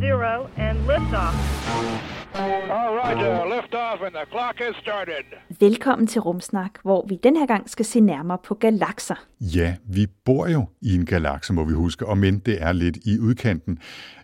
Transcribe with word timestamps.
zero, 0.00 0.48
and 0.56 0.78
liftoff. 0.88 1.34
All 2.34 2.96
right, 2.96 3.16
uh, 3.16 3.56
lift 3.56 3.74
off 3.74 4.00
and 4.02 4.14
the 4.14 4.26
clock 4.30 4.58
has 4.58 4.76
started. 4.82 5.24
Velkommen 5.60 6.06
til 6.06 6.20
Rumsnak, 6.20 6.70
hvor 6.82 7.06
vi 7.08 7.18
den 7.22 7.36
her 7.36 7.46
gang 7.46 7.70
skal 7.70 7.84
se 7.84 8.00
nærmere 8.00 8.38
på 8.44 8.54
galakser. 8.54 9.14
Ja, 9.40 9.74
vi 9.84 10.06
bor 10.24 10.48
jo 10.48 10.64
i 10.82 10.94
en 10.94 11.06
galakse, 11.06 11.52
må 11.52 11.64
vi 11.64 11.72
huske, 11.72 12.06
og 12.06 12.18
men 12.18 12.38
det 12.38 12.62
er 12.62 12.72
lidt 12.72 12.96
i 12.96 13.18
udkanten. 13.18 13.78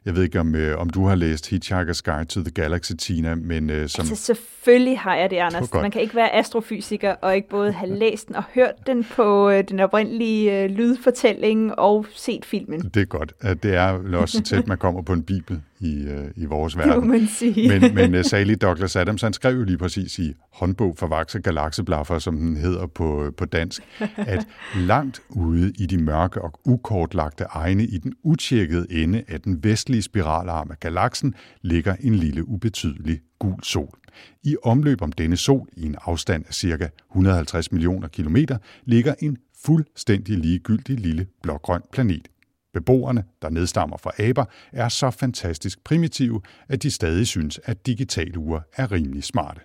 Jeg 0.05 0.15
ved 0.15 0.23
ikke, 0.23 0.41
om, 0.41 0.55
øh, 0.55 0.79
om 0.81 0.91
du 0.91 1.07
har 1.07 1.15
læst 1.15 1.53
Hitchhiker's 1.53 2.01
Guide 2.05 2.25
to 2.25 2.41
the 2.41 2.51
Galaxy, 2.51 2.93
Tina, 2.99 3.35
men 3.35 3.71
øh, 3.71 3.89
som... 3.89 4.03
Altså 4.03 4.17
selvfølgelig 4.17 4.99
har 4.99 5.17
jeg 5.17 5.31
det, 5.31 5.37
Anders. 5.37 5.73
Man 5.73 5.91
kan 5.91 6.01
ikke 6.01 6.15
være 6.15 6.35
astrofysiker 6.35 7.13
og 7.13 7.37
ikke 7.37 7.49
både 7.49 7.73
have 7.73 7.95
læst 8.03 8.29
den 8.29 8.37
og 8.37 8.45
hørt 8.55 8.87
den 8.87 9.05
på 9.05 9.51
øh, 9.51 9.65
den 9.69 9.81
oprindelige 9.81 10.63
øh, 10.63 10.71
lydfortælling 10.71 11.79
og 11.79 12.07
set 12.15 12.45
filmen. 12.45 12.81
Det 12.81 13.03
er 13.03 13.07
godt. 13.07 13.33
at 13.41 13.63
Det 13.63 13.75
er 13.75 14.17
også 14.17 14.39
så 14.39 14.43
tæt, 14.43 14.67
man 14.67 14.79
kommer 14.79 15.03
på 15.03 15.13
en 15.13 15.23
bibel 15.23 15.63
i, 15.81 16.05
øh, 16.05 16.25
i 16.37 16.45
vores 16.45 16.75
Det 16.75 16.87
må 16.87 16.93
verden. 16.93 17.09
man 17.09 17.27
sige. 17.27 17.81
Men, 17.81 17.95
men 17.95 18.15
uh, 18.15 18.23
salig 18.23 18.61
Douglas 18.61 18.97
Adams, 18.97 19.23
han 19.23 19.33
skrev 19.33 19.57
jo 19.59 19.65
lige 19.65 19.79
præcis 19.79 20.19
i 20.19 20.35
håndbog 20.53 20.97
for 20.99 21.07
vakse 21.07 21.39
galakseblaffer, 21.41 22.19
som 22.19 22.37
den 22.37 22.57
hedder 22.57 22.87
på, 22.87 23.33
på 23.37 23.45
dansk, 23.45 23.83
at 24.17 24.47
langt 24.77 25.21
ude 25.31 25.73
i 25.79 25.87
de 25.87 25.99
mørke 25.99 26.43
og 26.43 26.61
ukortlagte 26.65 27.45
egne 27.45 27.85
i 27.85 27.99
den 27.99 28.13
utjekkede 28.23 28.87
ende 28.91 29.23
af 29.29 29.41
den 29.41 29.65
vestlige 29.65 30.03
spiralarm 30.03 30.71
af 30.71 30.81
galaksen 30.81 31.35
ligger 31.63 31.97
en 32.01 32.15
lille 32.15 32.49
ubetydelig 32.49 33.21
gul 33.39 33.63
sol. 33.63 33.99
I 34.45 34.57
omløb 34.65 35.03
om 35.03 35.13
denne 35.13 35.37
sol 35.37 35.69
i 35.77 35.87
en 35.87 35.97
afstand 36.05 36.45
af 36.49 36.55
ca. 36.55 36.89
150 37.11 37.73
millioner 37.73 38.09
kilometer 38.09 38.59
ligger 38.85 39.15
en 39.21 39.37
fuldstændig 39.65 40.39
ligegyldig 40.39 41.01
lille 41.01 41.27
blågrøn 41.43 41.83
planet. 41.93 42.29
Beboerne, 42.77 43.25
der 43.43 43.51
nedstammer 43.51 43.97
fra 43.97 44.11
aber, 44.19 44.45
er 44.73 44.89
så 44.89 45.11
fantastisk 45.11 45.85
primitive, 45.85 46.41
at 46.69 46.83
de 46.83 46.91
stadig 46.91 47.27
synes, 47.27 47.61
at 47.65 47.87
digitale 47.87 48.39
ure 48.39 48.61
er 48.77 48.93
rimelig 48.93 49.25
smarte. 49.25 49.61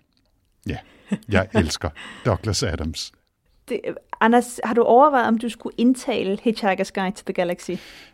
Ja, 0.67 0.77
jeg 1.29 1.47
elsker 1.61 1.89
Douglas 2.25 2.63
Adams. 2.63 3.11
Det, 3.69 3.79
Anders, 4.21 4.59
har 4.63 4.73
du 4.73 4.81
overvejet, 4.81 5.27
om 5.27 5.37
du 5.37 5.49
skulle 5.49 5.75
indtale 5.77 6.37
Hitchhiker's 6.47 6.91
Guide 6.93 7.15
to 7.15 7.23
the 7.25 7.33
Galaxy? 7.33 7.71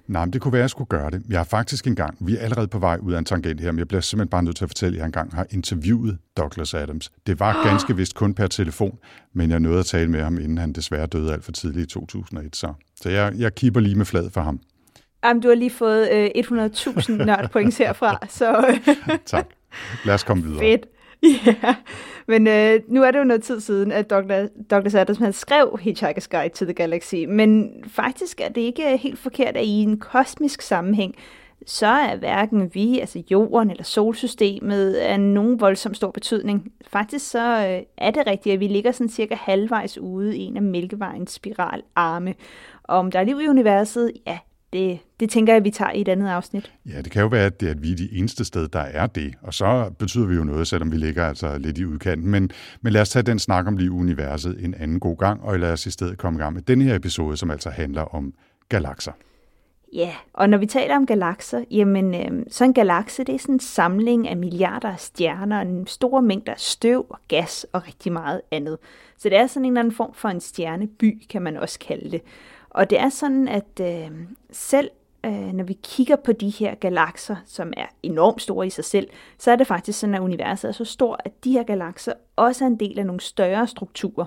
Nej, 0.08 0.26
men 0.26 0.34
det 0.34 0.42
kunne 0.42 0.52
være, 0.52 0.60
at 0.60 0.62
jeg 0.62 0.70
skulle 0.70 0.88
gøre 0.88 1.12
det. 1.12 1.24
Jeg 1.30 1.40
har 1.40 1.44
faktisk 1.44 1.88
engang, 1.88 2.18
vi 2.20 2.38
er 2.38 2.42
allerede 2.42 2.68
på 2.68 2.80
vej 2.80 2.98
ud 3.02 3.14
af 3.14 3.20
en 3.20 3.26
tangent 3.26 3.62
her, 3.62 3.72
men 3.72 3.80
jeg 3.80 3.88
bliver 3.88 4.02
simpelthen 4.02 4.30
bare 4.30 4.44
nødt 4.44 4.56
til 4.56 4.66
at 4.66 4.70
fortælle, 4.70 4.96
at 4.96 5.00
jeg 5.00 5.06
engang 5.06 5.36
har 5.36 5.46
interviewet 5.50 6.18
Douglas 6.38 6.74
Adams. 6.74 7.12
Det 7.28 7.40
var 7.40 7.64
ganske 7.70 7.96
vist 7.96 8.16
kun 8.16 8.34
per 8.34 8.48
telefon, 8.48 9.00
men 9.34 9.52
jeg 9.52 9.60
nåede 9.60 9.80
at 9.80 9.86
tale 9.86 10.12
med 10.12 10.24
ham, 10.24 10.38
inden 10.38 10.58
han 10.58 10.74
desværre 10.74 11.06
døde 11.06 11.34
alt 11.34 11.44
for 11.44 11.52
tidligt 11.52 11.92
i 11.92 11.94
2001. 11.94 12.56
Så, 12.56 12.74
så 13.02 13.10
jeg, 13.10 13.34
jeg 13.38 13.56
kipper 13.56 13.80
lige 13.80 13.96
med 13.96 14.06
fladet 14.06 14.32
for 14.32 14.42
ham. 14.42 14.60
Jamen, 15.28 15.42
du 15.42 15.48
har 15.48 15.56
lige 15.56 15.70
fået 15.70 16.10
øh, 16.12 16.30
100.000 16.38 17.12
nørdpoints 17.12 17.78
herfra, 17.78 18.18
så 18.30 18.58
øh, 18.58 19.18
Tak. 19.26 19.48
Lad 20.06 20.14
os 20.14 20.24
komme 20.24 20.44
videre. 20.44 20.60
fedt. 20.60 20.86
Ja, 21.46 21.76
men 22.28 22.48
øh, 22.48 22.80
nu 22.88 23.04
er 23.04 23.12
det 23.12 23.20
jo 23.20 23.24
noget 23.24 23.44
tid 23.44 23.60
siden, 23.60 23.92
at 23.92 24.10
Douglas, 24.10 24.50
Douglas 24.72 24.96
Adams 24.96 25.18
han 25.18 25.34
skrev 25.34 25.80
Hitchhiker's 25.82 26.28
Guide 26.32 26.54
to 26.56 26.66
the 26.66 26.74
Galaxy, 26.74 27.16
men 27.16 27.72
faktisk 27.88 28.42
er 28.42 28.50
det 28.50 28.62
ikke 28.62 28.98
helt 28.98 29.20
forkert, 29.20 29.58
at 29.58 29.66
i 29.66 29.84
en 29.84 30.00
kosmisk 30.00 30.62
sammenhæng, 30.62 31.16
så 31.66 31.88
er 31.88 32.16
hverken 32.16 32.70
vi, 32.74 33.00
altså 33.00 33.24
jorden 33.32 33.72
eller 33.72 33.84
solsystemet, 33.84 34.94
af 34.94 35.20
nogen 35.20 35.60
voldsom 35.60 35.94
stor 35.94 36.12
betydning. 36.12 36.72
Faktisk 36.88 37.30
så 37.30 37.68
øh, 37.68 37.84
er 37.98 38.12
det 38.12 38.28
rigtigt, 38.28 38.54
at 38.54 38.60
vi 38.60 38.68
ligger 38.68 38.92
sådan 38.92 39.10
cirka 39.10 39.36
halvvejs 39.36 39.98
ude 39.98 40.38
i 40.38 40.42
en 40.42 40.58
af 40.58 40.64
Mælkevejens 40.64 41.32
spiralarme. 41.32 42.34
Og 42.84 42.98
om 42.98 43.12
der 43.12 43.20
er 43.20 43.24
liv 43.24 43.42
i 43.42 43.48
universet, 43.48 44.12
ja, 44.28 44.38
det, 44.74 45.00
det 45.20 45.30
tænker 45.30 45.54
jeg, 45.54 45.64
vi 45.64 45.70
tager 45.70 45.92
i 45.92 46.02
et 46.02 46.08
andet 46.08 46.28
afsnit. 46.28 46.72
Ja, 46.86 47.02
det 47.02 47.12
kan 47.12 47.22
jo 47.22 47.28
være, 47.28 47.46
at, 47.46 47.62
det, 47.62 47.68
at 47.68 47.84
vi 47.84 47.92
er 47.92 47.96
de 47.96 48.10
eneste 48.14 48.46
sted, 48.46 48.68
der 48.68 48.80
er 48.80 49.08
det. 49.08 49.34
Og 49.42 49.54
så 49.54 49.92
betyder 50.00 50.26
vi 50.26 50.36
jo 50.36 50.44
noget, 50.44 50.68
selvom 50.68 50.92
vi 50.92 50.98
ligger 50.98 51.26
altså 51.26 51.58
lidt 51.58 51.78
i 51.78 51.86
udkanten. 51.86 52.32
Men, 52.32 52.52
men 52.82 52.94
lad 52.94 53.02
os 53.02 53.10
tage 53.10 53.24
den 53.24 53.40
snak 53.40 53.68
om 53.68 53.78
liv 53.78 53.88
i 53.88 53.90
universet 53.90 54.66
en 54.66 54.74
anden 54.74 55.00
god 55.00 55.18
gang, 55.18 55.42
og 55.42 55.60
lad 55.60 55.72
os 55.72 55.86
i 55.86 55.92
stedet 55.92 56.18
komme 56.18 56.40
i 56.40 56.42
gang 56.42 56.54
med 56.54 56.62
den 56.62 56.82
her 56.82 56.96
episode, 56.96 57.38
som 57.38 57.52
altså 57.52 57.70
handler 57.70 58.02
om 58.02 58.34
galakser. 58.70 59.12
Ja, 59.94 60.16
og 60.34 60.50
når 60.50 60.58
vi 60.58 60.66
taler 60.66 60.96
om 60.96 61.06
galakser, 61.06 61.64
jamen 61.72 62.16
øh, 62.16 62.46
så 62.50 62.64
en 62.64 62.74
galakse, 62.74 63.24
det 63.24 63.36
er 63.36 63.40
sådan 63.40 63.56
en 63.56 63.60
samling 63.60 64.28
af 64.28 64.38
milliarder 64.38 64.90
af 64.90 65.00
stjerner, 65.00 65.62
en 65.62 65.88
store 65.88 66.22
mængder 66.22 66.52
af 66.52 66.60
støv 66.60 67.06
og 67.10 67.20
gas 67.28 67.66
og 67.74 67.88
rigtig 67.88 68.12
meget 68.12 68.42
andet. 68.52 68.78
Så 69.18 69.30
det 69.30 69.38
er 69.38 69.48
sådan 69.48 69.66
en 69.66 69.72
eller 69.72 69.80
anden 69.80 69.94
form 69.94 70.14
for 70.14 70.30
en 70.30 70.40
stjerneby, 70.40 71.22
kan 71.30 71.42
man 71.42 71.58
også 71.58 71.80
kalde 71.80 72.12
det. 72.12 72.22
Og 72.78 72.90
det 72.90 73.00
er 73.00 73.10
sådan, 73.10 73.48
at 73.48 73.80
øh, 73.82 74.12
selv 74.52 74.90
øh, 75.26 75.54
når 75.54 75.64
vi 75.64 75.78
kigger 75.84 76.16
på 76.16 76.32
de 76.32 76.50
her 76.50 76.76
galakser, 76.76 77.36
som 77.46 77.74
er 77.78 77.86
enormt 78.04 78.42
store 78.42 78.68
i 78.68 78.70
sig 78.70 78.86
selv, 78.86 79.08
så 79.38 79.52
er 79.52 79.56
det 79.56 79.68
faktisk 79.68 80.00
sådan, 80.00 80.16
at 80.16 80.22
universet 80.22 80.68
er 80.68 80.72
så 80.72 80.86
stort, 80.86 81.22
at 81.26 81.44
de 81.44 81.52
her 81.52 81.64
galakser 81.64 82.14
også 82.36 82.64
er 82.64 82.68
en 82.68 82.80
del 82.80 83.00
af 83.00 83.06
nogle 83.06 83.22
større 83.22 83.68
strukturer. 83.68 84.26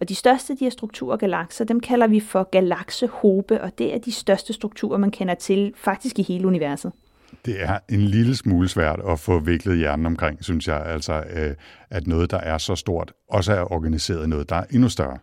Og 0.00 0.08
de 0.08 0.14
største 0.14 0.52
af 0.52 0.56
de 0.56 0.64
her 0.64 0.70
strukturer 0.70 1.16
galakser, 1.16 1.64
dem 1.64 1.80
kalder 1.80 2.06
vi 2.06 2.20
for 2.20 2.42
galaksehobe, 2.42 3.60
og 3.60 3.78
det 3.78 3.94
er 3.94 3.98
de 3.98 4.12
største 4.12 4.52
strukturer, 4.52 4.98
man 4.98 5.10
kender 5.10 5.34
til 5.34 5.72
faktisk 5.76 6.18
i 6.18 6.22
hele 6.22 6.46
universet. 6.46 6.92
Det 7.44 7.62
er 7.62 7.78
en 7.88 8.00
lille 8.00 8.36
smule 8.36 8.68
svært 8.68 9.00
at 9.08 9.20
få 9.20 9.38
viklet 9.38 9.78
hjernen 9.78 10.06
omkring, 10.06 10.44
synes 10.44 10.68
jeg. 10.68 10.86
Altså, 10.86 11.24
øh, 11.32 11.54
at 11.90 12.06
noget, 12.06 12.30
der 12.30 12.36
er 12.38 12.58
så 12.58 12.76
stort, 12.76 13.12
også 13.28 13.52
er 13.52 13.72
organiseret 13.72 14.24
i 14.24 14.28
noget, 14.28 14.48
der 14.48 14.56
er 14.56 14.64
endnu 14.70 14.88
større. 14.88 15.18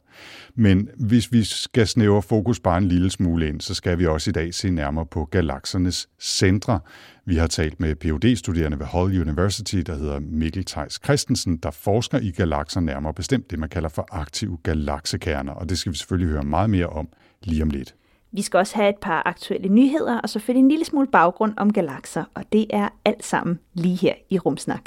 Men 0.55 0.89
hvis 0.97 1.31
vi 1.31 1.43
skal 1.43 1.87
snævre 1.87 2.21
fokus 2.21 2.59
bare 2.59 2.77
en 2.77 2.87
lille 2.87 3.11
smule 3.11 3.47
ind, 3.47 3.61
så 3.61 3.73
skal 3.73 3.99
vi 3.99 4.05
også 4.05 4.29
i 4.29 4.33
dag 4.33 4.53
se 4.53 4.69
nærmere 4.69 5.05
på 5.05 5.25
galaksernes 5.25 6.07
centre. 6.19 6.79
Vi 7.25 7.35
har 7.35 7.47
talt 7.47 7.79
med 7.79 7.95
phd 7.95 8.35
studerende 8.35 8.79
ved 8.79 8.85
Hull 8.85 9.21
University, 9.21 9.75
der 9.75 9.95
hedder 9.95 10.19
Mikkel 10.19 10.65
Theis 10.65 10.99
Christensen, 11.03 11.57
der 11.57 11.71
forsker 11.71 12.19
i 12.19 12.31
galakser 12.31 12.79
nærmere 12.79 13.13
bestemt 13.13 13.51
det, 13.51 13.59
man 13.59 13.69
kalder 13.69 13.89
for 13.89 14.07
aktive 14.11 14.57
galaksekerner. 14.63 15.53
Og 15.53 15.69
det 15.69 15.77
skal 15.77 15.91
vi 15.91 15.97
selvfølgelig 15.97 16.31
høre 16.31 16.43
meget 16.43 16.69
mere 16.69 16.87
om 16.87 17.07
lige 17.43 17.63
om 17.63 17.69
lidt. 17.69 17.95
Vi 18.37 18.41
skal 18.41 18.57
også 18.57 18.75
have 18.75 18.89
et 18.89 18.95
par 19.01 19.23
aktuelle 19.25 19.69
nyheder, 19.69 20.19
og 20.19 20.29
selvfølgelig 20.29 20.63
en 20.63 20.69
lille 20.69 20.85
smule 20.85 21.07
baggrund 21.07 21.53
om 21.57 21.73
galakser, 21.73 22.23
og 22.33 22.43
det 22.53 22.65
er 22.69 22.89
alt 23.05 23.25
sammen 23.25 23.59
lige 23.73 23.95
her 23.95 24.13
i 24.29 24.39
Rumsnak. 24.39 24.81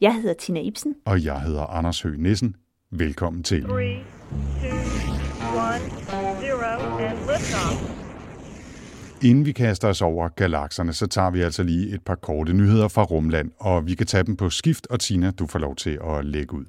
Jeg 0.00 0.14
hedder 0.14 0.34
Tina 0.34 0.60
Ibsen. 0.60 0.94
Og 1.04 1.24
jeg 1.24 1.40
hedder 1.40 1.62
Anders 1.62 2.02
Høgh 2.02 2.18
Nissen. 2.18 2.56
Velkommen 2.92 3.42
til. 3.42 3.62
Three, 3.62 3.96
two, 4.62 4.70
one, 5.56 5.80
zero, 6.40 6.98
and 6.98 7.18
liftoff. 7.18 7.98
Inden 9.22 9.46
vi 9.46 9.52
kaster 9.52 9.88
os 9.88 10.02
over 10.02 10.28
galakserne, 10.28 10.92
så 10.92 11.06
tager 11.06 11.30
vi 11.30 11.40
altså 11.40 11.62
lige 11.62 11.94
et 11.94 12.02
par 12.02 12.14
korte 12.14 12.52
nyheder 12.52 12.88
fra 12.88 13.02
Rumland, 13.02 13.50
og 13.58 13.86
vi 13.86 13.94
kan 13.94 14.06
tage 14.06 14.24
dem 14.24 14.36
på 14.36 14.50
skift, 14.50 14.86
og 14.90 15.00
Tina, 15.00 15.30
du 15.30 15.46
får 15.46 15.58
lov 15.58 15.76
til 15.76 15.98
at 16.04 16.24
lægge 16.24 16.54
ud. 16.54 16.64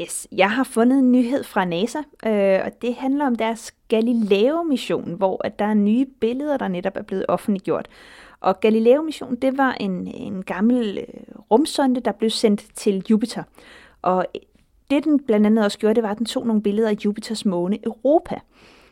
Yes, 0.00 0.28
jeg 0.32 0.50
har 0.50 0.64
fundet 0.64 0.98
en 0.98 1.12
nyhed 1.12 1.44
fra 1.44 1.64
NASA, 1.64 1.98
øh, 2.26 2.60
og 2.64 2.82
det 2.82 2.94
handler 2.94 3.26
om 3.26 3.36
deres 3.36 3.74
Galileo-mission, 3.88 5.14
hvor 5.14 5.40
at 5.46 5.58
der 5.58 5.64
er 5.64 5.74
nye 5.74 6.06
billeder, 6.20 6.56
der 6.56 6.68
netop 6.68 6.96
er 6.96 7.02
blevet 7.02 7.24
offentliggjort. 7.28 7.88
Og 8.40 8.60
Galileo-missionen, 8.60 9.36
det 9.36 9.58
var 9.58 9.72
en, 9.72 10.06
en 10.06 10.42
gammel 10.42 10.98
øh, 10.98 11.38
rumsonde, 11.50 12.00
der 12.00 12.12
blev 12.12 12.30
sendt 12.30 12.64
til 12.74 13.04
Jupiter. 13.10 13.42
Og 14.02 14.26
det 14.90 15.04
den 15.04 15.20
blandt 15.20 15.46
andet 15.46 15.64
også 15.64 15.78
gjorde, 15.78 15.94
det 15.94 16.02
var, 16.02 16.10
at 16.10 16.18
den 16.18 16.26
tog 16.26 16.46
nogle 16.46 16.62
billeder 16.62 16.88
af 16.88 16.96
Jupiters 17.04 17.44
måne 17.44 17.84
Europa. 17.84 18.40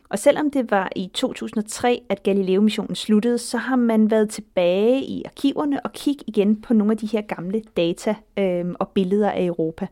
Og 0.09 0.19
selvom 0.19 0.51
det 0.51 0.71
var 0.71 0.89
i 0.95 1.09
2003, 1.13 2.01
at 2.09 2.23
Galileo-missionen 2.23 2.95
sluttede, 2.95 3.37
så 3.37 3.57
har 3.57 3.75
man 3.75 4.11
været 4.11 4.29
tilbage 4.29 5.01
i 5.01 5.23
arkiverne 5.25 5.85
og 5.85 5.93
kigge 5.93 6.23
igen 6.27 6.61
på 6.61 6.73
nogle 6.73 6.91
af 6.91 6.97
de 6.97 7.07
her 7.07 7.21
gamle 7.21 7.61
data 7.77 8.15
øh, 8.39 8.65
og 8.79 8.89
billeder 8.89 9.31
af 9.31 9.45
Europa. 9.45 9.87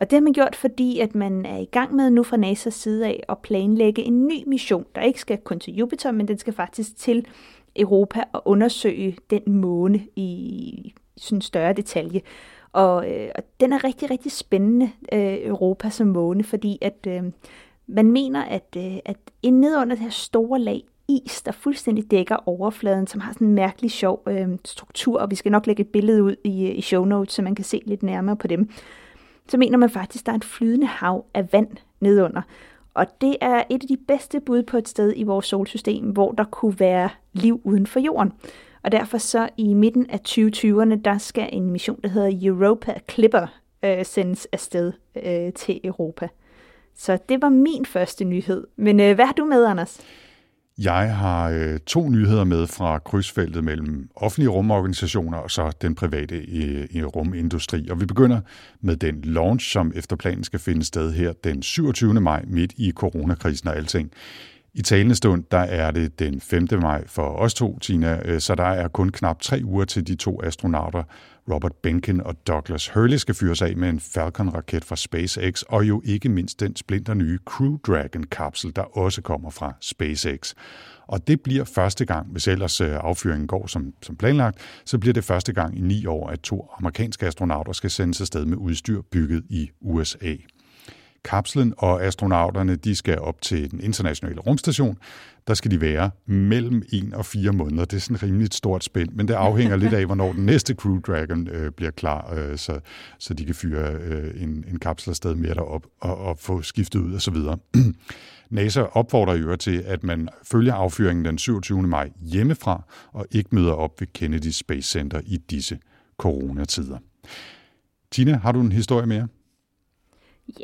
Og 0.00 0.10
det 0.10 0.16
har 0.16 0.20
man 0.20 0.32
gjort, 0.32 0.56
fordi 0.56 1.00
at 1.00 1.14
man 1.14 1.46
er 1.46 1.58
i 1.58 1.64
gang 1.64 1.94
med 1.94 2.10
nu 2.10 2.22
fra 2.22 2.36
NASA's 2.36 2.70
side 2.70 3.06
af 3.06 3.24
at 3.28 3.38
planlægge 3.38 4.02
en 4.02 4.26
ny 4.26 4.42
mission, 4.46 4.84
der 4.94 5.00
ikke 5.00 5.20
skal 5.20 5.38
kun 5.38 5.58
til 5.58 5.74
Jupiter, 5.74 6.12
men 6.12 6.28
den 6.28 6.38
skal 6.38 6.52
faktisk 6.52 6.96
til 6.96 7.26
Europa 7.76 8.24
og 8.32 8.42
undersøge 8.44 9.16
den 9.30 9.42
måne 9.46 10.00
i 10.16 10.94
sådan 11.16 11.40
større 11.40 11.72
detalje. 11.72 12.20
Og, 12.72 13.10
øh, 13.10 13.28
og 13.34 13.42
den 13.60 13.72
er 13.72 13.84
rigtig, 13.84 14.10
rigtig 14.10 14.32
spændende, 14.32 14.90
øh, 15.12 15.38
Europa 15.46 15.90
som 15.90 16.06
måne, 16.06 16.44
fordi 16.44 16.78
at 16.80 17.06
øh, 17.06 17.22
man 17.86 18.12
mener, 18.12 18.42
at, 18.44 18.76
øh, 18.76 18.96
at 19.04 19.16
ned 19.44 19.76
under 19.76 19.96
det 19.96 20.04
her 20.04 20.10
store 20.10 20.58
lag 20.58 20.82
is, 21.08 21.42
der 21.42 21.52
fuldstændig 21.52 22.10
dækker 22.10 22.36
overfladen, 22.48 23.06
som 23.06 23.20
har 23.20 23.32
sådan 23.32 23.46
en 23.46 23.54
mærkelig 23.54 23.90
sjov 23.90 24.22
øh, 24.28 24.48
struktur, 24.64 25.20
og 25.20 25.30
vi 25.30 25.34
skal 25.34 25.52
nok 25.52 25.66
lægge 25.66 25.80
et 25.80 25.88
billede 25.88 26.22
ud 26.22 26.36
i, 26.44 26.66
øh, 26.66 26.78
i 26.78 26.80
show 26.80 27.04
notes, 27.04 27.34
så 27.34 27.42
man 27.42 27.54
kan 27.54 27.64
se 27.64 27.82
lidt 27.86 28.02
nærmere 28.02 28.36
på 28.36 28.46
dem 28.46 28.70
så 29.48 29.56
mener 29.58 29.78
man 29.78 29.90
faktisk, 29.90 30.22
at 30.22 30.26
der 30.26 30.32
er 30.32 30.36
et 30.36 30.44
flydende 30.44 30.86
hav 30.86 31.24
af 31.34 31.52
vand 31.52 31.68
nedunder. 32.00 32.42
Og 32.94 33.06
det 33.20 33.36
er 33.40 33.64
et 33.70 33.82
af 33.82 33.88
de 33.88 33.96
bedste 33.96 34.40
bud 34.40 34.62
på 34.62 34.76
et 34.76 34.88
sted 34.88 35.12
i 35.16 35.22
vores 35.22 35.46
solsystem, 35.46 36.04
hvor 36.04 36.32
der 36.32 36.44
kunne 36.44 36.80
være 36.80 37.08
liv 37.32 37.60
uden 37.64 37.86
for 37.86 38.00
jorden. 38.00 38.32
Og 38.82 38.92
derfor 38.92 39.18
så 39.18 39.48
i 39.56 39.74
midten 39.74 40.10
af 40.10 40.20
2020'erne, 40.28 40.94
der 40.94 41.18
skal 41.18 41.48
en 41.52 41.70
mission, 41.70 42.00
der 42.02 42.08
hedder 42.08 42.30
Europa 42.42 42.94
Clipper, 43.10 43.46
øh, 43.84 44.04
sendes 44.04 44.46
afsted 44.52 44.92
øh, 45.24 45.52
til 45.52 45.80
Europa. 45.84 46.28
Så 46.94 47.18
det 47.28 47.42
var 47.42 47.48
min 47.48 47.86
første 47.86 48.24
nyhed. 48.24 48.66
Men 48.76 49.00
øh, 49.00 49.14
hvad 49.14 49.24
har 49.24 49.32
du 49.32 49.44
med, 49.44 49.64
Anders? 49.64 50.00
Jeg 50.78 51.16
har 51.16 51.50
øh, 51.50 51.78
to 51.86 52.08
nyheder 52.08 52.44
med 52.44 52.66
fra 52.66 52.98
krydsfeltet 52.98 53.64
mellem 53.64 54.08
offentlige 54.16 54.48
rumorganisationer 54.48 55.38
og 55.38 55.50
så 55.50 55.72
den 55.82 55.94
private 55.94 56.36
øh, 56.36 57.06
rumindustri. 57.06 57.88
Og 57.88 58.00
vi 58.00 58.06
begynder 58.06 58.40
med 58.80 58.96
den 58.96 59.20
launch, 59.22 59.72
som 59.72 59.92
efter 59.94 60.16
planen 60.16 60.44
skal 60.44 60.58
finde 60.58 60.84
sted 60.84 61.12
her 61.12 61.32
den 61.32 61.62
27. 61.62 62.20
maj 62.20 62.44
midt 62.46 62.72
i 62.76 62.92
coronakrisen 62.92 63.68
og 63.68 63.76
alting. 63.76 64.10
I 64.76 64.82
talende 64.82 65.14
stund, 65.14 65.44
der 65.50 65.58
er 65.58 65.90
det 65.90 66.18
den 66.18 66.40
5. 66.40 66.68
maj 66.72 67.06
for 67.06 67.22
os 67.22 67.54
to, 67.54 67.78
Tina, 67.78 68.20
øh, 68.24 68.40
så 68.40 68.54
der 68.54 68.64
er 68.64 68.88
kun 68.88 69.08
knap 69.08 69.40
tre 69.40 69.60
uger 69.64 69.84
til 69.84 70.06
de 70.06 70.14
to 70.14 70.42
astronauter, 70.42 71.02
Robert 71.52 71.72
Benken 71.82 72.20
og 72.20 72.46
Douglas 72.46 72.88
Hurley, 72.88 73.16
skal 73.16 73.34
fyres 73.34 73.62
af 73.62 73.76
med 73.76 73.88
en 73.88 74.00
Falcon-raket 74.00 74.84
fra 74.84 74.96
SpaceX, 74.96 75.62
og 75.62 75.88
jo 75.88 76.02
ikke 76.04 76.28
mindst 76.28 76.60
den 76.60 76.76
splinter 76.76 77.14
nye 77.14 77.38
Crew 77.44 77.76
Dragon-kapsel, 77.86 78.76
der 78.76 78.98
også 78.98 79.22
kommer 79.22 79.50
fra 79.50 79.74
SpaceX. 79.80 80.54
Og 81.06 81.28
det 81.28 81.40
bliver 81.40 81.64
første 81.64 82.04
gang, 82.04 82.28
hvis 82.32 82.48
ellers 82.48 82.80
øh, 82.80 82.96
affyringen 83.00 83.46
går 83.46 83.66
som, 83.66 83.92
som 84.02 84.16
planlagt, 84.16 84.58
så 84.84 84.98
bliver 84.98 85.12
det 85.12 85.24
første 85.24 85.52
gang 85.52 85.78
i 85.78 85.80
ni 85.80 86.06
år, 86.06 86.28
at 86.28 86.40
to 86.40 86.68
amerikanske 86.78 87.26
astronauter 87.26 87.72
skal 87.72 87.90
sendes 87.90 88.20
afsted 88.20 88.44
med 88.44 88.56
udstyr 88.56 89.02
bygget 89.12 89.44
i 89.50 89.70
USA 89.80 90.34
kapslen, 91.24 91.74
og 91.78 92.04
astronauterne 92.04 92.76
de 92.76 92.96
skal 92.96 93.18
op 93.18 93.42
til 93.42 93.70
den 93.70 93.80
internationale 93.80 94.40
rumstation. 94.40 94.98
Der 95.46 95.54
skal 95.54 95.70
de 95.70 95.80
være 95.80 96.10
mellem 96.26 96.82
1 96.92 97.14
og 97.14 97.26
4 97.26 97.52
måneder. 97.52 97.84
Det 97.84 97.96
er 97.96 98.00
sådan 98.00 98.16
et 98.16 98.22
rimeligt 98.22 98.54
stort 98.54 98.84
spænd, 98.84 99.08
men 99.12 99.28
det 99.28 99.34
afhænger 99.34 99.76
lidt 99.76 99.92
af, 99.92 100.06
hvornår 100.06 100.32
den 100.32 100.46
næste 100.46 100.74
Crew 100.74 101.00
Dragon 101.00 101.48
øh, 101.48 101.70
bliver 101.70 101.90
klar, 101.90 102.34
øh, 102.34 102.58
så, 102.58 102.80
så 103.18 103.34
de 103.34 103.44
kan 103.44 103.54
fyre 103.54 103.92
øh, 103.92 104.42
en, 104.42 104.64
en 104.68 104.78
kapsel 104.78 105.10
afsted 105.10 105.34
mere 105.34 105.54
derop 105.54 105.86
og, 106.00 106.18
og 106.18 106.38
få 106.38 106.62
skiftet 106.62 107.00
ud 107.00 107.14
osv. 107.14 107.36
NASA 108.50 108.82
opfordrer 108.82 109.34
jo 109.34 109.56
til, 109.56 109.82
at 109.86 110.04
man 110.04 110.28
følger 110.42 110.74
affyringen 110.74 111.24
den 111.24 111.38
27. 111.38 111.82
maj 111.82 112.10
hjemmefra 112.20 112.82
og 113.12 113.26
ikke 113.30 113.54
møder 113.54 113.72
op 113.72 114.00
ved 114.00 114.08
Kennedy 114.12 114.50
Space 114.50 114.90
Center 114.90 115.20
i 115.26 115.36
disse 115.36 115.78
coronatider. 116.18 116.98
Tina, 118.10 118.38
har 118.38 118.52
du 118.52 118.60
en 118.60 118.72
historie 118.72 119.06
mere? 119.06 119.28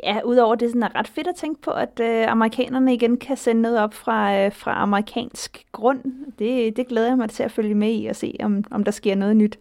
Ja, 0.03 0.19
udover 0.25 0.55
det 0.55 0.69
sådan 0.69 0.83
er 0.83 0.95
ret 0.95 1.07
fedt 1.07 1.27
at 1.27 1.35
tænke 1.35 1.61
på, 1.61 1.71
at 1.71 1.99
øh, 2.01 2.31
amerikanerne 2.31 2.93
igen 2.93 3.17
kan 3.17 3.37
sende 3.37 3.61
noget 3.61 3.79
op 3.79 3.93
fra, 3.93 4.37
øh, 4.37 4.53
fra 4.53 4.81
amerikansk 4.81 5.65
grund. 5.71 5.99
Det, 6.39 6.77
det 6.77 6.87
glæder 6.87 7.07
jeg 7.07 7.17
mig 7.17 7.29
til 7.29 7.43
at 7.43 7.51
følge 7.51 7.75
med 7.75 7.93
i 7.93 8.05
og 8.05 8.15
se, 8.15 8.35
om, 8.43 8.63
om 8.71 8.83
der 8.83 8.91
sker 8.91 9.15
noget 9.15 9.37
nyt. 9.37 9.59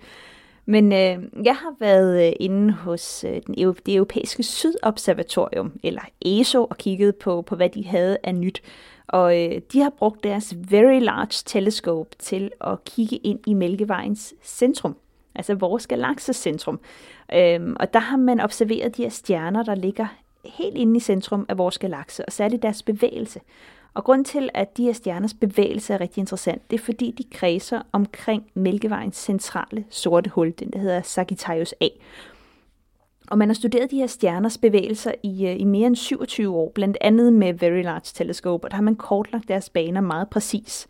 Men 0.67 0.93
øh, 0.93 1.19
jeg 1.44 1.56
har 1.56 1.75
været 1.81 2.26
øh, 2.26 2.32
inde 2.40 2.72
hos 2.72 3.25
øh, 3.25 3.40
den, 3.46 3.55
det 3.87 3.94
europæiske 3.94 4.43
sydobservatorium, 4.43 5.72
eller 5.82 6.02
ESO, 6.23 6.64
og 6.64 6.78
kigget 6.78 7.16
på, 7.16 7.43
på, 7.43 7.56
hvad 7.56 7.69
de 7.69 7.87
havde 7.87 8.19
af 8.23 8.34
nyt. 8.34 8.62
Og 9.08 9.44
øh, 9.44 9.61
de 9.73 9.81
har 9.81 9.90
brugt 9.90 10.25
deres 10.25 10.55
Very 10.70 11.00
Large 11.00 11.43
Telescope 11.46 12.11
til 12.19 12.50
at 12.61 12.84
kigge 12.84 13.16
ind 13.16 13.38
i 13.46 13.55
Mælkevejens 13.55 14.34
centrum, 14.43 14.96
altså 15.35 15.55
vores 15.55 15.87
galaksecentrum. 15.87 16.81
Øhm, 17.35 17.77
og 17.81 17.93
der 17.93 18.00
har 18.00 18.17
man 18.17 18.41
observeret 18.41 18.97
de 18.97 19.03
her 19.03 19.11
stjerner, 19.11 19.62
der 19.62 19.75
ligger 19.75 20.06
helt 20.44 20.77
inde 20.77 20.97
i 20.97 21.00
centrum 21.00 21.47
af 21.49 21.59
vores 21.59 21.79
galakse, 21.79 22.25
og 22.25 22.32
særligt 22.32 22.62
deres 22.62 22.82
bevægelse. 22.82 23.41
Og 23.94 24.05
grund 24.05 24.25
til, 24.25 24.50
at 24.55 24.77
de 24.77 24.85
her 24.85 24.93
stjerners 24.93 25.35
bevægelse 25.35 25.94
er 25.94 26.00
rigtig 26.00 26.21
interessant, 26.21 26.71
det 26.71 26.81
er 26.81 26.85
fordi, 26.85 27.15
de 27.19 27.25
kredser 27.38 27.82
omkring 27.93 28.47
Mælkevejens 28.55 29.17
centrale 29.17 29.85
sorte 29.91 30.31
hul, 30.31 30.55
den 30.59 30.71
der 30.71 30.79
hedder 30.79 31.03
Sagittarius 31.03 31.75
A. 31.81 31.88
Og 33.31 33.38
man 33.38 33.49
har 33.49 33.55
studeret 33.55 33.91
de 33.91 33.97
her 33.97 34.06
stjerners 34.06 34.59
bevægelser 34.59 35.12
i, 35.23 35.47
øh, 35.47 35.61
i 35.61 35.65
mere 35.65 35.87
end 35.87 35.97
27 35.97 36.56
år, 36.56 36.73
blandt 36.75 36.97
andet 37.00 37.33
med 37.33 37.55
Very 37.55 37.83
Large 37.83 38.00
Telescope, 38.05 38.67
og 38.67 38.71
der 38.71 38.76
har 38.76 38.83
man 38.83 38.97
kortlagt 38.97 39.49
deres 39.49 39.71
baner 39.71 40.00
meget 40.00 40.31
præcis. 40.31 40.88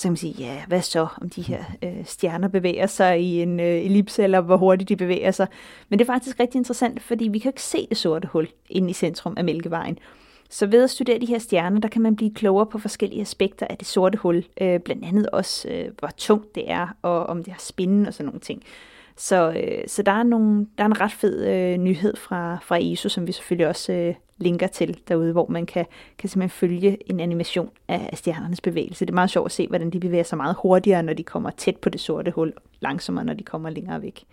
Og 0.00 0.02
så 0.02 0.06
kan 0.06 0.12
man 0.12 0.16
sige, 0.16 0.34
ja, 0.38 0.62
hvad 0.68 0.82
så, 0.82 1.06
om 1.22 1.30
de 1.30 1.42
her 1.42 1.64
øh, 1.82 2.04
stjerner 2.04 2.48
bevæger 2.48 2.86
sig 2.86 3.20
i 3.20 3.42
en 3.42 3.60
øh, 3.60 3.66
ellipse, 3.66 4.22
eller 4.22 4.40
hvor 4.40 4.56
hurtigt 4.56 4.88
de 4.88 4.96
bevæger 4.96 5.30
sig. 5.30 5.46
Men 5.88 5.98
det 5.98 6.04
er 6.04 6.12
faktisk 6.12 6.40
rigtig 6.40 6.58
interessant, 6.58 7.02
fordi 7.02 7.28
vi 7.28 7.38
kan 7.38 7.48
ikke 7.48 7.62
se 7.62 7.86
det 7.88 7.96
sorte 7.96 8.28
hul 8.28 8.48
inde 8.70 8.90
i 8.90 8.92
centrum 8.92 9.34
af 9.36 9.44
Mælkevejen. 9.44 9.98
Så 10.50 10.66
ved 10.66 10.84
at 10.84 10.90
studere 10.90 11.18
de 11.18 11.26
her 11.26 11.38
stjerner, 11.38 11.80
der 11.80 11.88
kan 11.88 12.02
man 12.02 12.16
blive 12.16 12.34
klogere 12.34 12.66
på 12.66 12.78
forskellige 12.78 13.20
aspekter 13.20 13.66
af 13.70 13.78
det 13.78 13.86
sorte 13.86 14.18
hul. 14.18 14.44
Øh, 14.60 14.80
blandt 14.80 15.04
andet 15.04 15.30
også, 15.30 15.68
øh, 15.68 15.84
hvor 15.98 16.08
tungt 16.16 16.54
det 16.54 16.70
er, 16.70 16.96
og 17.02 17.26
om 17.26 17.44
det 17.44 17.52
har 17.52 17.60
spinden 17.60 18.06
og 18.06 18.14
sådan 18.14 18.26
nogle 18.26 18.40
ting. 18.40 18.62
Så, 19.16 19.52
øh, 19.52 19.84
så 19.86 20.02
der, 20.02 20.12
er 20.12 20.22
nogle, 20.22 20.66
der 20.78 20.84
er 20.84 20.88
en 20.88 21.00
ret 21.00 21.12
fed 21.12 21.46
øh, 21.46 21.76
nyhed 21.76 22.16
fra, 22.16 22.58
fra 22.62 22.78
ESO, 22.80 23.08
som 23.08 23.26
vi 23.26 23.32
selvfølgelig 23.32 23.68
også 23.68 23.92
øh, 23.92 24.14
linker 24.40 24.66
til 24.66 24.98
derude, 25.08 25.32
hvor 25.32 25.46
man 25.48 25.66
kan, 25.66 25.86
kan 26.18 26.28
simpelthen 26.28 26.50
følge 26.50 27.10
en 27.10 27.20
animation 27.20 27.70
af, 27.88 28.08
af 28.12 28.18
stjernernes 28.18 28.60
bevægelse. 28.60 29.04
Det 29.04 29.10
er 29.10 29.14
meget 29.14 29.30
sjovt 29.30 29.46
at 29.46 29.52
se, 29.52 29.68
hvordan 29.68 29.90
de 29.90 30.00
bevæger 30.00 30.22
sig 30.22 30.36
meget 30.36 30.56
hurtigere, 30.62 31.02
når 31.02 31.12
de 31.12 31.22
kommer 31.22 31.50
tæt 31.50 31.76
på 31.76 31.88
det 31.88 32.00
sorte 32.00 32.30
hul, 32.30 32.52
langsommere, 32.80 33.24
når 33.24 33.34
de 33.34 33.44
kommer 33.44 33.70
længere 33.70 34.02
væk. 34.02 34.24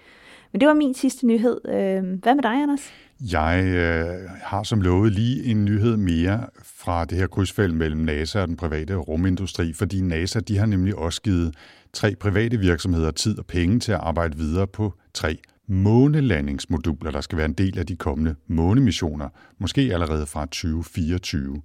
Men 0.52 0.60
det 0.60 0.68
var 0.68 0.74
min 0.74 0.94
sidste 0.94 1.28
nyhed. 1.28 1.62
Øhm, 1.70 2.20
hvad 2.24 2.36
med 2.36 2.44
dig, 2.44 2.64
Anders? 2.64 2.94
Jeg 3.32 3.64
øh, 3.66 4.30
har 4.44 4.64
som 4.64 4.82
lovet 4.82 5.12
lige 5.12 5.44
en 5.44 5.66
nyhed 5.66 5.98
mere 5.98 6.46
fra 6.64 7.06
det 7.06 7.18
her 7.18 7.28
krydsfelt 7.28 7.76
mellem 7.76 8.02
NASA 8.02 8.42
og 8.42 8.48
den 8.48 8.58
private 8.58 8.96
rumindustri, 8.96 9.74
fordi 9.74 10.02
NASA 10.02 10.40
de 10.40 10.58
har 10.58 10.66
nemlig 10.66 10.96
også 10.96 11.22
givet 11.22 11.56
tre 11.94 12.16
private 12.16 12.58
virksomheder 12.58 13.12
tid 13.12 13.40
og 13.40 13.46
penge 13.46 13.80
til 13.80 13.92
at 13.92 14.00
arbejde 14.02 14.38
videre 14.38 14.68
på 14.68 14.94
tre 15.14 15.38
månelandingsmoduler, 15.68 17.12
der 17.12 17.22
skal 17.22 17.38
være 17.38 17.46
en 17.46 17.54
del 17.54 17.80
af 17.80 17.86
de 17.86 17.96
kommende 17.96 18.36
månemissioner, 18.48 19.30
måske 19.60 19.82
allerede 19.82 20.26
fra 20.26 20.46
2024. 20.46 21.62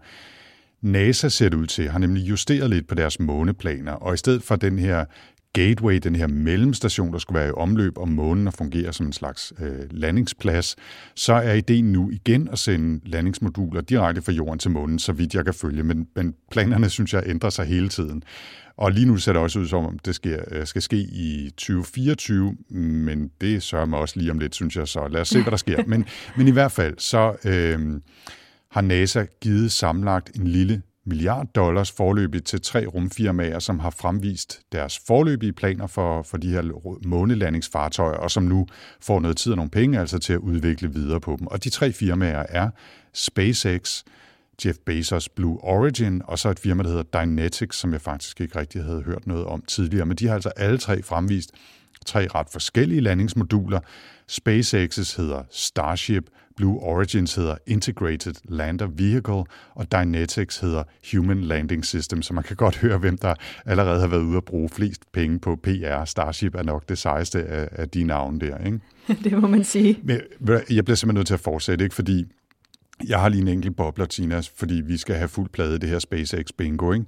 NASA 0.80 1.28
ser 1.28 1.48
det 1.48 1.56
ud 1.56 1.66
til, 1.66 1.88
har 1.88 1.98
nemlig 1.98 2.22
justeret 2.22 2.70
lidt 2.70 2.88
på 2.88 2.94
deres 2.94 3.20
måneplaner, 3.20 3.92
og 3.92 4.14
i 4.14 4.16
stedet 4.16 4.42
for 4.42 4.56
den 4.56 4.78
her 4.78 5.04
Gateway, 5.52 5.98
den 5.98 6.16
her 6.16 6.26
mellemstation, 6.26 7.12
der 7.12 7.18
skulle 7.18 7.40
være 7.40 7.48
i 7.48 7.52
omløb 7.56 7.98
om 7.98 8.08
månen 8.08 8.46
og 8.46 8.54
fungere 8.54 8.92
som 8.92 9.06
en 9.06 9.12
slags 9.12 9.52
øh, 9.60 9.80
landingsplads, 9.90 10.76
så 11.14 11.32
er 11.32 11.52
ideen 11.52 11.92
nu 11.92 12.10
igen 12.10 12.48
at 12.48 12.58
sende 12.58 13.10
landingsmoduler 13.10 13.80
direkte 13.80 14.22
fra 14.22 14.32
jorden 14.32 14.58
til 14.58 14.70
månen, 14.70 14.98
så 14.98 15.12
vidt 15.12 15.34
jeg 15.34 15.44
kan 15.44 15.54
følge. 15.54 15.82
Men, 15.82 16.06
men 16.16 16.34
planerne, 16.50 16.88
synes 16.88 17.14
jeg, 17.14 17.22
ændrer 17.26 17.50
sig 17.50 17.66
hele 17.66 17.88
tiden. 17.88 18.22
Og 18.76 18.92
lige 18.92 19.06
nu 19.06 19.16
ser 19.16 19.32
det 19.32 19.42
også 19.42 19.58
ud 19.58 19.66
som 19.66 19.86
om, 19.86 19.98
det 19.98 20.14
skal, 20.14 20.44
øh, 20.50 20.66
skal 20.66 20.82
ske 20.82 20.96
i 20.96 21.50
2024, 21.50 22.56
men 22.70 23.30
det 23.40 23.62
sørger 23.62 23.86
mig 23.86 23.98
også 23.98 24.18
lige 24.18 24.30
om 24.30 24.38
lidt, 24.38 24.54
synes 24.54 24.76
jeg. 24.76 24.88
Så 24.88 25.08
lad 25.08 25.20
os 25.20 25.28
se, 25.28 25.42
hvad 25.42 25.50
der 25.50 25.56
sker. 25.56 25.82
Men, 25.92 26.04
men 26.36 26.48
i 26.48 26.50
hvert 26.50 26.72
fald, 26.72 26.94
så 26.98 27.36
øh, 27.44 28.00
har 28.70 28.80
NASA 28.80 29.24
givet 29.40 29.72
samlagt 29.72 30.36
en 30.36 30.46
lille 30.46 30.82
milliard 31.06 31.46
dollars 31.54 31.92
forløbigt 31.92 32.46
til 32.46 32.60
tre 32.60 32.86
rumfirmaer, 32.86 33.58
som 33.58 33.78
har 33.78 33.90
fremvist 33.90 34.60
deres 34.72 35.00
forløbige 35.06 35.52
planer 35.52 35.86
for, 35.86 36.22
for 36.22 36.36
de 36.36 36.48
her 36.48 36.62
månelandingsfartøjer, 37.06 38.16
og 38.16 38.30
som 38.30 38.42
nu 38.42 38.66
får 39.00 39.20
noget 39.20 39.36
tid 39.36 39.52
og 39.52 39.56
nogle 39.56 39.70
penge 39.70 40.00
altså 40.00 40.18
til 40.18 40.32
at 40.32 40.38
udvikle 40.38 40.92
videre 40.92 41.20
på 41.20 41.36
dem. 41.38 41.46
Og 41.46 41.64
de 41.64 41.70
tre 41.70 41.92
firmaer 41.92 42.46
er 42.48 42.70
SpaceX, 43.14 44.02
Jeff 44.64 44.78
Bezos 44.86 45.28
Blue 45.28 45.58
Origin, 45.64 46.22
og 46.24 46.38
så 46.38 46.48
et 46.48 46.58
firma, 46.58 46.82
der 46.82 46.88
hedder 46.88 47.24
Dynetics, 47.24 47.78
som 47.78 47.92
jeg 47.92 48.00
faktisk 48.00 48.40
ikke 48.40 48.58
rigtig 48.58 48.84
havde 48.84 49.02
hørt 49.02 49.26
noget 49.26 49.44
om 49.44 49.62
tidligere. 49.62 50.06
Men 50.06 50.16
de 50.16 50.26
har 50.26 50.34
altså 50.34 50.48
alle 50.56 50.78
tre 50.78 51.02
fremvist 51.02 51.50
tre 52.06 52.26
ret 52.34 52.46
forskellige 52.52 53.00
landingsmoduler. 53.00 53.80
SpaceX's 54.30 55.16
hedder 55.16 55.42
Starship, 55.50 56.24
Blue 56.56 56.80
Origins 56.80 57.34
hedder 57.34 57.56
Integrated 57.66 58.34
Lander 58.44 58.86
Vehicle, 58.86 59.44
og 59.74 59.92
Dynetics 59.92 60.58
hedder 60.58 60.82
Human 61.12 61.40
Landing 61.40 61.84
System, 61.84 62.22
så 62.22 62.34
man 62.34 62.44
kan 62.44 62.56
godt 62.56 62.76
høre, 62.76 62.98
hvem 62.98 63.18
der 63.18 63.34
allerede 63.66 64.00
har 64.00 64.06
været 64.06 64.22
ude 64.22 64.36
at 64.36 64.44
bruge 64.44 64.68
flest 64.68 65.12
penge 65.12 65.38
på 65.38 65.56
PR. 65.56 66.04
Starship 66.04 66.54
er 66.54 66.62
nok 66.62 66.88
det 66.88 66.98
sejeste 66.98 67.44
af, 67.44 67.68
af 67.72 67.88
de 67.88 68.04
navne 68.04 68.40
der, 68.40 68.58
ikke? 68.58 68.80
det 69.24 69.32
må 69.32 69.48
man 69.48 69.64
sige. 69.64 69.98
Men 70.02 70.20
jeg 70.70 70.84
bliver 70.84 70.96
simpelthen 70.96 71.14
nødt 71.14 71.26
til 71.26 71.34
at 71.34 71.40
fortsætte, 71.40 71.84
ikke? 71.84 71.94
fordi 71.94 72.26
jeg 73.08 73.20
har 73.20 73.28
lige 73.28 73.42
en 73.42 73.48
enkelt 73.48 73.76
bobler, 73.76 74.04
Tina, 74.04 74.40
fordi 74.56 74.74
vi 74.74 74.96
skal 74.96 75.16
have 75.16 75.28
fuld 75.28 75.48
plade 75.50 75.78
det 75.78 75.88
her 75.88 75.98
SpaceX 75.98 76.46
bingo. 76.58 76.92
Ikke? 76.92 77.06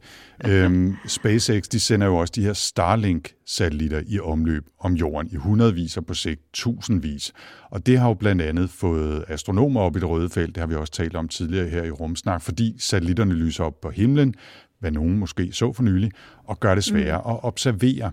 øhm, 0.48 0.94
SpaceX 1.06 1.62
de 1.62 1.80
sender 1.80 2.06
jo 2.06 2.16
også 2.16 2.32
de 2.36 2.42
her 2.42 2.52
Starlink-satellitter 2.52 4.02
i 4.06 4.20
omløb 4.20 4.64
om 4.80 4.92
jorden 4.92 5.30
i 5.32 5.36
hundredvis 5.36 5.96
og 5.96 6.06
på 6.06 6.14
sigt 6.14 6.40
tusindvis. 6.52 7.32
Og 7.70 7.86
det 7.86 7.98
har 7.98 8.08
jo 8.08 8.14
blandt 8.14 8.42
andet 8.42 8.70
fået 8.70 9.24
astronomer 9.28 9.80
op 9.80 9.96
i 9.96 10.00
det 10.00 10.08
røde 10.08 10.30
felt, 10.30 10.54
det 10.54 10.60
har 10.60 10.66
vi 10.66 10.74
også 10.74 10.92
talt 10.92 11.16
om 11.16 11.28
tidligere 11.28 11.68
her 11.68 11.82
i 11.82 11.90
Rumsnak, 11.90 12.42
fordi 12.42 12.76
satellitterne 12.78 13.34
lyser 13.34 13.64
op 13.64 13.80
på 13.80 13.90
himlen, 13.90 14.34
hvad 14.80 14.90
nogen 14.90 15.18
måske 15.18 15.52
så 15.52 15.72
for 15.72 15.82
nylig, 15.82 16.10
og 16.44 16.60
gør 16.60 16.74
det 16.74 16.84
sværere 16.84 17.22
mm. 17.24 17.30
at 17.30 17.44
observere. 17.44 18.10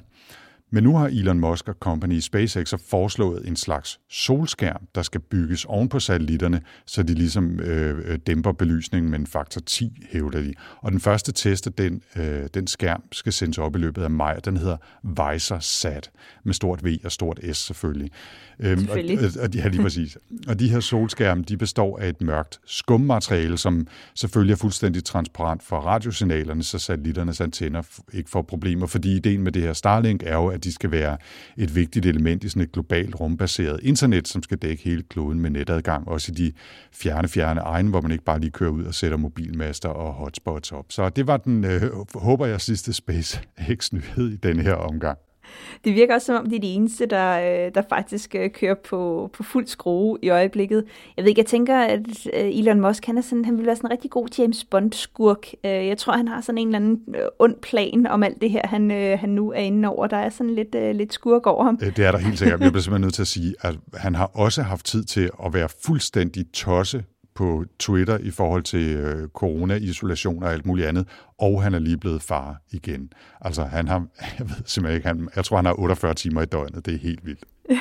Men 0.73 0.83
nu 0.83 0.97
har 0.97 1.07
Elon 1.07 1.39
Musk 1.39 1.69
og 1.69 1.75
company 1.79 2.19
SpaceX 2.19 2.69
så 2.69 2.77
foreslået 2.77 3.47
en 3.47 3.55
slags 3.55 3.99
solskærm, 4.09 4.87
der 4.95 5.01
skal 5.01 5.21
bygges 5.21 5.65
oven 5.65 5.89
på 5.89 5.99
satellitterne, 5.99 6.61
så 6.85 7.03
de 7.03 7.13
ligesom 7.13 7.59
øh, 7.59 8.19
dæmper 8.27 8.51
belysningen 8.51 9.11
med 9.11 9.19
en 9.19 9.27
faktor 9.27 9.61
10, 9.61 10.07
hævder 10.11 10.41
de. 10.41 10.53
Og 10.81 10.91
den 10.91 10.99
første 10.99 11.31
test 11.31 11.67
af 11.67 11.73
den, 11.73 12.01
øh, 12.15 12.47
den 12.53 12.67
skærm 12.67 13.03
skal 13.11 13.33
sendes 13.33 13.57
op 13.57 13.75
i 13.75 13.79
løbet 13.79 14.03
af 14.03 14.09
maj, 14.09 14.33
og 14.37 14.45
den 14.45 14.57
hedder 14.57 14.77
Visor 15.03 15.59
Sat, 15.59 16.11
med 16.43 16.53
stort 16.53 16.85
V 16.85 16.97
og 17.03 17.11
stort 17.11 17.39
S 17.51 17.57
selvfølgelig. 17.57 18.11
Øhm, 18.59 18.79
Selvfølgelig. 18.79 19.19
Og, 19.19 19.43
og, 19.43 19.49
ja, 19.55 19.67
lige 19.67 19.81
præcis. 19.81 20.17
Og 20.47 20.59
de 20.59 20.69
her 20.69 20.79
solskærme, 20.79 21.43
de 21.43 21.57
består 21.57 21.99
af 21.99 22.09
et 22.09 22.21
mørkt 22.21 22.59
skummateriale, 22.65 23.57
som 23.57 23.87
selvfølgelig 24.15 24.53
er 24.53 24.57
fuldstændig 24.57 25.03
transparent 25.03 25.63
for 25.63 25.77
radiosignalerne, 25.77 26.63
så 26.63 26.79
satellitternes 26.79 27.41
antenner 27.41 27.81
ikke 28.13 28.29
får 28.29 28.41
problemer, 28.41 28.87
fordi 28.87 29.15
ideen 29.15 29.41
med 29.41 29.51
det 29.51 29.61
her 29.61 29.73
Starlink 29.73 30.23
er 30.25 30.35
jo, 30.35 30.47
at 30.47 30.60
de 30.63 30.73
skal 30.73 30.91
være 30.91 31.17
et 31.57 31.75
vigtigt 31.75 32.05
element 32.05 32.43
i 32.43 32.49
sådan 32.49 32.61
et 32.61 32.71
globalt 32.71 33.19
rumbaseret 33.19 33.79
internet, 33.83 34.27
som 34.27 34.43
skal 34.43 34.57
dække 34.57 34.83
hele 34.83 35.03
kloden 35.03 35.39
med 35.39 35.49
netadgang, 35.49 36.07
også 36.07 36.31
i 36.31 36.35
de 36.35 36.51
fjerne, 36.93 37.27
fjerne 37.27 37.61
egne, 37.61 37.89
hvor 37.89 38.01
man 38.01 38.11
ikke 38.11 38.23
bare 38.23 38.39
lige 38.39 38.51
kører 38.51 38.71
ud 38.71 38.83
og 38.83 38.93
sætter 38.93 39.17
mobilmaster 39.17 39.89
og 39.89 40.13
hotspots 40.13 40.71
op. 40.71 40.85
Så 40.89 41.09
det 41.09 41.27
var 41.27 41.37
den, 41.37 41.65
øh, 41.65 41.81
håber 42.15 42.45
jeg, 42.45 42.61
sidste 42.61 42.93
SpaceX-nyhed 42.93 44.29
i 44.29 44.35
denne 44.35 44.63
her 44.63 44.73
omgang. 44.73 45.17
Det 45.85 45.95
virker 45.95 46.13
også 46.13 46.25
som 46.25 46.35
om, 46.35 46.49
de 46.49 46.55
er 46.55 46.59
de 46.59 46.67
eneste, 46.67 47.05
der, 47.05 47.65
øh, 47.65 47.71
der 47.75 47.81
faktisk 47.89 48.35
øh, 48.35 48.49
kører 48.49 48.75
på, 48.89 49.29
på 49.33 49.43
fuld 49.43 49.67
skrue 49.67 50.17
i 50.21 50.29
øjeblikket. 50.29 50.83
Jeg 51.17 51.23
ved 51.23 51.29
ikke, 51.29 51.39
jeg 51.39 51.45
tænker, 51.45 51.79
at 51.79 51.99
øh, 52.33 52.59
Elon 52.59 52.81
Musk, 52.81 53.05
han, 53.05 53.17
er 53.17 53.21
sådan, 53.21 53.45
han 53.45 53.57
vil 53.57 53.65
være 53.65 53.75
sådan 53.75 53.87
en 53.87 53.91
rigtig 53.91 54.11
god 54.11 54.27
James 54.37 54.63
Bond-skurk. 54.63 55.47
Jeg 55.63 55.97
tror, 55.97 56.13
han 56.13 56.27
har 56.27 56.41
sådan 56.41 56.57
en 56.57 56.67
eller 56.67 56.79
anden 56.79 57.01
ond 57.39 57.55
plan 57.55 58.07
om 58.07 58.23
alt 58.23 58.41
det 58.41 58.51
her, 58.51 58.61
han, 58.67 58.91
han 59.19 59.29
nu 59.29 59.51
er 59.51 59.59
inde 59.59 59.87
over. 59.89 60.07
Der 60.07 60.17
er 60.17 60.29
sådan 60.29 60.55
lidt, 60.55 60.75
lidt 60.95 61.13
skurk 61.13 61.47
over 61.47 61.63
ham. 61.63 61.77
Det 61.77 61.99
er 61.99 62.11
der 62.11 62.17
helt 62.17 62.39
sikkert. 62.39 62.61
Jeg 62.61 62.71
bliver 62.71 62.81
simpelthen 62.81 63.01
nødt 63.01 63.13
til 63.13 63.21
at 63.21 63.27
sige, 63.27 63.55
at 63.61 63.75
han 63.93 64.15
har 64.15 64.31
også 64.33 64.61
haft 64.61 64.85
tid 64.85 65.03
til 65.03 65.29
at 65.45 65.53
være 65.53 65.69
fuldstændig 65.85 66.45
tosse 66.53 67.03
på 67.35 67.65
Twitter 67.79 68.17
i 68.17 68.31
forhold 68.31 68.63
til 68.63 68.95
øh, 68.95 69.27
corona-isolation 69.27 70.43
og 70.43 70.51
alt 70.51 70.65
muligt 70.65 70.87
andet, 70.87 71.07
og 71.37 71.63
han 71.63 71.73
er 71.73 71.79
lige 71.79 71.97
blevet 71.97 72.21
far 72.21 72.61
igen. 72.71 73.13
Altså, 73.41 73.63
han 73.63 73.87
har, 73.87 74.05
jeg 74.39 74.49
ved 74.49 74.55
simpelthen 74.65 74.95
ikke, 74.95 75.07
han, 75.07 75.29
jeg 75.35 75.45
tror, 75.45 75.55
han 75.55 75.65
har 75.65 75.79
48 75.79 76.13
timer 76.13 76.41
i 76.41 76.45
døgnet. 76.45 76.85
Det 76.85 76.93
er 76.93 76.99
helt 76.99 77.25
vildt. 77.25 77.43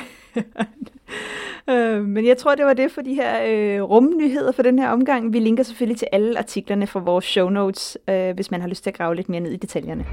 Øh, 1.69 2.05
men 2.05 2.27
jeg 2.27 2.37
tror, 2.37 2.55
det 2.55 2.65
var 2.65 2.73
det 2.73 2.91
for 2.91 3.01
de 3.01 3.13
her 3.13 3.43
øh, 3.47 3.81
rumnyheder 3.83 4.51
for 4.51 4.63
den 4.63 4.79
her 4.79 4.89
omgang. 4.89 5.33
Vi 5.33 5.39
linker 5.39 5.63
selvfølgelig 5.63 5.97
til 5.97 6.07
alle 6.11 6.39
artiklerne 6.39 6.87
fra 6.87 6.99
vores 6.99 7.25
show 7.25 7.49
notes, 7.49 7.97
øh, 8.07 8.35
hvis 8.35 8.51
man 8.51 8.61
har 8.61 8.67
lyst 8.67 8.83
til 8.83 8.89
at 8.89 8.97
grave 8.97 9.15
lidt 9.15 9.29
mere 9.29 9.39
ned 9.39 9.51
i 9.51 9.57
detaljerne. 9.57 10.05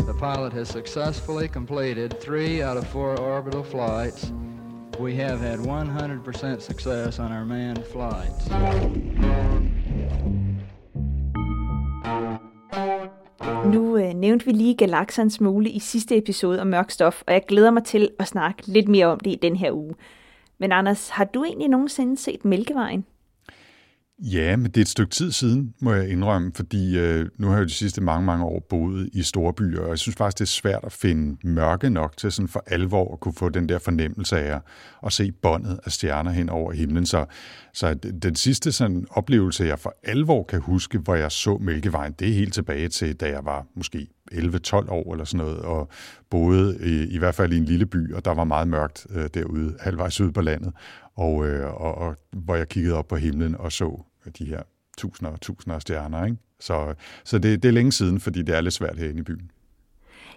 The 0.00 0.14
pilot 0.18 0.52
has 0.52 0.68
successfully 0.68 1.48
completed 1.48 2.10
three 2.20 2.68
out 2.68 2.76
of 2.78 2.84
four 2.84 3.20
orbital 3.20 3.64
flights. 3.64 4.32
We 5.00 5.14
have 5.14 5.38
had 5.40 5.58
100% 5.58 6.60
success 6.60 7.18
on 7.18 7.32
our 7.32 7.44
manned 7.44 7.84
flights. 7.92 8.50
Nu 13.72 13.96
øh, 13.96 14.14
nævnte 14.14 14.46
vi 14.46 14.52
lige 14.52 14.74
galaksernes 14.74 15.32
smule 15.32 15.70
i 15.70 15.78
sidste 15.78 16.16
episode 16.16 16.60
om 16.60 16.66
mørk 16.66 16.90
stof, 16.90 17.22
og 17.26 17.32
jeg 17.32 17.42
glæder 17.48 17.70
mig 17.70 17.84
til 17.84 18.10
at 18.18 18.28
snakke 18.28 18.66
lidt 18.66 18.88
mere 18.88 19.06
om 19.06 19.20
det 19.20 19.30
i 19.30 19.38
den 19.42 19.56
her 19.56 19.72
uge. 19.72 19.94
Men 20.58 20.72
Anders, 20.72 21.08
har 21.08 21.24
du 21.24 21.44
egentlig 21.44 21.68
nogensinde 21.68 22.16
set 22.16 22.44
Mælkevejen? 22.44 23.04
Ja, 24.22 24.56
men 24.56 24.66
det 24.66 24.76
er 24.76 24.80
et 24.80 24.88
stykke 24.88 25.10
tid 25.10 25.32
siden, 25.32 25.74
må 25.80 25.92
jeg 25.92 26.08
indrømme, 26.08 26.52
fordi 26.54 26.98
øh, 26.98 27.28
nu 27.38 27.46
har 27.46 27.54
jeg 27.54 27.60
jo 27.60 27.64
de 27.64 27.70
sidste 27.70 28.00
mange, 28.00 28.26
mange 28.26 28.44
år 28.44 28.66
boet 28.68 29.10
i 29.12 29.22
store 29.22 29.52
byer, 29.52 29.80
og 29.80 29.88
jeg 29.88 29.98
synes 29.98 30.16
faktisk, 30.16 30.38
det 30.38 30.44
er 30.44 30.60
svært 30.60 30.84
at 30.84 30.92
finde 30.92 31.48
mørke 31.48 31.90
nok 31.90 32.16
til 32.16 32.32
sådan 32.32 32.48
for 32.48 32.64
alvor 32.66 33.12
at 33.12 33.20
kunne 33.20 33.34
få 33.34 33.48
den 33.48 33.68
der 33.68 33.78
fornemmelse 33.78 34.38
af 34.38 34.54
at, 34.54 34.62
at 35.06 35.12
se 35.12 35.32
båndet 35.32 35.80
af 35.84 35.92
stjerner 35.92 36.30
hen 36.30 36.48
over 36.48 36.72
himlen. 36.72 37.06
Så, 37.06 37.26
så 37.72 37.94
den 37.94 38.34
sidste 38.34 38.72
sådan 38.72 39.06
oplevelse, 39.10 39.64
jeg 39.64 39.78
for 39.78 39.94
alvor 40.04 40.42
kan 40.42 40.60
huske, 40.60 40.98
hvor 40.98 41.14
jeg 41.14 41.32
så 41.32 41.58
Mælkevejen, 41.60 42.12
det 42.12 42.28
er 42.28 42.34
helt 42.34 42.54
tilbage 42.54 42.88
til, 42.88 43.16
da 43.16 43.28
jeg 43.28 43.44
var 43.44 43.66
måske 43.76 44.06
11-12 44.32 44.90
år 44.90 45.12
eller 45.12 45.24
sådan 45.24 45.46
noget, 45.46 45.58
og 45.58 45.88
boede 46.30 46.78
i, 46.82 47.14
i 47.14 47.18
hvert 47.18 47.34
fald 47.34 47.52
i 47.52 47.56
en 47.56 47.64
lille 47.64 47.86
by, 47.86 48.14
og 48.14 48.24
der 48.24 48.34
var 48.34 48.44
meget 48.44 48.68
mørkt 48.68 49.06
øh, 49.10 49.28
derude, 49.34 49.76
halvvejs 49.80 50.20
ude 50.20 50.32
på 50.32 50.40
landet, 50.40 50.72
og, 51.16 51.46
øh, 51.46 51.74
og, 51.80 51.94
og 51.94 52.16
hvor 52.32 52.54
jeg 52.54 52.68
kiggede 52.68 52.94
op 52.94 53.08
på 53.08 53.16
himlen 53.16 53.56
og 53.58 53.72
så 53.72 54.04
de 54.38 54.44
her 54.44 54.62
tusinder 54.98 55.32
og 55.32 55.40
tusinder 55.40 55.76
af 55.76 55.82
stjerner. 55.82 56.24
Ikke? 56.24 56.36
Så, 56.60 56.94
så 57.24 57.38
det, 57.38 57.62
det 57.62 57.68
er 57.68 57.72
længe 57.72 57.92
siden, 57.92 58.20
fordi 58.20 58.42
det 58.42 58.56
er 58.56 58.60
lidt 58.60 58.74
svært 58.74 58.98
herinde 58.98 59.18
i 59.18 59.22
byen. 59.22 59.50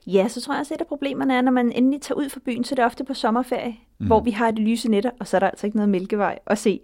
Ja, 0.08 0.28
så 0.28 0.42
tror 0.42 0.54
jeg 0.54 0.60
også, 0.60 0.74
at 0.74 0.78
et 0.78 0.82
af 0.82 0.88
problemerne 0.88 1.34
er, 1.34 1.42
når 1.42 1.52
man 1.52 1.72
endelig 1.72 2.02
tager 2.02 2.20
ud 2.20 2.30
fra 2.30 2.40
byen, 2.46 2.64
så 2.64 2.74
er 2.74 2.76
det 2.76 2.86
ofte 2.86 3.04
på 3.04 3.14
sommerferie, 3.14 3.76
mm. 4.00 4.08
hvor 4.08 4.20
vi 4.20 4.32
har 4.32 4.52
det 4.52 4.60
lyse 4.60 4.90
nætter, 4.90 5.12
og 5.20 5.28
så 5.28 5.38
er 5.38 5.40
der 5.40 5.50
altså 5.50 5.68
ikke 5.68 5.78
noget 5.78 5.90
Mælkevej 5.90 6.40
at 6.48 6.58
se. 6.58 6.80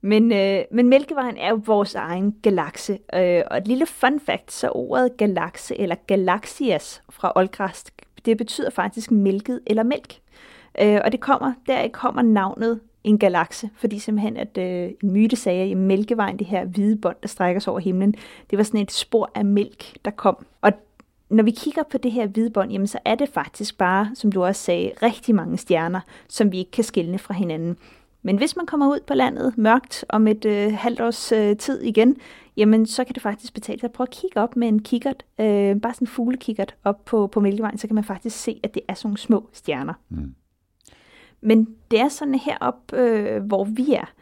Men, 0.00 0.32
øh, 0.32 0.64
men 0.72 0.88
Mælkevejen 0.88 1.36
er 1.36 1.48
jo 1.48 1.60
vores 1.66 1.94
egen 1.94 2.32
galakse, 2.42 2.98
øh, 3.14 3.42
og 3.50 3.58
et 3.58 3.68
lille 3.68 3.86
fun 3.86 4.20
fact, 4.20 4.52
så 4.52 4.68
ordet 4.68 5.16
galakse, 5.16 5.80
eller 5.80 5.96
galaxias 6.06 7.02
fra 7.10 7.32
oldgræsk, 7.36 7.92
det 8.24 8.38
betyder 8.38 8.70
faktisk 8.70 9.10
mælket 9.10 9.60
eller 9.66 9.82
mælk. 9.82 10.14
Øh, 10.80 11.00
og 11.04 11.12
det 11.12 11.20
kommer, 11.20 11.52
der 11.66 11.88
kommer 11.88 12.22
navnet 12.22 12.80
en 13.04 13.18
galakse, 13.18 13.70
fordi 13.76 13.98
simpelthen, 13.98 14.36
at 14.36 14.58
øh, 14.58 14.90
en 15.02 15.12
myte 15.12 15.36
sagde, 15.36 15.70
at 15.70 15.76
Mælkevejen, 15.76 16.38
det 16.38 16.46
her 16.46 16.64
hvide 16.64 16.96
bånd, 16.96 17.16
der 17.22 17.28
strækker 17.28 17.60
sig 17.60 17.70
over 17.70 17.80
himlen, 17.80 18.14
det 18.50 18.58
var 18.58 18.62
sådan 18.64 18.80
et 18.80 18.92
spor 18.92 19.30
af 19.34 19.44
mælk, 19.44 20.04
der 20.04 20.10
kom. 20.10 20.46
Og 20.60 20.72
når 21.30 21.44
vi 21.44 21.50
kigger 21.50 21.82
på 21.90 21.98
det 21.98 22.12
her 22.12 22.26
hvide 22.26 22.50
bånd, 22.50 22.72
jamen, 22.72 22.86
så 22.86 22.98
er 23.04 23.14
det 23.14 23.28
faktisk 23.28 23.78
bare, 23.78 24.10
som 24.14 24.32
du 24.32 24.44
også 24.44 24.62
sagde, 24.62 24.92
rigtig 25.02 25.34
mange 25.34 25.56
stjerner, 25.56 26.00
som 26.28 26.52
vi 26.52 26.58
ikke 26.58 26.70
kan 26.70 26.84
skille 26.84 27.18
fra 27.18 27.34
hinanden. 27.34 27.76
Men 28.22 28.36
hvis 28.36 28.56
man 28.56 28.66
kommer 28.66 28.88
ud 28.88 29.00
på 29.06 29.14
landet 29.14 29.58
mørkt 29.58 30.04
om 30.08 30.26
et 30.26 30.44
øh, 30.44 30.74
halvt 30.74 31.00
års 31.00 31.32
øh, 31.32 31.56
tid 31.56 31.82
igen, 31.82 32.16
jamen 32.56 32.86
så 32.86 33.04
kan 33.04 33.14
det 33.14 33.22
faktisk 33.22 33.54
betale 33.54 33.80
sig 33.80 33.88
at 33.88 33.92
prøve 33.92 34.06
at 34.06 34.14
kigge 34.14 34.40
op 34.40 34.56
med 34.56 34.68
en 34.68 34.82
kikkert, 34.82 35.24
øh, 35.40 35.80
bare 35.80 35.94
sådan 35.94 36.02
en 36.02 36.06
fuglekikkert 36.06 36.74
op 36.84 37.04
på, 37.04 37.26
på 37.26 37.40
Mælkevejen, 37.40 37.78
så 37.78 37.86
kan 37.86 37.94
man 37.94 38.04
faktisk 38.04 38.36
se, 38.36 38.60
at 38.62 38.74
det 38.74 38.82
er 38.88 38.94
sådan 38.94 39.08
nogle 39.08 39.18
små 39.18 39.48
stjerner. 39.52 39.94
Mm. 40.08 40.34
Men 41.40 41.74
det 41.90 42.00
er 42.00 42.08
sådan 42.08 42.34
herop, 42.34 42.92
øh, 42.92 43.42
hvor 43.42 43.64
vi 43.64 43.92
er, 43.92 44.12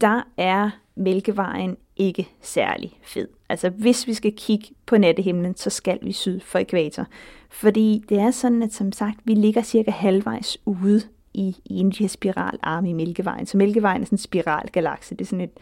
der 0.00 0.22
er 0.36 0.70
Mælkevejen 0.94 1.76
ikke 1.96 2.28
særlig 2.40 3.00
fed. 3.02 3.28
Altså 3.48 3.68
hvis 3.68 4.06
vi 4.06 4.14
skal 4.14 4.32
kigge 4.36 4.66
på 4.86 4.98
nattehimlen, 4.98 5.56
så 5.56 5.70
skal 5.70 5.98
vi 6.02 6.12
syd 6.12 6.40
for 6.40 6.58
ekvator. 6.58 7.06
Fordi 7.50 8.04
det 8.08 8.18
er 8.18 8.30
sådan, 8.30 8.62
at 8.62 8.72
som 8.72 8.92
sagt, 8.92 9.20
vi 9.24 9.34
ligger 9.34 9.62
cirka 9.62 9.90
halvvejs 9.90 10.58
ude 10.64 11.02
i, 11.34 11.56
i 11.64 11.78
en 11.78 11.92
her 11.92 12.08
spiralarm 12.08 12.84
i 12.84 12.92
Mælkevejen. 12.92 13.46
Så 13.46 13.56
Mælkevejen 13.56 14.02
er 14.02 14.06
sådan 14.06 14.14
en 14.14 14.18
spiralgalakse. 14.18 15.14
Det 15.14 15.20
er 15.20 15.26
sådan 15.26 15.44
et, 15.44 15.58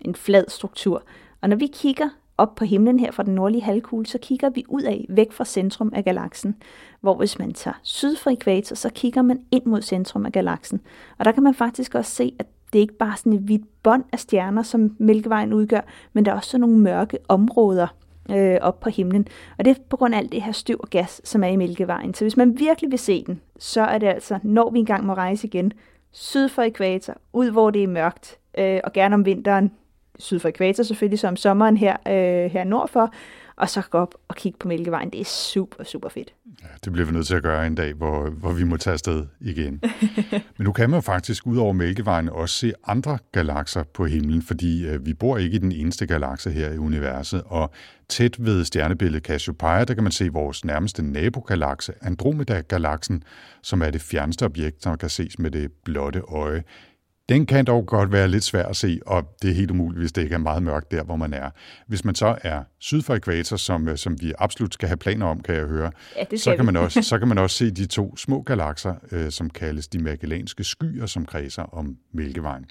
en 0.00 0.14
flad 0.14 0.44
struktur. 0.48 1.02
Og 1.40 1.48
når 1.48 1.56
vi 1.56 1.66
kigger 1.72 2.08
op 2.38 2.54
på 2.54 2.64
himlen 2.64 3.00
her 3.00 3.10
fra 3.10 3.22
den 3.22 3.34
nordlige 3.34 3.62
halvkugle, 3.62 4.06
så 4.06 4.18
kigger 4.18 4.50
vi 4.50 4.64
ud 4.68 4.82
af, 4.82 5.06
væk 5.08 5.32
fra 5.32 5.44
centrum 5.44 5.92
af 5.94 6.04
galaksen. 6.04 6.54
Hvor 7.00 7.14
hvis 7.14 7.38
man 7.38 7.52
tager 7.52 7.80
syd 7.82 8.16
for 8.16 8.30
ekvator, 8.30 8.76
så 8.76 8.90
kigger 8.94 9.22
man 9.22 9.40
ind 9.50 9.66
mod 9.66 9.82
centrum 9.82 10.26
af 10.26 10.32
galaksen. 10.32 10.80
Og 11.18 11.24
der 11.24 11.32
kan 11.32 11.42
man 11.42 11.54
faktisk 11.54 11.94
også 11.94 12.10
se, 12.10 12.34
at 12.38 12.46
det 12.72 12.78
er 12.78 12.82
ikke 12.82 12.98
bare 12.98 13.16
sådan 13.16 13.32
et 13.32 13.40
hvidt 13.40 13.82
bånd 13.82 14.04
af 14.12 14.18
stjerner, 14.18 14.62
som 14.62 14.96
Mælkevejen 14.98 15.52
udgør, 15.52 15.80
men 16.12 16.24
der 16.24 16.30
er 16.30 16.36
også 16.36 16.50
sådan 16.50 16.60
nogle 16.60 16.78
mørke 16.78 17.18
områder 17.28 17.86
øh, 18.30 18.58
op 18.60 18.80
på 18.80 18.90
himlen. 18.90 19.28
Og 19.58 19.64
det 19.64 19.70
er 19.70 19.82
på 19.88 19.96
grund 19.96 20.14
af 20.14 20.18
alt 20.18 20.32
det 20.32 20.42
her 20.42 20.52
støv 20.52 20.76
og 20.80 20.90
gas, 20.90 21.20
som 21.24 21.44
er 21.44 21.48
i 21.48 21.56
Mælkevejen. 21.56 22.14
Så 22.14 22.24
hvis 22.24 22.36
man 22.36 22.58
virkelig 22.58 22.90
vil 22.90 22.98
se 22.98 23.24
den, 23.24 23.40
så 23.58 23.82
er 23.82 23.98
det 23.98 24.06
altså, 24.06 24.38
når 24.42 24.70
vi 24.70 24.78
engang 24.78 25.06
må 25.06 25.14
rejse 25.14 25.46
igen, 25.46 25.72
syd 26.12 26.48
for 26.48 26.62
ekvator, 26.62 27.14
ud 27.32 27.50
hvor 27.50 27.70
det 27.70 27.82
er 27.82 27.88
mørkt, 27.88 28.38
øh, 28.58 28.80
og 28.84 28.92
gerne 28.92 29.14
om 29.14 29.26
vinteren, 29.26 29.72
syd 30.22 30.38
for 30.38 30.48
ekvator 30.48 30.82
selvfølgelig, 30.82 31.18
som 31.18 31.36
sommeren 31.36 31.76
her, 31.76 31.96
øh, 32.06 32.50
her 32.50 32.64
nordfor, 32.64 33.12
og 33.56 33.68
så 33.68 33.82
gå 33.90 33.98
op 33.98 34.14
og 34.28 34.36
kigge 34.36 34.58
på 34.58 34.68
Mælkevejen. 34.68 35.10
Det 35.10 35.20
er 35.20 35.24
super, 35.24 35.84
super 35.84 36.08
fedt. 36.08 36.34
Ja, 36.62 36.66
det 36.84 36.92
bliver 36.92 37.06
vi 37.06 37.12
nødt 37.12 37.26
til 37.26 37.34
at 37.34 37.42
gøre 37.42 37.66
en 37.66 37.74
dag, 37.74 37.92
hvor, 37.92 38.30
hvor 38.30 38.52
vi 38.52 38.64
må 38.64 38.76
tage 38.76 38.92
afsted 38.92 39.26
igen. 39.40 39.80
Men 40.56 40.64
nu 40.64 40.72
kan 40.72 40.90
man 40.90 40.96
jo 40.96 41.00
faktisk 41.00 41.46
ud 41.46 41.56
over 41.56 41.72
Mælkevejen 41.72 42.28
også 42.28 42.54
se 42.54 42.72
andre 42.86 43.18
galakser 43.32 43.82
på 43.82 44.06
himlen, 44.06 44.42
fordi 44.42 44.86
øh, 44.86 45.06
vi 45.06 45.14
bor 45.14 45.38
ikke 45.38 45.54
i 45.54 45.58
den 45.58 45.72
eneste 45.72 46.06
galakse 46.06 46.50
her 46.50 46.72
i 46.72 46.78
universet, 46.78 47.42
og 47.46 47.70
tæt 48.08 48.44
ved 48.44 48.64
stjernebilledet 48.64 49.24
Cassiopeia, 49.24 49.84
der 49.84 49.94
kan 49.94 50.02
man 50.02 50.12
se 50.12 50.28
vores 50.28 50.64
nærmeste 50.64 51.02
nabogalakse, 51.02 51.92
Andromeda-galaksen, 52.00 53.22
som 53.62 53.82
er 53.82 53.90
det 53.90 54.00
fjerneste 54.00 54.44
objekt, 54.44 54.82
som 54.82 54.98
kan 54.98 55.08
ses 55.08 55.38
med 55.38 55.50
det 55.50 55.72
blotte 55.84 56.20
øje. 56.20 56.62
Den 57.32 57.46
kan 57.46 57.64
dog 57.64 57.86
godt 57.86 58.12
være 58.12 58.28
lidt 58.28 58.44
svær 58.44 58.66
at 58.66 58.76
se, 58.76 59.00
og 59.06 59.36
det 59.42 59.50
er 59.50 59.54
helt 59.54 59.70
umuligt, 59.70 60.00
hvis 60.00 60.12
det 60.12 60.22
ikke 60.22 60.34
er 60.34 60.38
meget 60.38 60.62
mørkt 60.62 60.90
der, 60.90 61.02
hvor 61.02 61.16
man 61.16 61.34
er. 61.34 61.50
Hvis 61.86 62.04
man 62.04 62.14
så 62.14 62.38
er 62.42 62.62
syd 62.78 63.02
for 63.02 63.14
ekvator, 63.14 63.56
som, 63.56 63.88
øh, 63.88 63.96
som 63.96 64.20
vi 64.20 64.32
absolut 64.38 64.74
skal 64.74 64.88
have 64.88 64.96
planer 64.96 65.26
om, 65.26 65.40
kan 65.40 65.54
jeg 65.54 65.66
høre, 65.66 65.90
Ja, 66.16 66.36
så 66.36 66.50
kan, 66.56 66.60
vi. 66.60 66.64
man 66.72 66.76
også, 66.76 67.02
så 67.12 67.18
kan 67.18 67.28
man 67.28 67.38
også 67.38 67.56
se 67.56 67.70
de 67.70 67.86
to 67.86 68.16
små 68.16 68.42
galakser, 68.42 68.94
øh, 69.12 69.30
som 69.30 69.50
kaldes 69.50 69.88
de 69.88 69.98
magellanske 69.98 70.64
skyer, 70.64 71.06
som 71.06 71.24
kredser 71.26 71.62
om 71.62 71.96
Mælkevejen. 72.12 72.64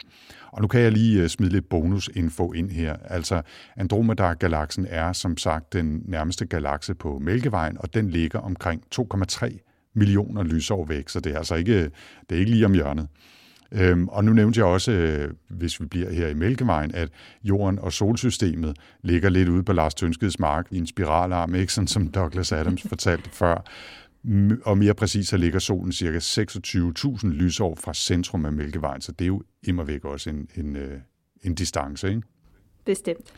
Og 0.52 0.62
nu 0.62 0.68
kan 0.68 0.82
jeg 0.82 0.92
lige 0.92 1.22
øh, 1.24 1.30
smide 1.30 1.52
lidt 1.52 1.70
bonusinfo 1.70 2.52
ind 2.52 2.72
her. 2.72 2.96
Altså, 3.06 3.42
Andromeda-galaksen 3.78 4.88
er 4.90 5.14
som 5.14 5.38
sagt 5.38 5.74
den 5.74 6.02
nærmeste 6.06 6.46
galakse 6.46 6.94
på 6.94 7.20
Mælkevejen, 7.20 7.78
og 7.80 7.94
den 7.94 8.10
ligger 8.10 8.40
omkring 8.40 8.84
2,3 8.96 9.92
millioner 9.94 10.44
lysår 10.44 10.86
væk, 10.86 11.10
så 11.10 11.20
det 11.20 11.34
er 11.34 11.38
altså 11.38 11.56
ikke, 11.56 11.84
det 12.30 12.36
er 12.36 12.40
ikke 12.40 12.52
lige 12.52 12.66
om 12.66 12.74
hjørnet. 12.74 13.08
Øhm, 13.72 14.08
og 14.08 14.24
nu 14.24 14.34
nævnte 14.34 14.60
jeg 14.60 14.66
også, 14.66 14.92
øh, 14.92 15.34
hvis 15.50 15.82
vi 15.82 15.86
bliver 15.86 16.12
her 16.12 16.28
i 16.28 16.34
Mælkevejen, 16.34 16.96
at 16.96 17.10
jorden 17.44 17.80
og 17.80 17.94
solsystemet 17.94 18.78
ligger 19.04 19.30
lidt 19.30 19.50
ude 19.50 19.64
på 19.64 19.74
Lars 19.74 19.94
Tønskeds 19.94 20.40
mark 20.40 20.68
i 20.72 20.78
en 20.78 20.88
spiralarm, 20.88 21.56
ikke? 21.56 21.74
Sådan 21.74 21.88
som 21.88 22.08
Douglas 22.08 22.52
Adams 22.52 22.82
fortalte 22.88 23.30
før. 23.42 23.64
Og 24.66 24.78
mere 24.78 24.94
præcis, 24.94 25.28
så 25.28 25.38
ligger 25.38 25.60
solen 25.60 25.92
cirka 25.92 26.18
26.000 26.18 27.28
lysår 27.28 27.78
fra 27.84 27.94
centrum 27.94 28.46
af 28.46 28.54
Mælkevejen, 28.54 29.02
så 29.02 29.12
det 29.12 29.26
er 29.26 29.28
jo 29.28 29.44
immer 29.64 29.84
væk 29.84 30.06
også 30.06 30.30
en, 30.30 30.48
en, 30.56 30.76
øh, 30.76 31.00
en 31.44 31.56
distance, 31.56 32.10
ikke? 32.10 32.22
Bestemt. 32.86 33.34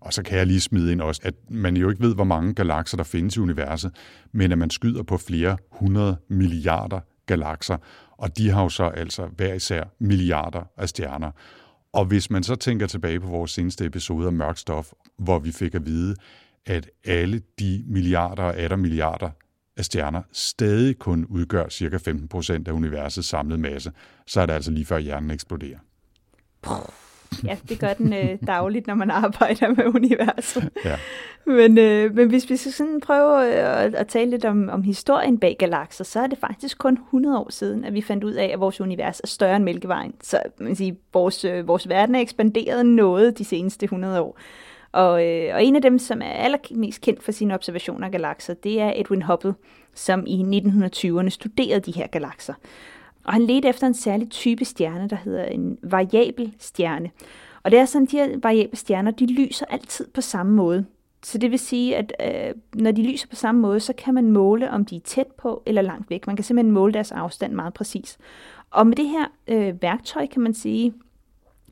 Og 0.00 0.12
så 0.12 0.22
kan 0.22 0.38
jeg 0.38 0.46
lige 0.46 0.60
smide 0.60 0.92
ind 0.92 1.00
også, 1.00 1.20
at 1.24 1.34
man 1.48 1.76
jo 1.76 1.90
ikke 1.90 2.02
ved, 2.02 2.14
hvor 2.14 2.24
mange 2.24 2.54
galakser 2.54 2.96
der 2.96 3.04
findes 3.04 3.36
i 3.36 3.40
universet, 3.40 3.92
men 4.32 4.52
at 4.52 4.58
man 4.58 4.70
skyder 4.70 5.02
på 5.02 5.16
flere 5.16 5.56
hundrede 5.70 6.16
milliarder 6.28 7.00
galakser, 7.26 7.76
og 8.16 8.38
de 8.38 8.50
har 8.50 8.62
jo 8.62 8.68
så 8.68 8.84
altså 8.84 9.26
hver 9.26 9.54
især 9.54 9.84
milliarder 9.98 10.62
af 10.76 10.88
stjerner. 10.88 11.30
Og 11.92 12.04
hvis 12.04 12.30
man 12.30 12.42
så 12.42 12.54
tænker 12.54 12.86
tilbage 12.86 13.20
på 13.20 13.26
vores 13.26 13.50
seneste 13.50 13.84
episode 13.84 14.26
af 14.26 14.32
Mørk 14.32 14.58
Stof, 14.58 14.92
hvor 15.18 15.38
vi 15.38 15.52
fik 15.52 15.74
at 15.74 15.86
vide, 15.86 16.16
at 16.66 16.90
alle 17.04 17.42
de 17.58 17.84
milliarder 17.86 18.42
og 18.42 18.56
atter 18.56 18.76
milliarder 18.76 19.30
af 19.76 19.84
stjerner 19.84 20.22
stadig 20.32 20.98
kun 20.98 21.24
udgør 21.24 21.68
ca. 21.68 21.96
15% 21.96 22.68
af 22.68 22.72
universets 22.72 23.28
samlede 23.28 23.60
masse, 23.60 23.92
så 24.26 24.40
er 24.40 24.46
det 24.46 24.52
altså 24.52 24.70
lige 24.70 24.86
før 24.86 24.98
hjernen 24.98 25.30
eksploderer. 25.30 25.78
Ja, 27.44 27.56
det 27.68 27.80
gør 27.80 27.92
den 27.92 28.12
øh, 28.12 28.38
dagligt, 28.46 28.86
når 28.86 28.94
man 28.94 29.10
arbejder 29.10 29.68
med 29.68 29.94
universet. 29.94 30.70
Ja. 30.84 30.96
Men, 31.46 31.78
øh, 31.78 32.14
men 32.14 32.28
hvis 32.28 32.50
vi 32.50 32.56
skal 32.56 32.72
sådan 32.72 33.00
prøve 33.00 33.46
øh, 33.46 33.84
at, 33.84 33.94
at 33.94 34.06
tale 34.06 34.30
lidt 34.30 34.44
om, 34.44 34.68
om 34.68 34.82
historien 34.82 35.38
bag 35.38 35.56
galakser, 35.58 36.04
så 36.04 36.20
er 36.20 36.26
det 36.26 36.38
faktisk 36.38 36.78
kun 36.78 36.92
100 36.92 37.38
år 37.38 37.50
siden, 37.50 37.84
at 37.84 37.94
vi 37.94 38.00
fandt 38.00 38.24
ud 38.24 38.32
af, 38.32 38.50
at 38.52 38.60
vores 38.60 38.80
univers 38.80 39.20
er 39.20 39.26
større 39.26 39.56
end 39.56 39.64
Mælkevejen. 39.64 40.14
Så 40.22 40.40
man 40.58 40.66
kan 40.66 40.76
sige, 40.76 40.96
vores, 41.12 41.44
øh, 41.44 41.68
vores 41.68 41.88
verden 41.88 42.14
er 42.14 42.20
ekspanderet 42.20 42.86
noget 42.86 43.38
de 43.38 43.44
seneste 43.44 43.84
100 43.84 44.20
år. 44.20 44.38
Og, 44.92 45.26
øh, 45.26 45.54
og 45.54 45.64
en 45.64 45.76
af 45.76 45.82
dem, 45.82 45.98
som 45.98 46.22
er 46.22 46.30
allermest 46.30 47.00
kendt 47.00 47.22
for 47.22 47.32
sine 47.32 47.54
observationer 47.54 48.06
af 48.06 48.12
galakser, 48.12 48.54
det 48.54 48.80
er 48.80 48.92
Edwin 48.96 49.22
Hubble, 49.22 49.54
som 49.94 50.24
i 50.26 50.42
1920'erne 50.42 51.28
studerede 51.28 51.80
de 51.80 51.92
her 51.92 52.06
galakser. 52.06 52.54
Og 53.24 53.32
han 53.32 53.42
ledte 53.42 53.68
efter 53.68 53.86
en 53.86 53.94
særlig 53.94 54.30
type 54.30 54.64
stjerne, 54.64 55.08
der 55.08 55.16
hedder 55.16 55.44
en 55.44 55.78
variabel 55.82 56.54
stjerne. 56.58 57.10
Og 57.62 57.70
det 57.70 57.78
er 57.78 57.84
sådan, 57.84 58.06
at 58.06 58.10
de 58.10 58.16
her 58.16 58.38
variable 58.42 58.76
stjerner, 58.76 59.10
de 59.10 59.26
lyser 59.26 59.66
altid 59.66 60.06
på 60.14 60.20
samme 60.20 60.52
måde. 60.52 60.84
Så 61.22 61.38
det 61.38 61.50
vil 61.50 61.58
sige, 61.58 61.96
at 61.96 62.12
øh, 62.20 62.54
når 62.74 62.90
de 62.90 63.02
lyser 63.02 63.28
på 63.28 63.36
samme 63.36 63.60
måde, 63.60 63.80
så 63.80 63.92
kan 63.92 64.14
man 64.14 64.30
måle, 64.30 64.70
om 64.70 64.84
de 64.84 64.96
er 64.96 65.00
tæt 65.00 65.26
på 65.26 65.62
eller 65.66 65.82
langt 65.82 66.10
væk. 66.10 66.26
Man 66.26 66.36
kan 66.36 66.44
simpelthen 66.44 66.72
måle 66.74 66.92
deres 66.92 67.12
afstand 67.12 67.52
meget 67.52 67.74
præcis. 67.74 68.18
Og 68.70 68.86
med 68.86 68.96
det 68.96 69.08
her 69.08 69.24
øh, 69.48 69.82
værktøj, 69.82 70.26
kan 70.26 70.42
man 70.42 70.54
sige, 70.54 70.94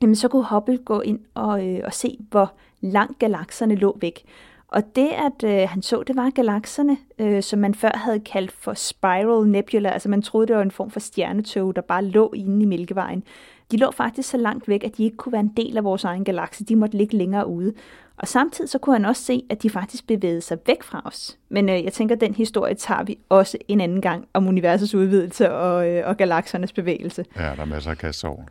jamen, 0.01 0.15
så 0.15 0.27
kunne 0.27 0.45
Hubble 0.49 0.77
gå 0.77 1.01
ind 1.01 1.19
og, 1.33 1.67
øh, 1.67 1.81
og 1.83 1.93
se, 1.93 2.17
hvor 2.29 2.53
langt 2.81 3.19
galakserne 3.19 3.75
lå 3.75 3.97
væk. 4.01 4.23
Og 4.73 4.95
det, 4.95 5.09
at 5.09 5.49
øh, 5.49 5.69
han 5.69 5.81
så, 5.81 6.03
det 6.07 6.15
var 6.15 6.29
galakserne, 6.29 6.97
øh, 7.19 7.43
som 7.43 7.59
man 7.59 7.75
før 7.75 7.91
havde 7.95 8.19
kaldt 8.19 8.51
for 8.51 8.73
spiral 8.73 9.47
nebula. 9.47 9.89
Altså 9.89 10.09
man 10.09 10.21
troede, 10.21 10.47
det 10.47 10.55
var 10.55 10.61
en 10.61 10.71
form 10.71 10.91
for 10.91 10.99
stjernetog, 10.99 11.75
der 11.75 11.81
bare 11.81 12.03
lå 12.03 12.31
inde 12.35 12.61
i 12.61 12.65
Mælkevejen. 12.65 13.23
De 13.71 13.77
lå 13.77 13.91
faktisk 13.91 14.29
så 14.29 14.37
langt 14.37 14.67
væk, 14.67 14.83
at 14.83 14.97
de 14.97 15.03
ikke 15.03 15.17
kunne 15.17 15.33
være 15.33 15.39
en 15.39 15.53
del 15.57 15.77
af 15.77 15.83
vores 15.83 16.03
egen 16.03 16.23
galakse. 16.23 16.65
De 16.65 16.75
måtte 16.75 16.97
ligge 16.97 17.17
længere 17.17 17.47
ude. 17.47 17.73
Og 18.17 18.27
samtidig 18.27 18.69
så 18.69 18.77
kunne 18.77 18.95
han 18.95 19.05
også 19.05 19.23
se, 19.23 19.43
at 19.49 19.63
de 19.63 19.69
faktisk 19.69 20.07
bevægede 20.07 20.41
sig 20.41 20.57
væk 20.67 20.83
fra 20.83 21.01
os. 21.05 21.37
Men 21.49 21.69
øh, 21.69 21.83
jeg 21.83 21.93
tænker, 21.93 22.15
at 22.15 22.21
den 22.21 22.33
historie 22.35 22.75
tager 22.75 23.03
vi 23.03 23.17
også 23.29 23.57
en 23.67 23.81
anden 23.81 24.01
gang 24.01 24.27
om 24.33 24.47
universets 24.47 24.95
udvidelse 24.95 25.51
og, 25.51 25.89
øh, 25.89 26.07
og 26.07 26.17
galaksernes 26.17 26.73
bevægelse. 26.73 27.25
Ja, 27.35 27.41
der 27.41 27.61
er 27.61 27.65
masser 27.65 27.91
af 27.91 27.97
kasse 27.97 28.27
over. 28.27 28.43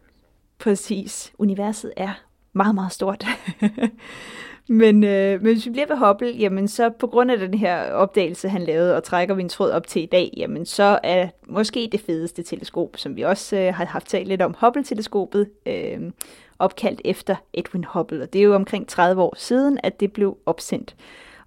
Præcis. 0.59 1.33
Universet 1.39 1.93
er 1.97 2.13
meget, 2.53 2.75
meget 2.75 2.93
stort. 2.93 3.27
men, 4.69 5.05
øh, 5.05 5.43
men 5.43 5.53
hvis 5.55 5.67
vi 5.67 5.71
bliver 5.71 5.87
ved 5.87 5.97
Hubble, 5.97 6.29
jamen 6.29 6.69
så 6.69 6.91
på 6.91 7.07
grund 7.07 7.31
af 7.31 7.39
den 7.39 7.55
her 7.55 7.93
opdagelse, 7.93 8.49
han 8.49 8.63
lavede, 8.63 8.97
og 8.97 9.05
trækker 9.05 9.35
vi 9.35 9.43
en 9.43 9.49
tråd 9.49 9.71
op 9.71 9.87
til 9.87 10.03
i 10.03 10.07
dag, 10.07 10.35
jamen 10.37 10.67
så 10.67 10.99
er 11.03 11.29
måske 11.49 11.89
det 11.93 12.01
fedeste 12.01 12.43
teleskop, 12.43 12.97
som 12.97 13.17
vi 13.17 13.23
også 13.23 13.57
øh, 13.57 13.75
har 13.75 13.85
haft 13.85 14.09
talt 14.09 14.29
lidt 14.29 14.43
om, 14.43 14.55
Hubble-teleskopet, 14.61 15.51
øh, 15.67 16.01
opkaldt 16.59 17.01
efter 17.05 17.37
Edwin 17.53 17.85
Hubble. 17.85 18.23
Og 18.23 18.33
det 18.33 18.39
er 18.39 18.43
jo 18.43 18.55
omkring 18.55 18.89
30 18.89 19.23
år 19.23 19.35
siden, 19.37 19.79
at 19.83 20.01
det 20.01 20.13
blev 20.13 20.39
opsendt. 20.47 20.97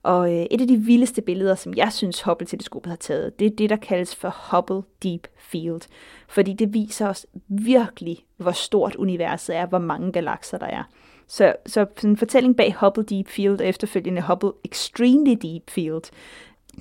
Og 0.04 0.34
øh, 0.34 0.46
et 0.52 0.62
af 0.62 0.68
de 0.68 0.78
vildeste 0.78 1.22
billeder, 1.22 1.56
som 1.56 1.74
jeg 1.74 1.94
synes 1.94 2.22
Hubble-teleskopet 2.22 2.90
har 2.90 2.98
taget, 2.98 3.40
det 3.40 3.46
er 3.46 3.56
det, 3.56 3.70
der 3.70 3.76
kaldes 3.76 4.16
for 4.16 4.36
Hubble 4.52 4.82
Deep 5.04 5.28
Field. 5.38 5.82
Fordi 6.28 6.54
det 6.54 6.74
viser 6.74 7.10
os 7.10 7.26
virkelig, 7.48 8.26
hvor 8.38 8.52
stort 8.52 8.96
universet 8.96 9.56
er, 9.56 9.66
hvor 9.66 9.80
mange 9.80 10.12
galakser 10.12 10.58
der 10.58 10.66
er. 10.66 10.84
Så, 11.28 11.56
så 11.66 11.86
en 12.04 12.18
fortælling 12.18 12.58
bag 12.58 12.76
Hubble 12.80 13.04
Deep 13.04 13.28
Field 13.28 13.60
og 13.60 13.66
efterfølgende 13.66 14.22
Hubble 14.22 14.52
Extremely 14.64 15.36
Deep 15.42 15.70
Field, 15.70 16.02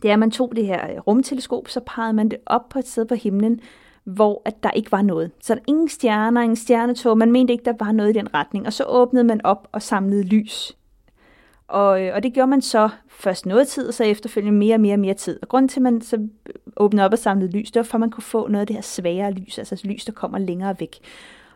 det 0.03 0.09
er, 0.09 0.13
at 0.13 0.19
man 0.19 0.31
tog 0.31 0.53
det 0.57 0.67
her 0.67 0.91
øh, 0.91 0.99
rumteleskop, 0.99 1.69
så 1.69 1.81
pegede 1.81 2.13
man 2.13 2.29
det 2.29 2.39
op 2.47 2.69
på 2.69 2.79
et 2.79 2.89
sted 2.89 3.05
på 3.05 3.15
himlen, 3.15 3.61
hvor 4.05 4.43
at 4.45 4.63
der 4.63 4.71
ikke 4.71 4.93
var 4.93 5.03
noget. 5.03 5.31
Så 5.41 5.55
der 5.55 5.61
ingen 5.67 5.89
stjerner, 5.89 6.41
ingen 6.41 6.57
stjernetog, 6.57 7.19
man 7.19 7.33
mente 7.33 7.53
ikke, 7.53 7.65
der 7.65 7.75
var 7.79 7.93
noget 7.93 8.11
i 8.11 8.19
den 8.19 8.35
retning. 8.35 8.67
Og 8.67 8.73
så 8.73 8.85
åbnede 8.85 9.25
man 9.25 9.41
op 9.45 9.69
og 9.73 9.83
samlede 9.83 10.23
lys 10.23 10.77
og, 11.69 12.03
øh, 12.03 12.15
og 12.15 12.23
det 12.23 12.33
gjorde 12.33 12.51
man 12.51 12.63
så 12.63 12.89
først 13.09 13.47
noget 13.47 13.69
tid, 13.69 13.89
og 13.89 13.95
så 13.95 14.05
efterfølgende 14.05 14.59
mere 14.59 14.75
og 14.75 14.81
mere 14.81 14.95
og 14.95 14.99
mere 15.01 15.15
tid. 15.15 15.39
Og 15.43 15.49
grunden 15.49 15.69
til, 15.69 15.79
at 15.79 15.83
man 15.83 16.01
så 16.01 16.17
øh, 16.17 16.55
åbnede 16.77 17.05
op 17.05 17.13
og 17.13 17.19
samlede 17.19 17.51
lys, 17.51 17.71
det 17.71 17.81
var 17.81 17.85
for, 17.85 17.97
at 17.97 18.01
man 18.01 18.11
kunne 18.11 18.23
få 18.23 18.49
noget 18.49 18.61
af 18.61 18.67
det 18.67 18.77
her 18.77 18.83
svagere 18.83 19.33
lys, 19.33 19.59
altså 19.59 19.81
lys, 19.85 20.05
der 20.05 20.13
kommer 20.13 20.39
længere 20.39 20.77
væk. 20.81 20.99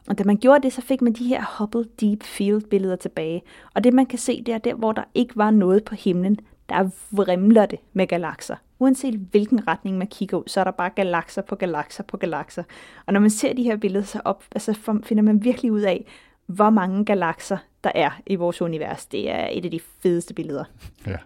Og 0.08 0.18
da 0.18 0.24
man 0.24 0.36
gjorde 0.36 0.62
det, 0.62 0.72
så 0.72 0.82
fik 0.82 1.02
man 1.02 1.12
de 1.12 1.26
her 1.26 1.44
Hubble 1.58 1.84
Deep 2.00 2.22
Field 2.22 2.62
billeder 2.62 2.96
tilbage. 2.96 3.42
Og 3.74 3.84
det 3.84 3.94
man 3.94 4.06
kan 4.06 4.18
se, 4.18 4.42
det 4.42 4.54
er 4.54 4.58
der, 4.58 4.74
hvor 4.74 4.92
der 4.92 5.04
ikke 5.14 5.36
var 5.36 5.50
noget 5.50 5.84
på 5.84 5.94
himlen, 5.94 6.38
der 6.68 6.90
vrimler 7.10 7.66
det 7.66 7.78
med 7.92 8.06
galakser. 8.06 8.56
Uanset 8.78 9.14
hvilken 9.14 9.68
retning 9.68 9.98
man 9.98 10.06
kigger 10.06 10.36
ud, 10.36 10.44
så 10.46 10.60
er 10.60 10.64
der 10.64 10.70
bare 10.70 10.90
galakser 10.90 11.42
på 11.42 11.56
galakser 11.56 12.02
på 12.02 12.16
galakser. 12.16 12.62
Og 13.06 13.12
når 13.12 13.20
man 13.20 13.30
ser 13.30 13.52
de 13.52 13.62
her 13.62 13.76
billeder, 13.76 14.04
så 14.04 14.20
op, 14.24 14.44
altså 14.52 15.00
finder 15.04 15.22
man 15.22 15.44
virkelig 15.44 15.72
ud 15.72 15.80
af, 15.80 16.06
hvor 16.46 16.70
mange 16.70 17.04
galakser 17.04 17.58
der 17.84 17.90
er 17.94 18.10
i 18.26 18.34
vores 18.34 18.62
univers. 18.62 19.06
Det 19.06 19.30
er 19.30 19.48
et 19.52 19.64
af 19.64 19.70
de 19.70 19.80
fedeste 20.02 20.34
billeder. 20.34 20.64
Ja. 21.06 21.16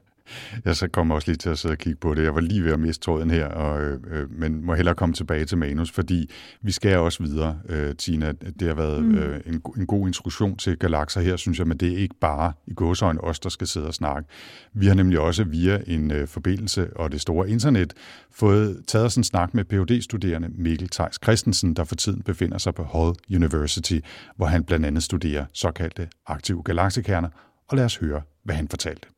Jeg 0.65 0.77
så 0.77 0.89
kommer 0.89 1.15
også 1.15 1.29
lige 1.29 1.37
til 1.37 1.51
at 1.51 1.59
sidde 1.59 1.73
og 1.73 1.79
kigge 1.79 1.99
på 2.01 2.15
det. 2.15 2.23
Jeg 2.23 2.35
var 2.35 2.41
lige 2.41 2.65
ved 2.65 2.73
at 2.73 2.81
miste 2.81 3.05
tråden 3.05 3.31
her, 3.31 3.47
og, 3.47 3.83
øh, 3.83 4.31
men 4.31 4.65
må 4.65 4.75
hellere 4.75 4.95
komme 4.95 5.15
tilbage 5.15 5.45
til 5.45 5.59
manus, 5.59 5.91
fordi 5.91 6.31
vi 6.63 6.73
skal 6.73 6.99
også 6.99 7.23
videre, 7.23 7.59
øh, 7.69 7.95
Tina. 7.97 8.33
Det 8.61 8.69
har 8.69 8.75
været 8.75 9.05
mm. 9.05 9.15
øh, 9.15 9.41
en, 9.47 9.63
en 9.77 9.87
god 9.87 10.07
introduktion 10.07 10.57
til 10.57 10.79
galakser 10.79 11.21
her, 11.21 11.37
synes 11.37 11.59
jeg, 11.59 11.67
men 11.67 11.77
det 11.77 11.93
er 11.93 11.97
ikke 11.97 12.15
bare 12.21 12.53
i 12.67 12.75
gåsøjne 12.75 13.21
os, 13.21 13.41
der 13.41 13.49
skal 13.49 13.67
sidde 13.67 13.87
og 13.87 13.95
snakke. 13.95 14.29
Vi 14.73 14.87
har 14.87 14.95
nemlig 14.95 15.21
også 15.21 15.45
via 15.45 15.81
en 15.87 16.11
øh, 16.11 16.29
forbindelse 16.29 16.97
og 16.97 17.13
det 17.13 17.21
store 17.21 17.51
internet 17.51 17.93
fået 18.31 18.83
taget 18.87 19.13
sådan 19.13 19.21
en 19.21 19.25
snak 19.25 19.55
med 19.55 19.65
phd 19.65 20.03
studerende 20.03 20.49
Mikkel 20.49 20.89
Theis 20.89 21.19
Christensen, 21.23 21.75
der 21.75 21.85
for 21.85 21.95
tiden 21.95 22.23
befinder 22.23 22.59
sig 22.59 22.75
på 22.75 22.83
Hull 22.83 23.15
University, 23.35 23.99
hvor 24.37 24.47
han 24.47 24.65
blandt 24.65 24.87
andet 24.87 25.03
studerer 25.03 25.45
såkaldte 25.53 26.09
aktive 26.27 26.63
galaksekerner, 26.63 27.29
og 27.69 27.77
lad 27.77 27.85
os 27.85 27.97
høre, 27.97 28.23
hvad 28.45 28.55
han 28.55 28.69
fortalte. 28.69 29.09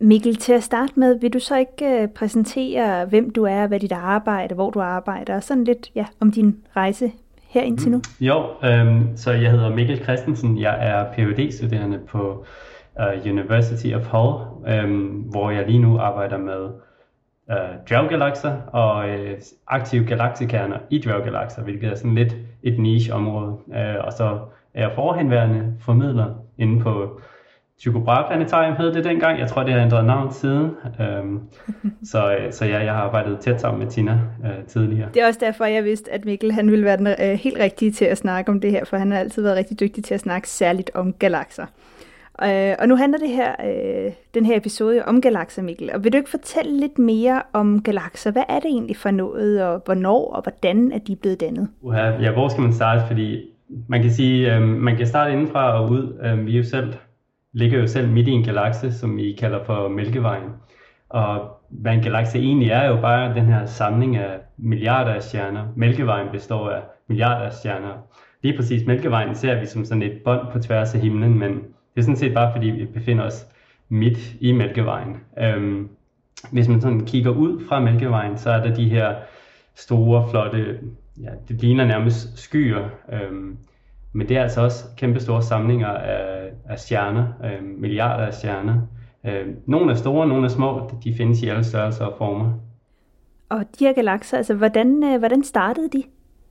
Mikkel, 0.00 0.36
til 0.36 0.52
at 0.52 0.62
starte 0.62 0.92
med, 0.96 1.20
vil 1.20 1.32
du 1.32 1.38
så 1.38 1.58
ikke 1.58 2.02
uh, 2.02 2.08
præsentere, 2.08 3.04
hvem 3.06 3.30
du 3.30 3.44
er, 3.44 3.66
hvad 3.66 3.80
dit 3.80 3.92
arbejde, 3.92 4.54
hvor 4.54 4.70
du 4.70 4.80
arbejder, 4.80 5.36
og 5.36 5.42
sådan 5.42 5.64
lidt 5.64 5.90
ja, 5.94 6.06
om 6.20 6.32
din 6.32 6.56
rejse 6.76 7.12
her 7.48 7.62
indtil 7.62 7.90
nu? 7.90 8.00
Jo, 8.20 8.44
øhm, 8.64 9.16
så 9.16 9.32
jeg 9.32 9.50
hedder 9.50 9.74
Mikkel 9.74 10.02
Christensen. 10.02 10.58
Jeg 10.58 10.88
er 10.88 11.12
phd 11.12 11.52
studerende 11.52 11.98
på 11.98 12.44
uh, 12.98 13.30
University 13.30 13.94
of 13.94 14.06
Hull, 14.06 14.44
øhm, 14.68 15.06
hvor 15.06 15.50
jeg 15.50 15.66
lige 15.66 15.78
nu 15.78 15.98
arbejder 15.98 16.38
med 16.38 16.64
uh, 17.48 17.54
dværggalakser 17.88 18.56
og 18.72 19.08
uh, 19.08 19.38
aktive 19.66 20.04
galaksekerner 20.04 20.78
i 20.90 20.98
dværggalakser, 20.98 21.62
hvilket 21.62 21.90
er 21.90 21.94
sådan 21.94 22.14
lidt 22.14 22.36
et 22.62 22.78
niche-område. 22.78 23.52
Uh, 23.66 24.04
og 24.04 24.12
så 24.12 24.38
er 24.74 24.82
jeg 24.82 24.92
forhenværende 24.94 25.74
formidler 25.80 26.34
inde 26.58 26.82
på 26.82 27.20
Tycho 27.78 27.98
Brahe 27.98 28.24
Planetarium 28.28 28.76
hed 28.76 28.92
det 28.92 29.04
dengang. 29.04 29.38
Jeg 29.38 29.48
tror, 29.48 29.62
det 29.62 29.72
har 29.72 29.80
ændret 29.80 30.04
navn 30.04 30.32
siden. 30.32 30.70
Øhm, 31.00 31.40
så, 32.12 32.36
øh, 32.36 32.52
så 32.52 32.64
ja, 32.64 32.78
jeg 32.84 32.94
har 32.94 33.02
arbejdet 33.02 33.38
tæt 33.40 33.60
sammen 33.60 33.82
med 33.82 33.90
Tina 33.90 34.20
øh, 34.44 34.64
tidligere. 34.66 35.08
Det 35.14 35.22
er 35.22 35.26
også 35.26 35.40
derfor, 35.42 35.64
jeg 35.64 35.84
vidste, 35.84 36.12
at 36.12 36.24
Mikkel 36.24 36.52
han 36.52 36.70
ville 36.70 36.84
være 36.84 36.96
den 36.96 37.06
øh, 37.06 37.38
helt 37.38 37.58
rigtige 37.58 37.90
til 37.90 38.04
at 38.04 38.18
snakke 38.18 38.50
om 38.52 38.60
det 38.60 38.70
her, 38.70 38.84
for 38.84 38.96
han 38.96 39.12
har 39.12 39.18
altid 39.18 39.42
været 39.42 39.56
rigtig 39.56 39.80
dygtig 39.80 40.04
til 40.04 40.14
at 40.14 40.20
snakke 40.20 40.48
særligt 40.48 40.90
om 40.94 41.12
galakser. 41.12 41.66
Øh, 42.44 42.74
og 42.78 42.88
nu 42.88 42.96
handler 42.96 43.18
det 43.18 43.28
her, 43.28 43.52
øh, 43.64 44.12
den 44.34 44.46
her 44.46 44.56
episode 44.56 45.04
om 45.04 45.20
galakser, 45.20 45.62
Mikkel. 45.62 45.90
Og 45.94 46.04
vil 46.04 46.12
du 46.12 46.16
ikke 46.16 46.30
fortælle 46.30 46.80
lidt 46.80 46.98
mere 46.98 47.42
om 47.52 47.82
galakser? 47.82 48.30
Hvad 48.30 48.42
er 48.48 48.60
det 48.60 48.66
egentlig 48.66 48.96
for 48.96 49.10
noget, 49.10 49.62
og 49.64 49.82
hvornår 49.84 50.32
og 50.32 50.42
hvordan 50.42 50.92
er 50.92 50.98
de 50.98 51.16
blevet 51.16 51.40
dannet? 51.40 51.68
Uha, 51.82 52.10
ja, 52.20 52.32
hvor 52.32 52.48
skal 52.48 52.62
man 52.62 52.72
starte? 52.72 53.02
Fordi 53.06 53.40
man 53.88 54.02
kan 54.02 54.10
sige, 54.10 54.54
øh, 54.54 54.62
man 54.62 54.96
kan 54.96 55.06
starte 55.06 55.32
indenfra 55.32 55.80
og 55.82 55.90
ud. 55.90 56.18
Øh, 56.24 56.46
vi 56.46 56.52
er 56.52 56.58
jo 56.58 56.64
selv, 56.64 56.94
ligger 57.52 57.78
jo 57.78 57.86
selv 57.86 58.08
midt 58.08 58.28
i 58.28 58.30
en 58.30 58.44
galakse, 58.44 58.92
som 58.92 59.16
vi 59.16 59.36
kalder 59.38 59.64
for 59.64 59.88
Mælkevejen. 59.88 60.50
Og 61.08 61.60
hvad 61.70 61.92
en 61.92 62.02
galakse 62.02 62.38
egentlig 62.38 62.70
er, 62.70 62.78
er 62.78 62.88
jo 62.88 63.00
bare 63.00 63.34
den 63.34 63.46
her 63.46 63.66
samling 63.66 64.16
af 64.16 64.38
milliarder 64.56 65.12
af 65.12 65.22
stjerner. 65.22 65.66
Mælkevejen 65.76 66.28
består 66.32 66.70
af 66.70 66.82
milliarder 67.08 67.46
af 67.46 67.52
stjerner. 67.52 67.92
Lige 68.42 68.56
præcis 68.56 68.86
Mælkevejen 68.86 69.34
ser 69.34 69.60
vi 69.60 69.66
som 69.66 69.84
sådan 69.84 70.02
et 70.02 70.20
bånd 70.24 70.40
på 70.52 70.58
tværs 70.58 70.94
af 70.94 71.00
himlen, 71.00 71.38
men 71.38 71.52
det 71.52 72.00
er 72.00 72.02
sådan 72.02 72.16
set 72.16 72.34
bare 72.34 72.52
fordi, 72.52 72.66
vi 72.66 72.84
befinder 72.84 73.24
os 73.24 73.46
midt 73.88 74.34
i 74.40 74.52
Mælkevejen. 74.52 75.16
Øhm, 75.38 75.88
hvis 76.52 76.68
man 76.68 76.80
sådan 76.80 77.06
kigger 77.06 77.30
ud 77.30 77.66
fra 77.68 77.80
Mælkevejen, 77.80 78.38
så 78.38 78.50
er 78.50 78.64
der 78.64 78.74
de 78.74 78.88
her 78.88 79.14
store, 79.74 80.30
flotte, 80.30 80.78
ja, 81.22 81.30
det 81.48 81.60
ligner 81.60 81.84
nærmest 81.84 82.38
skyer, 82.38 82.88
øhm, 83.12 83.58
men 84.12 84.28
det 84.28 84.36
er 84.36 84.42
altså 84.42 84.60
også 84.60 84.84
kæmpe 84.96 85.20
store 85.20 85.42
samlinger 85.42 85.88
af, 85.88 86.50
af 86.68 86.78
stjerner, 86.78 87.26
øhm, 87.44 87.74
milliarder 87.78 88.26
af 88.26 88.34
stjerner. 88.34 88.80
Øhm, 89.26 89.56
nogle 89.66 89.90
er 89.90 89.96
store, 89.96 90.28
nogle 90.28 90.44
er 90.44 90.48
små, 90.48 90.90
de 91.04 91.14
findes 91.14 91.42
i 91.42 91.48
alle 91.48 91.64
størrelser 91.64 92.04
og 92.04 92.14
former. 92.18 92.52
Og 93.48 93.64
de 93.78 93.84
her 93.84 93.92
galakser, 93.92 94.36
altså 94.36 94.54
hvordan, 94.54 95.04
øh, 95.04 95.18
hvordan 95.18 95.44
startede 95.44 95.88
de? 95.88 96.02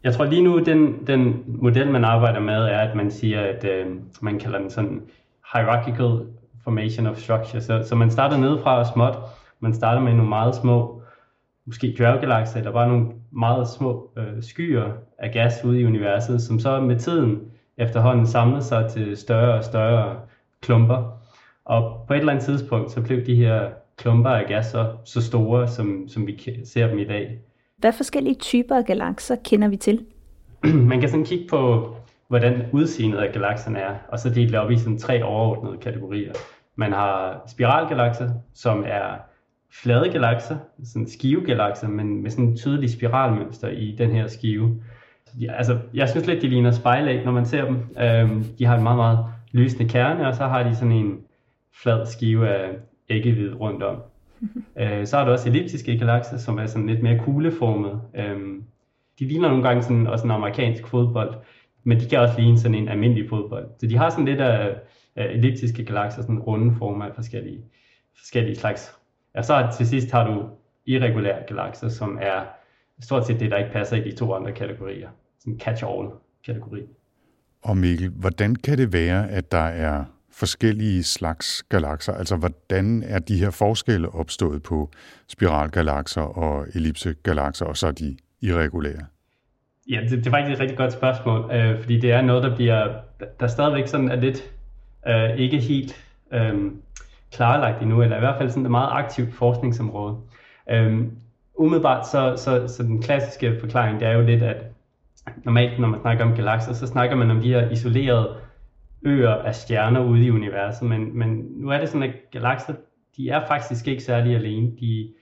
Jeg 0.03 0.13
tror 0.13 0.25
lige 0.25 0.43
nu, 0.43 0.59
den, 0.59 1.07
den 1.07 1.43
model, 1.47 1.91
man 1.91 2.03
arbejder 2.03 2.39
med, 2.39 2.53
er, 2.53 2.79
at 2.79 2.95
man 2.95 3.11
siger, 3.11 3.41
at 3.41 3.65
øh, 3.65 3.85
man 4.21 4.39
kalder 4.39 4.59
den 4.59 4.69
sådan 4.69 5.01
hierarchical 5.53 6.25
formation 6.63 7.07
of 7.07 7.17
structure. 7.17 7.61
Så, 7.61 7.83
så 7.83 7.95
man 7.95 8.11
starter 8.11 8.37
nedefra 8.37 8.79
og 8.79 8.85
småt. 8.85 9.17
Man 9.59 9.73
starter 9.73 10.01
med 10.01 10.13
nogle 10.13 10.29
meget 10.29 10.55
små, 10.55 10.96
måske 11.67 11.93
dværggalakser, 11.97 12.57
eller 12.57 12.71
bare 12.71 12.87
nogle 12.87 13.07
meget 13.31 13.67
små 13.67 14.09
øh, 14.17 14.43
skyer 14.43 14.91
af 15.19 15.31
gas 15.31 15.65
ude 15.65 15.81
i 15.81 15.85
universet, 15.85 16.41
som 16.41 16.59
så 16.59 16.79
med 16.79 16.99
tiden 16.99 17.39
efterhånden 17.77 18.27
samler 18.27 18.59
sig 18.59 18.89
til 18.89 19.17
større 19.17 19.53
og 19.53 19.63
større 19.63 20.19
klumper. 20.61 21.19
Og 21.65 22.05
på 22.07 22.13
et 22.13 22.19
eller 22.19 22.31
andet 22.31 22.45
tidspunkt, 22.45 22.91
så 22.91 23.01
blev 23.01 23.25
de 23.25 23.35
her 23.35 23.69
klumper 23.97 24.29
af 24.29 24.47
gas 24.47 24.65
så, 24.65 24.93
så 25.05 25.21
store, 25.21 25.67
som, 25.67 26.07
som 26.07 26.27
vi 26.27 26.61
ser 26.65 26.87
dem 26.87 26.99
i 26.99 27.05
dag. 27.05 27.39
Hvad 27.77 27.93
forskellige 27.93 28.35
typer 28.35 28.75
af 28.75 28.85
galakser 28.85 29.35
kender 29.45 29.67
vi 29.67 29.77
til? 29.77 30.05
Man 30.91 30.99
kan 30.99 31.09
sådan 31.09 31.25
kigge 31.25 31.47
på 31.49 31.93
hvordan 32.27 32.65
udseendet 32.71 33.19
af 33.19 33.33
galakserne 33.33 33.79
er, 33.79 33.95
og 34.09 34.19
så 34.19 34.29
dele 34.29 34.51
det 34.51 34.59
op 34.59 34.71
i 34.71 34.77
sådan 34.77 34.97
tre 34.97 35.23
overordnede 35.23 35.77
kategorier. 35.77 36.33
Man 36.75 36.91
har 36.91 37.43
spiralgalakser, 37.47 38.29
som 38.53 38.83
er 38.87 39.15
flade 39.71 40.11
galakser, 40.11 40.57
sådan 40.83 41.07
skivegalakser, 41.07 41.87
men 41.87 42.23
med 42.23 42.31
sådan 42.31 42.45
en 42.45 42.57
tydelig 42.57 42.89
spiralmønster 42.89 43.67
i 43.67 43.95
den 43.97 44.11
her 44.11 44.27
skive. 44.27 44.81
Ja, 45.41 45.53
altså, 45.53 45.77
jeg 45.93 46.09
synes 46.09 46.27
lidt, 46.27 46.41
de 46.41 46.47
ligner 46.47 46.71
spejlæg, 46.71 47.25
når 47.25 47.31
man 47.31 47.45
ser 47.45 47.65
dem. 47.65 47.75
Øhm, 47.99 48.43
de 48.43 48.65
har 48.65 48.77
en 48.77 48.83
meget, 48.83 48.97
meget 48.97 49.19
lysende 49.51 49.89
kerne, 49.89 50.27
og 50.27 50.35
så 50.35 50.43
har 50.43 50.63
de 50.63 50.75
sådan 50.75 50.91
en 50.91 51.19
flad 51.81 52.05
skive 52.05 52.49
af 52.49 52.69
æggehvid 53.09 53.53
rundt 53.53 53.83
om. 53.83 54.01
øh, 54.81 55.05
så 55.05 55.17
har 55.17 55.25
du 55.25 55.31
også 55.31 55.49
elliptiske 55.49 55.97
galakser, 55.97 56.37
som 56.37 56.57
er 56.57 56.65
sådan 56.65 56.87
lidt 56.87 57.03
mere 57.03 57.19
kugleformet. 57.19 58.01
Øhm, 58.15 58.63
de 59.19 59.25
ligner 59.25 59.49
nogle 59.49 59.63
gange 59.63 59.83
sådan, 59.83 60.07
også 60.07 60.25
en 60.25 60.31
amerikansk 60.31 60.87
fodbold, 60.87 61.35
men 61.83 61.99
de 61.99 62.09
kan 62.09 62.19
også 62.19 62.39
ligne 62.39 62.59
sådan 62.59 62.75
en 62.75 62.87
almindelig 62.87 63.29
fodbold. 63.29 63.67
Så 63.79 63.87
de 63.87 63.97
har 63.97 64.09
sådan 64.09 64.25
lidt 64.25 64.39
af, 64.39 64.75
af 65.15 65.25
elliptiske 65.25 65.85
galakser, 65.85 66.21
sådan 66.21 66.39
runde 66.39 66.75
former 66.75 67.05
af 67.05 67.15
forskellige, 67.15 67.61
forskellige 68.17 68.55
slags. 68.55 68.96
Og 69.37 69.45
så 69.45 69.67
til 69.77 69.87
sidst 69.87 70.11
har 70.11 70.27
du 70.27 70.49
irregulære 70.85 71.43
galakser, 71.47 71.89
som 71.89 72.17
er 72.21 72.45
stort 73.01 73.27
set 73.27 73.39
det, 73.39 73.51
der 73.51 73.57
ikke 73.57 73.71
passer 73.71 73.97
i 73.97 74.11
de 74.11 74.15
to 74.15 74.33
andre 74.33 74.51
kategorier. 74.51 75.09
Sådan 75.39 75.59
catch-all 75.63 76.11
kategori. 76.45 76.81
Og 77.61 77.77
Mikkel, 77.77 78.09
hvordan 78.09 78.55
kan 78.55 78.77
det 78.77 78.93
være, 78.93 79.29
at 79.29 79.51
der 79.51 79.57
er 79.57 80.03
forskellige 80.31 81.03
slags 81.03 81.63
galakser? 81.69 82.13
Altså, 82.13 82.35
hvordan 82.35 83.03
er 83.03 83.19
de 83.19 83.39
her 83.39 83.51
forskelle 83.51 84.09
opstået 84.09 84.63
på 84.63 84.91
spiralgalakser 85.27 86.21
og 86.21 86.67
ellipsegalakser, 86.75 87.65
og 87.65 87.77
så 87.77 87.91
de 87.91 88.17
irregulære? 88.41 89.05
Ja, 89.89 90.01
det, 90.01 90.11
det 90.11 90.27
er 90.27 90.31
faktisk 90.31 90.53
et 90.53 90.59
rigtig 90.59 90.77
godt 90.77 90.93
spørgsmål, 90.93 91.51
øh, 91.51 91.81
fordi 91.81 91.99
det 91.99 92.11
er 92.11 92.21
noget, 92.21 92.43
der 92.43 92.55
bliver, 92.55 92.93
der 93.39 93.47
stadigvæk 93.47 93.87
sådan 93.87 94.09
er 94.09 94.15
lidt 94.15 94.51
øh, 95.07 95.37
ikke 95.37 95.59
helt 95.59 96.05
øh, 96.33 96.71
klarlagt 97.31 97.81
endnu, 97.81 98.01
eller 98.01 98.17
i 98.17 98.19
hvert 98.19 98.37
fald 98.37 98.49
sådan 98.49 98.65
et 98.65 98.71
meget 98.71 98.89
aktivt 98.91 99.33
forskningsområde. 99.33 100.17
Øhm, 100.69 101.11
umiddelbart 101.55 102.07
så, 102.07 102.33
så, 102.37 102.67
så 102.67 102.83
den 102.83 103.01
klassiske 103.01 103.59
forklaring, 103.59 103.99
det 103.99 104.07
er 104.07 104.13
jo 104.13 104.21
lidt, 104.21 104.43
at 104.43 104.63
normalt 105.43 105.79
når 105.79 105.87
man 105.87 106.01
snakker 106.01 106.25
om 106.25 106.35
galakser, 106.35 106.73
så 106.73 106.87
snakker 106.87 107.15
man 107.15 107.31
om 107.31 107.41
de 107.41 107.53
her 107.53 107.69
isolerede 107.69 108.35
øer 109.03 109.29
af 109.29 109.55
stjerner 109.55 110.03
ude 110.03 110.25
i 110.25 110.31
universet, 110.31 110.89
men, 110.89 111.17
men 111.17 111.45
nu 111.49 111.69
er 111.69 111.77
det 111.77 111.89
sådan, 111.89 112.09
at 112.09 112.15
galakser, 112.31 112.73
de 113.17 113.29
er 113.29 113.47
faktisk 113.47 113.87
ikke 113.87 114.03
særlig 114.03 114.35
alene. 114.35 114.71
De 114.79 115.13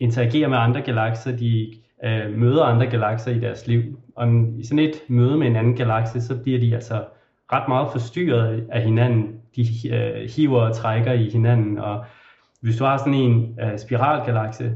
interagerer 0.00 0.48
med 0.48 0.58
andre 0.58 0.80
galakser, 0.80 1.36
de 1.36 1.74
øh, 2.04 2.38
møder 2.38 2.64
andre 2.64 2.86
galakser 2.86 3.30
i 3.30 3.38
deres 3.38 3.66
liv. 3.66 3.82
Og 4.16 4.28
i 4.58 4.64
sådan 4.64 4.78
et 4.78 5.02
møde 5.08 5.36
med 5.36 5.46
en 5.46 5.56
anden 5.56 5.76
galakse, 5.76 6.20
så 6.20 6.42
bliver 6.42 6.60
de 6.60 6.74
altså 6.74 7.04
ret 7.52 7.68
meget 7.68 7.88
forstyrret 7.92 8.66
af 8.72 8.82
hinanden. 8.82 9.37
De 9.64 9.88
øh, 9.88 10.30
hiver 10.36 10.60
og 10.60 10.76
trækker 10.76 11.12
i 11.12 11.30
hinanden, 11.30 11.78
og 11.78 12.04
hvis 12.60 12.76
du 12.76 12.84
har 12.84 12.96
sådan 12.96 13.14
en 13.14 13.58
øh, 13.62 13.78
spiralgalakse, 13.78 14.72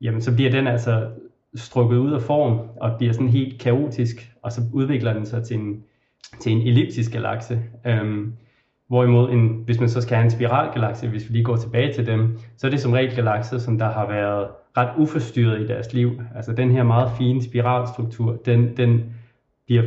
jamen 0.00 0.20
så 0.20 0.34
bliver 0.34 0.50
den 0.50 0.66
altså 0.66 1.08
strukket 1.54 1.96
ud 1.96 2.12
af 2.12 2.22
form 2.22 2.58
og 2.80 2.96
bliver 2.98 3.12
sådan 3.12 3.28
helt 3.28 3.60
kaotisk, 3.60 4.32
og 4.42 4.52
så 4.52 4.60
udvikler 4.72 5.12
den 5.12 5.26
sig 5.26 5.44
til 5.44 5.56
en, 5.56 5.82
til 6.40 6.52
en 6.52 6.66
elliptisk 6.66 7.12
galakse. 7.12 7.62
Øhm, 7.86 8.32
hvorimod, 8.88 9.30
en, 9.30 9.62
hvis 9.64 9.80
man 9.80 9.88
så 9.88 10.00
skal 10.00 10.16
have 10.16 10.24
en 10.24 10.30
spiralgalakse, 10.30 11.08
hvis 11.08 11.28
vi 11.28 11.32
lige 11.32 11.44
går 11.44 11.56
tilbage 11.56 11.92
til 11.92 12.06
dem, 12.06 12.38
så 12.56 12.66
er 12.66 12.70
det 12.70 12.80
som 12.80 12.92
regel 12.92 13.14
galakser, 13.14 13.58
som 13.58 13.78
der 13.78 13.90
har 13.92 14.06
været 14.06 14.48
ret 14.76 14.90
uforstyrret 14.98 15.60
i 15.60 15.66
deres 15.66 15.92
liv. 15.92 16.20
Altså 16.34 16.52
den 16.52 16.70
her 16.70 16.82
meget 16.82 17.10
fine 17.18 17.42
spiralstruktur, 17.42 18.36
den, 18.44 18.76
den, 18.76 19.14
bliver, 19.66 19.82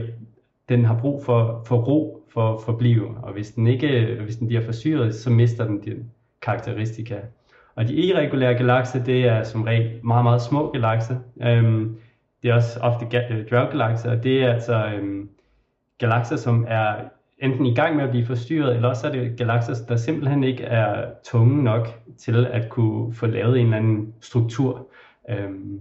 den 0.69 0.85
har 0.85 0.99
brug 0.99 1.25
for, 1.25 1.63
for 1.67 1.77
ro 1.77 2.12
for 2.33 2.53
at 2.53 2.63
forblive, 2.65 3.17
og 3.23 3.33
hvis 3.33 3.51
den, 3.51 3.67
ikke, 3.67 4.17
hvis 4.23 4.35
den 4.35 4.47
bliver 4.47 4.65
forstyrret, 4.65 5.15
så 5.15 5.29
mister 5.29 5.65
den 5.65 5.81
de 5.85 6.05
karakteristika. 6.41 7.19
Og 7.75 7.87
de 7.87 7.93
irregulære 7.93 8.53
galakser, 8.53 9.03
det 9.03 9.27
er 9.27 9.43
som 9.43 9.63
regel 9.63 9.99
meget, 10.03 10.23
meget 10.23 10.41
små 10.41 10.71
galakser. 10.71 11.15
Øhm, 11.43 11.97
det 12.43 12.51
er 12.51 12.55
også 12.55 12.79
ofte 12.79 13.05
øh, 13.31 13.47
dværggalakser, 13.47 14.11
og 14.11 14.23
det 14.23 14.43
er 14.43 14.53
altså 14.53 14.85
øhm, 14.95 15.29
galakser, 15.97 16.35
som 16.35 16.65
er 16.67 16.95
enten 17.39 17.65
i 17.65 17.75
gang 17.75 17.95
med 17.95 18.03
at 18.03 18.09
blive 18.09 18.25
forstyrret, 18.25 18.75
eller 18.75 18.89
også 18.89 19.07
er 19.07 19.11
det 19.11 19.37
galakser, 19.37 19.73
der 19.87 19.95
simpelthen 19.95 20.43
ikke 20.43 20.63
er 20.63 21.09
tunge 21.23 21.63
nok 21.63 21.87
til 22.17 22.45
at 22.45 22.69
kunne 22.69 23.13
få 23.13 23.25
lavet 23.25 23.59
en 23.59 23.65
eller 23.65 23.77
anden 23.77 24.13
struktur. 24.21 24.87
Øhm, 25.29 25.79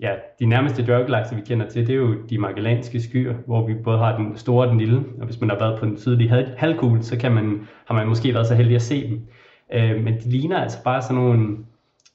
ja, 0.00 0.14
de 0.40 0.46
nærmeste 0.46 0.84
dværggalakser, 0.84 1.36
vi 1.36 1.42
kender 1.46 1.68
til, 1.68 1.86
det 1.86 1.92
er 1.92 1.96
jo 1.96 2.22
de 2.30 2.38
magellanske 2.38 3.00
skyer, 3.00 3.34
hvor 3.46 3.66
vi 3.66 3.74
både 3.74 3.98
har 3.98 4.16
den 4.16 4.36
store 4.36 4.66
og 4.66 4.70
den 4.70 4.78
lille, 4.78 5.04
og 5.20 5.24
hvis 5.26 5.40
man 5.40 5.50
har 5.50 5.58
været 5.58 5.80
på 5.80 5.86
den 5.86 5.98
sydlige 5.98 6.30
halvkugle, 6.56 7.02
så 7.02 7.18
kan 7.18 7.32
man, 7.32 7.68
har 7.86 7.94
man 7.94 8.08
måske 8.08 8.34
været 8.34 8.46
så 8.46 8.54
heldig 8.54 8.74
at 8.74 8.82
se 8.82 9.08
dem. 9.08 9.28
Øh, 9.72 10.04
men 10.04 10.14
de 10.14 10.30
ligner 10.30 10.58
altså 10.58 10.82
bare 10.84 11.02
sådan 11.02 11.22
nogle 11.22 11.56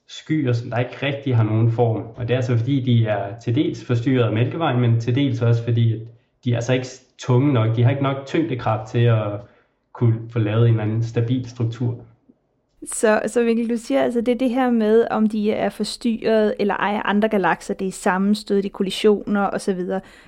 skyer, 0.07 0.53
som 0.53 0.69
der 0.69 0.79
ikke 0.79 1.05
rigtig 1.05 1.35
har 1.35 1.43
nogen 1.43 1.71
form, 1.71 2.03
og 2.15 2.27
det 2.27 2.31
er 2.31 2.35
altså 2.37 2.57
fordi, 2.57 2.79
de 2.79 3.05
er 3.05 3.39
til 3.39 3.55
dels 3.55 3.85
forstyrret 3.85 4.23
af 4.23 4.33
mælkevejen, 4.33 4.81
men 4.81 4.99
til 4.99 5.15
dels 5.15 5.41
også 5.41 5.63
fordi, 5.63 5.93
at 5.93 5.99
de 6.43 6.51
er 6.51 6.55
altså 6.55 6.73
ikke 6.73 6.87
tunge 7.19 7.53
nok, 7.53 7.75
de 7.75 7.83
har 7.83 7.89
ikke 7.89 8.03
nok 8.03 8.25
tyngdekraft 8.25 8.91
til 8.91 8.99
at 8.99 9.41
kunne 9.93 10.19
få 10.29 10.39
lavet 10.39 10.67
en 10.67 10.73
eller 10.73 10.83
anden 10.83 11.03
stabil 11.03 11.49
struktur. 11.49 12.05
Så, 12.85 13.21
så 13.27 13.43
Mikkel, 13.43 13.69
du 13.69 13.77
siger 13.77 14.03
altså, 14.03 14.21
det 14.21 14.31
er 14.31 14.37
det 14.37 14.49
her 14.49 14.71
med, 14.71 15.05
om 15.11 15.29
de 15.29 15.51
er 15.51 15.69
forstyrret 15.69 16.53
eller 16.59 16.73
ej 16.73 17.01
andre 17.05 17.29
galakser, 17.29 17.73
det 17.73 17.87
er 17.87 17.91
sammenstød, 17.91 18.61
de 18.61 18.69
kollisioner 18.69 19.49
osv. 19.49 19.81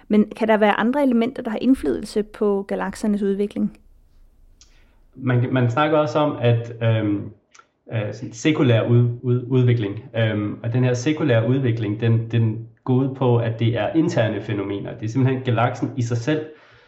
Men 0.07 0.29
kan 0.29 0.47
der 0.47 0.57
være 0.57 0.79
andre 0.79 1.03
elementer, 1.03 1.43
der 1.43 1.49
har 1.49 1.57
indflydelse 1.61 2.23
på 2.23 2.65
galaksernes 2.67 3.21
udvikling? 3.21 3.77
Man, 5.15 5.47
man 5.51 5.71
snakker 5.71 5.97
også 5.97 6.19
om, 6.19 6.37
at 6.41 6.73
øhm, 6.83 7.31
øh, 7.93 8.13
sekulær 8.31 8.87
ud, 8.87 9.09
ud, 9.21 9.45
udvikling, 9.47 10.03
øhm, 10.17 10.59
og 10.63 10.73
den 10.73 10.83
her 10.83 10.93
sekulære 10.93 11.49
udvikling, 11.49 12.01
den, 12.01 12.31
den 12.31 12.67
går 12.83 12.93
ud 12.93 13.15
på, 13.15 13.37
at 13.37 13.59
det 13.59 13.77
er 13.77 13.93
interne 13.93 14.41
fænomener. 14.41 14.93
Det 14.93 15.05
er 15.05 15.09
simpelthen 15.09 15.43
galaksen 15.43 15.91
i 15.97 16.01
sig 16.01 16.17
selv, 16.17 16.45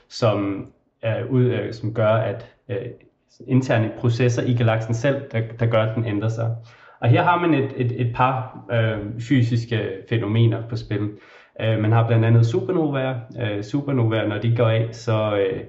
som, 0.08 0.68
er 1.02 1.26
ud, 1.26 1.44
øh, 1.44 1.74
som 1.74 1.94
gør, 1.94 2.12
at 2.12 2.48
øh, 2.70 2.78
interne 3.48 3.92
processer 4.00 4.44
i 4.44 4.54
galaksen 4.54 4.94
selv, 4.94 5.22
der, 5.32 5.42
der 5.60 5.66
gør, 5.66 5.82
at 5.82 5.96
den 5.96 6.06
ændrer 6.06 6.30
sig. 6.30 6.56
Og 7.02 7.10
her 7.10 7.24
har 7.24 7.40
man 7.40 7.54
et, 7.54 7.72
et, 7.76 8.02
et 8.02 8.16
par 8.16 8.66
øh, 8.72 9.22
fysiske 9.22 9.90
fænomener 10.10 10.68
på 10.70 10.76
spil. 10.76 11.10
Øh, 11.62 11.80
man 11.80 11.92
har 11.92 12.08
blandt 12.08 12.26
andet 12.26 12.46
supernovaer. 12.46 13.16
Øh, 13.42 13.64
supernovaer, 13.64 14.28
når 14.28 14.38
de 14.38 14.56
går 14.56 14.68
af, 14.68 14.90
så 14.92 15.38
øh, 15.38 15.64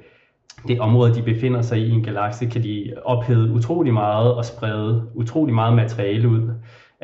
det 0.68 0.80
område, 0.80 1.14
de 1.14 1.22
befinder 1.22 1.62
sig 1.62 1.78
i 1.78 1.86
i 1.86 1.90
en 1.90 2.02
galakse, 2.02 2.46
kan 2.46 2.62
de 2.62 2.94
ophede 3.04 3.52
utrolig 3.52 3.92
meget 3.92 4.34
og 4.34 4.44
sprede 4.44 5.08
utrolig 5.14 5.54
meget 5.54 5.76
materiale 5.76 6.28
ud. 6.28 6.50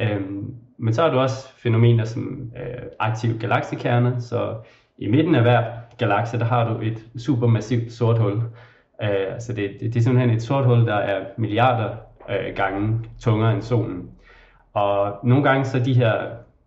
Øh, 0.00 0.20
men 0.78 0.94
så 0.94 1.02
har 1.02 1.10
du 1.10 1.18
også 1.18 1.48
fænomener 1.58 2.04
som 2.04 2.50
øh, 2.56 2.82
aktive 2.98 3.38
galaksekerner, 3.38 4.18
så 4.18 4.54
i 4.98 5.06
midten 5.08 5.34
af 5.34 5.42
hver 5.42 5.64
galakse, 5.98 6.38
der 6.38 6.44
har 6.44 6.72
du 6.72 6.80
et 6.80 7.06
supermassivt 7.16 7.92
sort 7.92 8.18
hul. 8.18 8.42
Øh, 9.02 9.40
så 9.40 9.52
det, 9.52 9.70
det, 9.80 9.94
det 9.94 9.96
er 9.96 10.02
simpelthen 10.02 10.36
et 10.36 10.42
sort 10.42 10.64
hul, 10.64 10.86
der 10.86 10.94
er 10.94 11.24
milliarder 11.36 11.96
øh, 12.30 12.56
gange 12.56 13.00
tungere 13.20 13.52
end 13.52 13.62
solen. 13.62 14.10
Og 14.72 15.18
nogle 15.24 15.44
gange 15.44 15.64
så 15.64 15.78
de 15.78 15.94
her 15.94 16.14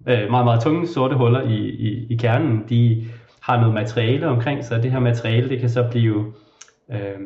øh, 0.07 0.29
meget, 0.31 0.45
meget 0.45 0.61
tunge 0.61 0.87
sorte 0.87 1.15
huller 1.15 1.41
i, 1.41 1.55
i, 1.69 2.07
i 2.09 2.15
kernen, 2.15 2.65
de 2.69 3.05
har 3.41 3.59
noget 3.59 3.73
materiale 3.73 4.27
omkring 4.27 4.63
sig, 4.63 4.83
det 4.83 4.91
her 4.91 4.99
materiale, 4.99 5.49
det 5.49 5.59
kan 5.59 5.69
så 5.69 5.87
blive 5.91 6.33
øh, 6.91 7.19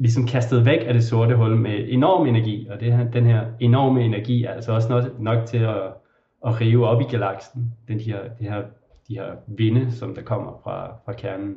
ligesom 0.00 0.26
kastet 0.26 0.66
væk 0.66 0.80
af 0.86 0.94
det 0.94 1.04
sorte 1.04 1.36
hul 1.36 1.56
med 1.56 1.84
enorm 1.88 2.26
energi, 2.26 2.68
og 2.70 2.80
det 2.80 2.92
her, 2.92 3.10
den 3.10 3.26
her 3.26 3.46
enorme 3.60 4.02
energi 4.02 4.44
er 4.44 4.52
altså 4.52 4.72
også 4.72 4.88
nok, 4.88 5.20
nok 5.20 5.46
til 5.46 5.58
at, 5.58 5.82
at 6.46 6.60
rive 6.60 6.88
op 6.88 7.00
i 7.00 7.04
galaksen, 7.04 7.74
den 7.88 8.00
her, 8.00 8.18
det 8.38 8.50
her, 8.50 8.62
de 9.08 9.14
her 9.14 9.32
vinde, 9.46 9.92
som 9.92 10.14
der 10.14 10.22
kommer 10.22 10.60
fra, 10.64 10.94
fra 11.04 11.12
kernen. 11.12 11.54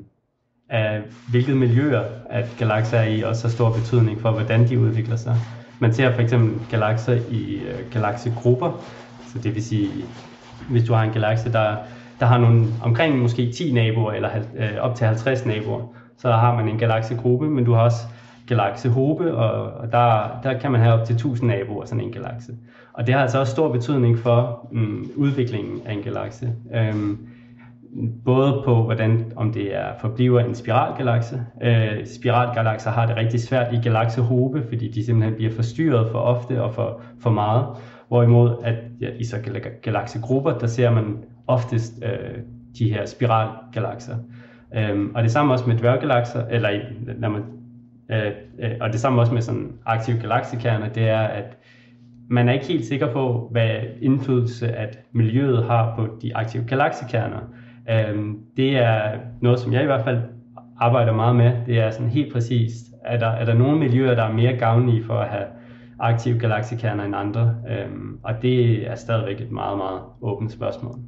Af 0.73 1.01
hvilket 1.29 1.57
miljøer, 1.57 2.03
at 2.29 2.45
galakser 2.59 2.97
er 2.97 3.07
i, 3.07 3.21
også 3.21 3.47
har 3.47 3.49
stor 3.49 3.71
betydning 3.71 4.21
for, 4.21 4.31
hvordan 4.31 4.69
de 4.69 4.79
udvikler 4.79 5.15
sig. 5.15 5.35
Man 5.79 5.93
ser 5.93 6.13
for 6.13 6.21
eksempel 6.21 6.67
galakser 6.69 7.13
i 7.31 7.55
øh, 7.55 7.91
galaksegrupper, 7.91 8.83
så 9.27 9.39
det 9.39 9.55
vil 9.55 9.63
sige, 9.63 9.89
hvis 10.69 10.83
du 10.83 10.93
har 10.93 11.03
en 11.03 11.11
galakse, 11.11 11.51
der, 11.51 11.75
der 12.19 12.25
har 12.25 12.37
nogle 12.37 12.65
omkring 12.81 13.19
måske 13.19 13.51
10 13.51 13.73
naboer, 13.73 14.11
eller 14.11 14.29
øh, 14.57 14.77
op 14.79 14.95
til 14.95 15.07
50 15.07 15.45
naboer, 15.45 15.81
så 16.17 16.31
har 16.31 16.55
man 16.55 16.69
en 16.69 16.77
galaksegruppe, 16.77 17.49
men 17.49 17.65
du 17.65 17.73
har 17.73 17.81
også 17.81 18.01
galaksehobe, 18.47 19.35
og, 19.35 19.71
og 19.71 19.91
der, 19.91 20.39
der 20.43 20.59
kan 20.59 20.71
man 20.71 20.81
have 20.81 20.93
op 20.93 21.05
til 21.05 21.13
1000 21.13 21.49
naboer, 21.49 21.85
sådan 21.85 22.03
en 22.03 22.11
galakse. 22.11 22.51
Og 22.93 23.07
det 23.07 23.15
har 23.15 23.21
altså 23.21 23.39
også 23.39 23.51
stor 23.51 23.71
betydning 23.71 24.19
for 24.19 24.67
mm, 24.71 25.11
udviklingen 25.15 25.81
af 25.85 25.93
en 25.93 26.01
galakse. 26.01 26.53
Um, 26.93 27.27
både 28.25 28.61
på, 28.65 28.83
hvordan, 28.83 29.31
om 29.35 29.53
det 29.53 29.75
er 29.75 29.85
forbliver 30.01 30.39
en 30.39 30.55
spiralgalakse. 30.55 31.41
Øh, 31.63 32.05
spiralgalakser 32.05 32.91
har 32.91 33.05
det 33.05 33.15
rigtig 33.15 33.39
svært 33.39 33.73
i 33.73 33.77
galaksehobe, 33.83 34.63
fordi 34.69 34.91
de 34.91 35.05
simpelthen 35.05 35.35
bliver 35.35 35.51
forstyrret 35.51 36.11
for 36.11 36.19
ofte 36.19 36.63
og 36.63 36.73
for, 36.73 37.01
for 37.19 37.29
meget. 37.29 37.65
Hvorimod 38.07 38.55
at 38.63 38.75
ja, 39.01 39.09
i 39.19 39.23
så 39.23 39.37
galaksegrupper, 39.81 40.57
der 40.57 40.67
ser 40.67 40.91
man 40.91 41.17
oftest 41.47 42.03
øh, 42.03 42.39
de 42.79 42.93
her 42.93 43.05
spiralgalakser. 43.05 44.15
Øh, 44.75 45.09
og 45.15 45.23
det 45.23 45.31
samme 45.31 45.53
også 45.53 45.69
med 45.69 45.77
dværggalakser, 45.77 46.45
eller 46.45 46.69
når 47.17 47.29
man, 47.29 47.43
øh, 48.11 48.31
øh, 48.59 48.71
og 48.81 48.91
det 48.91 48.99
samme 48.99 49.21
også 49.21 49.33
med 49.33 49.41
sådan 49.41 49.71
aktive 49.85 50.19
galaksekerner, 50.19 50.89
det 50.89 51.09
er, 51.09 51.21
at 51.21 51.57
man 52.29 52.49
er 52.49 52.53
ikke 52.53 52.65
helt 52.65 52.85
sikker 52.85 53.13
på, 53.13 53.47
hvad 53.51 53.69
indflydelse 54.01 54.67
at 54.67 54.99
miljøet 55.11 55.65
har 55.65 55.95
på 55.95 56.07
de 56.21 56.35
aktive 56.35 56.63
galaksekerner. 56.67 57.39
Øhm, 57.89 58.37
det 58.57 58.77
er 58.77 59.19
noget, 59.41 59.59
som 59.59 59.73
jeg 59.73 59.81
i 59.81 59.85
hvert 59.85 60.03
fald 60.03 60.21
arbejder 60.79 61.13
meget 61.13 61.35
med. 61.35 61.53
Det 61.65 61.79
er 61.79 61.91
sådan 61.91 62.09
helt 62.09 62.33
præcist, 62.33 62.85
er 63.05 63.19
der, 63.19 63.27
er 63.27 63.45
der 63.45 63.53
nogle 63.53 63.79
miljøer, 63.79 64.15
der 64.15 64.23
er 64.23 64.33
mere 64.33 64.57
gavnlige 64.57 65.03
for 65.03 65.19
at 65.19 65.29
have 65.29 65.45
aktive 65.99 66.39
galaksekerner 66.39 67.03
end 67.03 67.15
andre? 67.15 67.55
Øhm, 67.69 68.19
og 68.23 68.33
det 68.41 68.89
er 68.89 68.95
stadigvæk 68.95 69.41
et 69.41 69.51
meget, 69.51 69.77
meget 69.77 70.01
åbent 70.21 70.51
spørgsmål. 70.51 70.99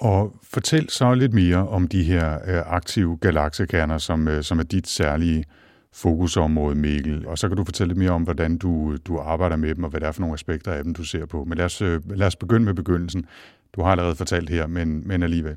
Og 0.00 0.32
fortæl 0.42 0.88
så 0.88 1.14
lidt 1.14 1.34
mere 1.34 1.68
om 1.68 1.88
de 1.88 2.02
her 2.02 2.34
øh, 2.34 2.74
aktive 2.74 3.18
galaksekerner, 3.20 3.98
som, 3.98 4.28
øh, 4.28 4.42
som 4.42 4.58
er 4.58 4.62
dit 4.62 4.88
særlige 4.88 5.44
fokusområde, 5.92 6.74
Mikkel. 6.74 7.26
Og 7.26 7.38
så 7.38 7.48
kan 7.48 7.56
du 7.56 7.64
fortælle 7.64 7.88
lidt 7.88 7.98
mere 7.98 8.10
om, 8.10 8.22
hvordan 8.22 8.58
du, 8.58 8.96
du 9.06 9.18
arbejder 9.18 9.56
med 9.56 9.74
dem, 9.74 9.84
og 9.84 9.90
hvad 9.90 10.00
det 10.00 10.06
er 10.06 10.12
for 10.12 10.20
nogle 10.20 10.34
aspekter 10.34 10.72
af 10.72 10.84
dem, 10.84 10.94
du 10.94 11.04
ser 11.04 11.26
på. 11.26 11.44
Men 11.44 11.58
lad 11.58 11.64
os, 11.64 11.82
øh, 11.82 12.00
lad 12.10 12.26
os 12.26 12.36
begynde 12.36 12.64
med 12.64 12.74
begyndelsen. 12.74 13.26
Du 13.76 13.82
har 13.82 13.90
allerede 13.90 14.16
fortalt 14.16 14.50
her, 14.50 14.66
men, 14.66 15.08
men 15.08 15.22
alligevel. 15.22 15.56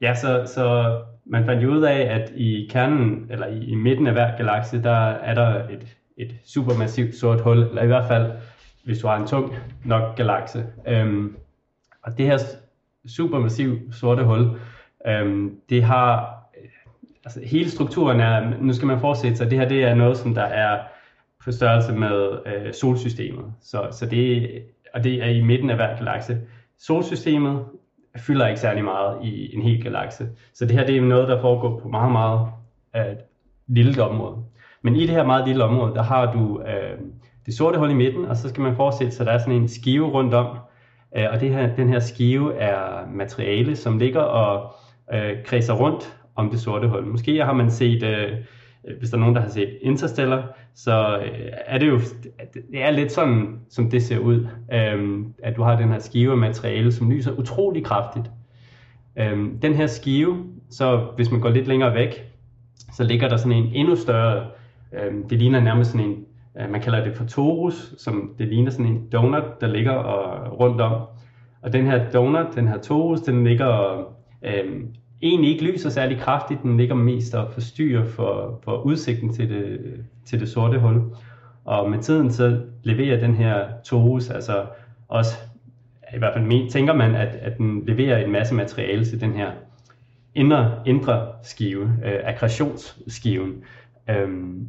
Ja, 0.00 0.14
så, 0.14 0.42
så 0.54 0.98
man 1.26 1.44
fandt 1.44 1.62
jo 1.62 1.70
ud 1.70 1.82
af, 1.82 2.00
at 2.00 2.32
i 2.36 2.68
kernen, 2.70 3.26
eller 3.30 3.46
i, 3.46 3.64
i 3.64 3.74
midten 3.74 4.06
af 4.06 4.12
hver 4.12 4.36
galakse, 4.36 4.82
der 4.82 4.96
er 5.08 5.34
der 5.34 5.68
et, 5.68 5.96
et 6.16 6.34
supermassivt 6.44 7.14
sort 7.14 7.40
hul, 7.40 7.58
eller 7.58 7.82
i 7.82 7.86
hvert 7.86 8.08
fald, 8.08 8.32
hvis 8.84 8.98
du 8.98 9.06
har 9.06 9.16
en 9.16 9.26
tung 9.26 9.54
nok 9.84 10.16
galakse. 10.16 10.66
Øhm, 10.88 11.36
og 12.02 12.18
det 12.18 12.26
her 12.26 12.38
supermassiv 13.06 13.92
sorte 13.92 14.24
hul, 14.24 14.58
øhm, 15.06 15.60
det 15.68 15.82
har, 15.82 16.34
altså 17.24 17.40
hele 17.44 17.70
strukturen 17.70 18.20
er, 18.20 18.60
nu 18.60 18.72
skal 18.72 18.86
man 18.86 19.00
forestille 19.00 19.36
sig, 19.36 19.50
det 19.50 19.58
her 19.58 19.68
det 19.68 19.84
er 19.84 19.94
noget, 19.94 20.16
som 20.16 20.34
der 20.34 20.42
er 20.42 20.80
på 21.44 21.52
størrelse 21.52 21.92
med 21.92 22.38
øh, 22.46 22.74
solsystemet. 22.74 23.52
Så, 23.60 23.88
så 23.92 24.06
det, 24.06 24.48
og 24.94 25.04
det 25.04 25.22
er 25.22 25.28
i 25.28 25.42
midten 25.42 25.70
af 25.70 25.76
hver 25.76 25.96
galakse. 25.96 26.40
Solsystemet 26.78 27.64
fylder 28.16 28.46
ikke 28.46 28.60
særlig 28.60 28.84
meget 28.84 29.24
i 29.24 29.56
en 29.56 29.62
hel 29.62 29.82
galakse. 29.82 30.28
Så 30.54 30.66
det 30.66 30.76
her 30.76 30.86
det 30.86 30.96
er 30.96 31.00
noget, 31.00 31.28
der 31.28 31.40
foregår 31.40 31.80
på 31.80 31.88
meget, 31.88 32.12
meget 32.12 32.48
øh, 32.96 33.16
lille 33.66 34.04
område. 34.04 34.36
Men 34.82 34.96
i 34.96 35.00
det 35.00 35.10
her 35.10 35.26
meget 35.26 35.48
lille 35.48 35.64
område, 35.64 35.94
der 35.94 36.02
har 36.02 36.32
du 36.32 36.60
øh, 36.60 36.98
det 37.46 37.54
sorte 37.54 37.78
hul 37.78 37.90
i 37.90 37.94
midten, 37.94 38.24
og 38.24 38.36
så 38.36 38.48
skal 38.48 38.62
man 38.62 38.76
forestille 38.76 39.12
sig, 39.12 39.20
at 39.20 39.26
der 39.26 39.32
er 39.32 39.38
sådan 39.38 39.54
en 39.54 39.68
skive 39.68 40.06
rundt 40.10 40.34
om, 40.34 40.56
øh, 41.16 41.26
og 41.32 41.40
det 41.40 41.50
her, 41.50 41.74
den 41.76 41.88
her 41.88 41.98
skive 41.98 42.54
er 42.54 43.06
materiale, 43.10 43.76
som 43.76 43.98
ligger 43.98 44.20
og 44.20 44.74
øh, 45.14 45.44
kredser 45.44 45.74
rundt 45.74 46.16
om 46.36 46.50
det 46.50 46.60
sorte 46.60 46.88
hul. 46.88 47.06
Måske 47.06 47.44
har 47.44 47.52
man 47.52 47.70
set, 47.70 48.02
øh, 48.02 48.32
Øh, 48.88 48.98
hvis 48.98 49.10
der 49.10 49.16
er 49.16 49.20
nogen, 49.20 49.34
der 49.34 49.40
har 49.40 49.48
set 49.48 49.78
Interstellar, 49.82 50.58
så 50.74 51.18
øh, 51.18 51.50
er 51.66 51.78
det 51.78 51.88
jo 51.88 52.00
det 52.52 52.82
er 52.82 52.90
lidt 52.90 53.12
sådan, 53.12 53.60
som 53.70 53.90
det 53.90 54.02
ser 54.02 54.18
ud, 54.18 54.46
Øhm, 54.72 55.34
at 55.42 55.56
du 55.56 55.62
har 55.62 55.76
den 55.76 55.88
her 55.88 55.98
skive 55.98 56.32
af 56.32 56.38
materiale, 56.38 56.92
som 56.92 57.10
lyser 57.10 57.32
utrolig 57.32 57.84
kraftigt. 57.84 58.30
Øhm, 59.16 59.58
den 59.58 59.74
her 59.74 59.86
skive, 59.86 60.44
så 60.70 61.06
hvis 61.16 61.30
man 61.30 61.40
går 61.40 61.50
lidt 61.50 61.66
længere 61.66 61.94
væk, 61.94 62.24
så 62.92 63.04
ligger 63.04 63.28
der 63.28 63.36
sådan 63.36 63.58
en 63.58 63.70
endnu 63.74 63.96
større, 63.96 64.46
øhm, 64.92 65.28
det 65.28 65.38
ligner 65.38 65.60
nærmest 65.60 65.90
sådan 65.90 66.06
en, 66.06 66.24
øh, 66.60 66.70
man 66.70 66.80
kalder 66.80 67.04
det 67.04 67.16
for 67.16 67.24
torus, 67.24 67.94
som 67.98 68.34
det 68.38 68.48
ligner 68.48 68.70
sådan 68.70 68.86
en 68.86 69.08
donut, 69.12 69.60
der 69.60 69.66
ligger 69.66 69.92
og, 69.92 70.60
rundt 70.60 70.80
om. 70.80 71.02
Og 71.62 71.72
den 71.72 71.86
her 71.86 72.10
donut, 72.10 72.46
den 72.54 72.68
her 72.68 72.78
torus, 72.78 73.20
den 73.20 73.44
ligger 73.44 73.66
og, 73.66 74.12
øhm, 74.42 74.94
egentlig 75.22 75.50
ikke 75.52 75.64
lyser 75.64 75.90
særlig 75.90 76.18
kraftigt, 76.18 76.62
den 76.62 76.76
ligger 76.76 76.94
mest 76.94 77.34
og 77.34 77.52
forstyrrer 77.52 78.04
for, 78.04 78.60
for 78.64 78.82
udsigten 78.82 79.32
til 79.32 79.48
det, 79.48 79.80
til 80.24 80.40
det 80.40 80.48
sorte 80.48 80.78
hul. 80.78 81.02
Og 81.64 81.90
med 81.90 81.98
tiden 81.98 82.30
så 82.30 82.60
leverer 82.82 83.20
den 83.20 83.34
her 83.34 83.66
torus 83.84 84.30
altså 84.30 84.66
også, 85.08 85.34
i 86.14 86.18
hvert 86.18 86.34
fald 86.34 86.70
tænker 86.70 86.92
man, 86.92 87.14
at, 87.14 87.34
at 87.34 87.58
den 87.58 87.84
leverer 87.86 88.24
en 88.24 88.32
masse 88.32 88.54
materiale 88.54 89.04
til 89.04 89.20
den 89.20 89.32
her 89.32 89.50
indre, 90.34 90.82
indre 90.86 91.26
skive, 91.42 91.92
øh, 92.04 92.20
akkretionsskiven. 92.24 93.52
Øhm, 94.10 94.68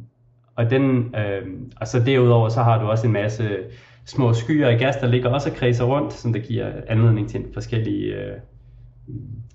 og 0.56 0.70
den, 0.70 1.14
øh, 1.14 1.46
og 1.80 1.88
så 1.88 2.00
derudover 2.00 2.48
så 2.48 2.62
har 2.62 2.80
du 2.82 2.86
også 2.86 3.06
en 3.06 3.12
masse 3.12 3.58
små 4.04 4.32
skyer 4.32 4.68
af 4.68 4.78
gas, 4.78 4.96
der 4.96 5.06
ligger 5.06 5.30
også 5.30 5.50
og 5.50 5.56
kredser 5.56 5.84
rundt, 5.84 6.12
som 6.12 6.32
der 6.32 6.40
giver 6.40 6.72
anledning 6.88 7.28
til 7.28 7.44
forskellige 7.54 8.14
øh, 8.14 8.36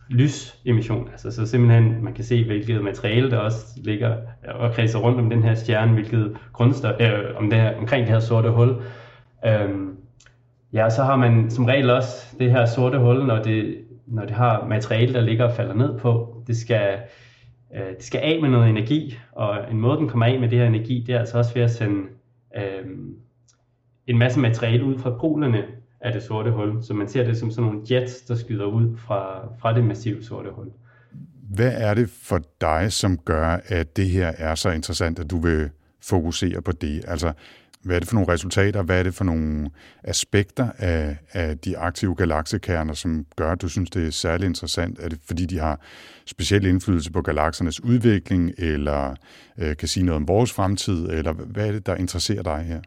lysemission. 0.09 1.09
Altså 1.11 1.31
så 1.31 1.45
simpelthen, 1.45 2.03
man 2.03 2.13
kan 2.13 2.23
se, 2.23 2.45
hvilket 2.45 2.83
materiale 2.83 3.31
der 3.31 3.37
også 3.37 3.65
ligger 3.77 4.17
og 4.43 4.73
kredser 4.73 4.99
rundt 4.99 5.19
om 5.19 5.29
den 5.29 5.43
her 5.43 5.53
stjerne, 5.53 5.93
hvilket 5.93 6.37
grundstof, 6.53 7.01
øh, 7.01 7.35
om 7.35 7.49
det 7.49 7.59
her, 7.59 7.77
omkring 7.77 8.05
det 8.05 8.13
her 8.13 8.19
sorte 8.19 8.49
hul. 8.49 8.75
Øhm, 9.45 9.97
ja, 10.73 10.89
så 10.89 11.03
har 11.03 11.15
man 11.15 11.49
som 11.49 11.65
regel 11.65 11.89
også 11.89 12.35
det 12.39 12.51
her 12.51 12.65
sorte 12.65 12.99
hul, 12.99 13.25
når 13.25 13.43
det, 13.43 13.77
når 14.07 14.25
det 14.25 14.31
har 14.31 14.67
materiale, 14.67 15.13
der 15.13 15.21
ligger 15.21 15.45
og 15.45 15.55
falder 15.55 15.73
ned 15.73 15.99
på. 15.99 16.43
Det 16.47 16.57
skal, 16.57 16.99
øh, 17.75 17.95
det 17.95 18.03
skal 18.03 18.19
af 18.19 18.41
med 18.41 18.49
noget 18.49 18.69
energi, 18.69 19.17
og 19.31 19.57
en 19.71 19.79
måde, 19.79 19.97
den 19.97 20.09
kommer 20.09 20.25
af 20.25 20.39
med 20.39 20.49
det 20.49 20.59
her 20.59 20.65
energi, 20.65 21.03
det 21.07 21.15
er 21.15 21.19
altså 21.19 21.37
også 21.37 21.53
ved 21.53 21.61
at 21.61 21.71
sende 21.71 22.01
øh, 22.57 22.85
en 24.07 24.17
masse 24.17 24.39
materiale 24.39 24.83
ud 24.85 24.97
fra 24.97 25.17
polerne 25.19 25.63
af 26.01 26.13
det 26.13 26.23
sorte 26.23 26.51
hul. 26.51 26.83
Så 26.83 26.93
man 26.93 27.07
ser 27.07 27.23
det 27.23 27.37
som 27.37 27.51
sådan 27.51 27.63
nogle 27.63 27.81
jets, 27.91 28.21
der 28.21 28.35
skyder 28.35 28.65
ud 28.65 28.97
fra, 28.97 29.47
fra 29.59 29.73
det 29.73 29.83
massive 29.83 30.23
sorte 30.23 30.49
hul. 30.51 30.67
Hvad 31.49 31.73
er 31.77 31.93
det 31.93 32.09
for 32.09 32.41
dig, 32.61 32.91
som 32.91 33.17
gør, 33.17 33.59
at 33.65 33.97
det 33.97 34.09
her 34.09 34.27
er 34.37 34.55
så 34.55 34.69
interessant, 34.69 35.19
at 35.19 35.31
du 35.31 35.37
vil 35.37 35.69
fokusere 36.01 36.61
på 36.61 36.71
det? 36.71 37.05
Altså, 37.07 37.33
hvad 37.83 37.95
er 37.95 37.99
det 37.99 38.07
for 38.07 38.15
nogle 38.15 38.33
resultater, 38.33 38.83
hvad 38.83 38.99
er 38.99 39.03
det 39.03 39.13
for 39.13 39.23
nogle 39.23 39.69
aspekter 40.03 40.69
af, 40.77 41.17
af 41.31 41.57
de 41.57 41.77
aktive 41.77 42.15
galaksekerner, 42.15 42.93
som 42.93 43.25
gør, 43.35 43.51
at 43.51 43.61
du 43.61 43.69
synes, 43.69 43.89
det 43.89 44.07
er 44.07 44.11
særlig 44.11 44.45
interessant? 44.45 44.99
Er 44.99 45.09
det 45.09 45.19
fordi, 45.27 45.45
de 45.45 45.59
har 45.59 45.79
speciel 46.25 46.65
indflydelse 46.65 47.11
på 47.11 47.21
galaksernes 47.21 47.83
udvikling, 47.83 48.51
eller 48.57 49.15
øh, 49.57 49.77
kan 49.77 49.87
sige 49.87 50.05
noget 50.05 50.15
om 50.15 50.27
vores 50.27 50.53
fremtid, 50.53 51.09
eller 51.09 51.33
hvad 51.33 51.67
er 51.67 51.71
det, 51.71 51.85
der 51.85 51.95
interesserer 51.95 52.43
dig 52.43 52.63
her? 52.63 52.81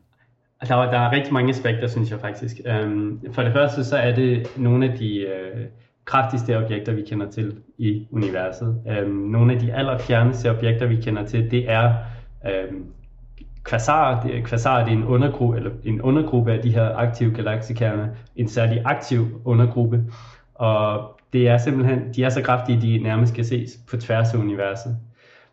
Altså, 0.60 0.74
der 0.74 0.82
er, 0.82 0.90
der 0.90 0.98
er 0.98 1.12
rigtig 1.12 1.32
mange 1.32 1.50
aspekter, 1.50 1.86
synes 1.86 2.10
jeg 2.10 2.20
faktisk. 2.20 2.56
Øhm, 2.66 3.32
for 3.32 3.42
det 3.42 3.52
første, 3.52 3.84
så 3.84 3.96
er 3.96 4.14
det 4.14 4.46
nogle 4.56 4.92
af 4.92 4.98
de 4.98 5.18
øh, 5.18 5.66
kraftigste 6.04 6.58
objekter, 6.64 6.92
vi 6.92 7.02
kender 7.02 7.30
til 7.30 7.56
i 7.78 8.06
universet. 8.10 8.82
Øhm, 8.90 9.10
nogle 9.10 9.52
af 9.52 9.60
de 9.60 9.72
allerfjerneste 9.72 10.50
objekter, 10.50 10.86
vi 10.86 10.96
kender 10.96 11.26
til, 11.26 11.50
det 11.50 11.70
er 11.70 11.94
øhm, 12.46 12.84
Quasar, 13.68 14.22
det, 14.22 14.46
quasar 14.46 14.84
det 14.84 14.92
er 14.92 14.96
en 14.96 15.04
undergruppe, 15.04 15.56
eller 15.56 15.70
en 15.84 16.02
undergruppe 16.02 16.52
af 16.52 16.62
de 16.62 16.70
her 16.70 16.96
aktive 16.96 17.34
galaksekerner, 17.34 18.08
en 18.36 18.48
særlig 18.48 18.82
aktiv 18.84 19.40
undergruppe, 19.44 20.04
og 20.54 21.10
det 21.32 21.48
er 21.48 21.58
simpelthen, 21.58 22.12
de 22.16 22.24
er 22.24 22.28
så 22.28 22.42
kraftige, 22.42 22.80
de 22.80 23.02
nærmest 23.02 23.34
kan 23.34 23.44
ses 23.44 23.78
på 23.90 23.96
tværs 23.96 24.34
af 24.34 24.38
universet. 24.38 24.96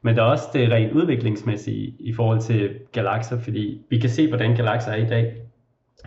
Men 0.02 0.16
der 0.16 0.22
er 0.22 0.28
også 0.28 0.46
det 0.54 0.72
rent 0.72 0.92
udviklingsmæssige 0.92 1.96
i 2.00 2.14
forhold 2.14 2.42
til 2.42 2.70
galakser, 2.92 3.40
fordi 3.40 3.82
vi 3.90 4.00
kan 4.00 4.10
se, 4.10 4.28
hvordan 4.28 4.56
galakser 4.56 4.92
er 4.92 5.06
i 5.06 5.10
dag, 5.10 5.34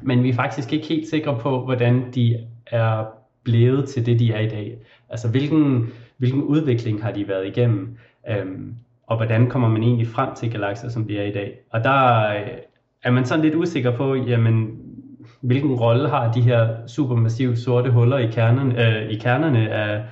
men 0.02 0.22
vi 0.22 0.28
er 0.28 0.34
faktisk 0.34 0.72
ikke 0.72 0.86
helt 0.86 1.08
sikre 1.08 1.38
på, 1.40 1.64
hvordan 1.64 2.12
de 2.14 2.46
er 2.66 3.04
blevet 3.44 3.88
til 3.88 4.06
det, 4.06 4.18
de 4.18 4.32
er 4.32 4.40
i 4.40 4.48
dag. 4.48 4.78
Altså 5.08 5.28
hvilken, 5.30 5.86
hvilken 6.16 6.42
udvikling 6.42 7.02
har 7.02 7.12
de 7.12 7.28
været 7.28 7.46
igennem? 7.46 7.98
Øhm, 8.30 8.74
og 9.06 9.16
hvordan 9.16 9.50
kommer 9.50 9.68
man 9.68 9.82
egentlig 9.82 10.06
frem 10.06 10.34
til 10.34 10.50
galakser, 10.50 10.88
som 10.88 11.04
de 11.04 11.18
er 11.18 11.24
i 11.24 11.32
dag. 11.32 11.58
Og 11.70 11.84
der 11.84 12.28
øh, 12.28 12.48
er 13.02 13.10
man 13.10 13.24
sådan 13.24 13.44
lidt 13.44 13.54
usikker 13.54 13.96
på, 13.96 14.14
jamen, 14.14 14.78
hvilken 15.40 15.74
rolle 15.74 16.08
har 16.08 16.32
de 16.32 16.40
her 16.40 16.68
supermassive 16.86 17.56
sorte 17.56 17.90
huller 17.90 18.18
i 18.18 18.26
kernerne, 18.26 18.88
øh, 18.88 19.10
i 19.10 19.14
kernerne 19.14 19.70
af, 19.70 20.02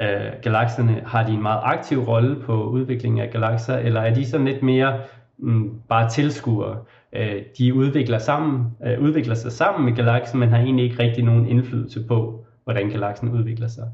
øh, 0.00 0.42
galakserne? 0.42 1.02
Har 1.06 1.26
de 1.26 1.32
en 1.32 1.42
meget 1.42 1.60
aktiv 1.62 1.98
rolle 1.98 2.36
på 2.40 2.64
udviklingen 2.64 3.20
af 3.20 3.30
galakser, 3.30 3.76
eller 3.76 4.00
er 4.00 4.14
de 4.14 4.26
sådan 4.26 4.46
lidt 4.46 4.62
mere 4.62 4.98
mm, 5.38 5.80
bare 5.88 6.10
tilskuere? 6.10 6.76
Øh, 7.12 7.42
de 7.58 7.74
udvikler, 7.74 8.18
sammen, 8.18 8.66
øh, 8.86 9.00
udvikler 9.02 9.34
sig 9.34 9.52
sammen 9.52 9.84
med 9.84 9.96
galaksen, 9.96 10.40
men 10.40 10.48
har 10.48 10.58
egentlig 10.58 10.84
ikke 10.84 11.02
rigtig 11.02 11.24
nogen 11.24 11.46
indflydelse 11.46 12.04
på, 12.08 12.44
hvordan 12.64 12.90
galaksen 12.90 13.28
udvikler 13.28 13.68
sig. 13.68 13.84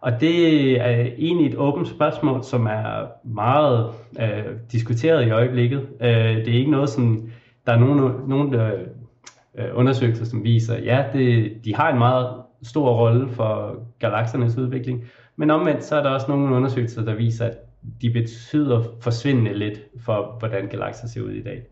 Og 0.00 0.20
det 0.20 0.80
er 0.80 1.06
egentlig 1.18 1.46
et 1.46 1.56
åbent 1.56 1.88
spørgsmål, 1.88 2.44
som 2.44 2.66
er 2.66 3.06
meget 3.24 3.86
øh, 4.20 4.54
diskuteret 4.72 5.26
i 5.26 5.30
øjeblikket. 5.30 5.86
Øh, 6.00 6.08
det 6.36 6.48
er 6.48 6.58
ikke 6.58 6.70
noget, 6.70 6.88
som 6.88 7.30
der 7.66 7.72
er 7.72 7.78
nogen, 7.78 8.28
nogen 8.28 8.52
der, 8.52 8.70
øh, 9.58 9.64
undersøgelser, 9.74 10.24
som 10.24 10.44
viser, 10.44 10.78
ja, 10.78 11.04
det, 11.12 11.52
de 11.64 11.74
har 11.74 11.92
en 11.92 11.98
meget 11.98 12.26
stor 12.62 12.94
rolle 12.94 13.28
for 13.28 13.76
galaksernes 13.98 14.58
udvikling, 14.58 15.04
men 15.40 15.50
omvendt 15.50 15.84
så 15.84 15.96
er 15.96 16.02
der 16.02 16.10
også 16.10 16.26
nogle 16.28 16.56
undersøgelser, 16.56 17.04
der 17.04 17.14
viser, 17.14 17.46
at 17.46 17.56
de 18.02 18.10
betyder 18.10 18.82
forsvindende 19.00 19.58
lidt 19.58 19.80
for, 19.98 20.36
hvordan 20.38 20.68
galakser 20.68 21.08
ser 21.08 21.22
ud 21.22 21.30
i 21.30 21.42
dag. 21.42 21.62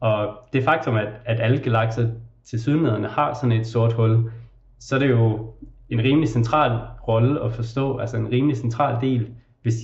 Og 0.00 0.38
det 0.52 0.64
faktum, 0.64 0.96
at, 0.96 1.08
at 1.24 1.40
alle 1.40 1.58
galakser 1.58 2.08
til 2.44 2.60
sydenladerne 2.60 3.08
har 3.08 3.34
sådan 3.34 3.52
et 3.52 3.66
sort 3.66 3.92
hul, 3.92 4.30
så 4.78 4.94
er 4.94 4.98
det 4.98 5.10
jo 5.10 5.50
en 5.88 6.00
rimelig 6.00 6.28
central 6.28 6.80
rolle 7.08 7.42
at 7.42 7.52
forstå, 7.52 7.98
altså 7.98 8.16
en 8.16 8.32
rimelig 8.32 8.56
central 8.56 9.00
del, 9.00 9.28
hvis 9.62 9.74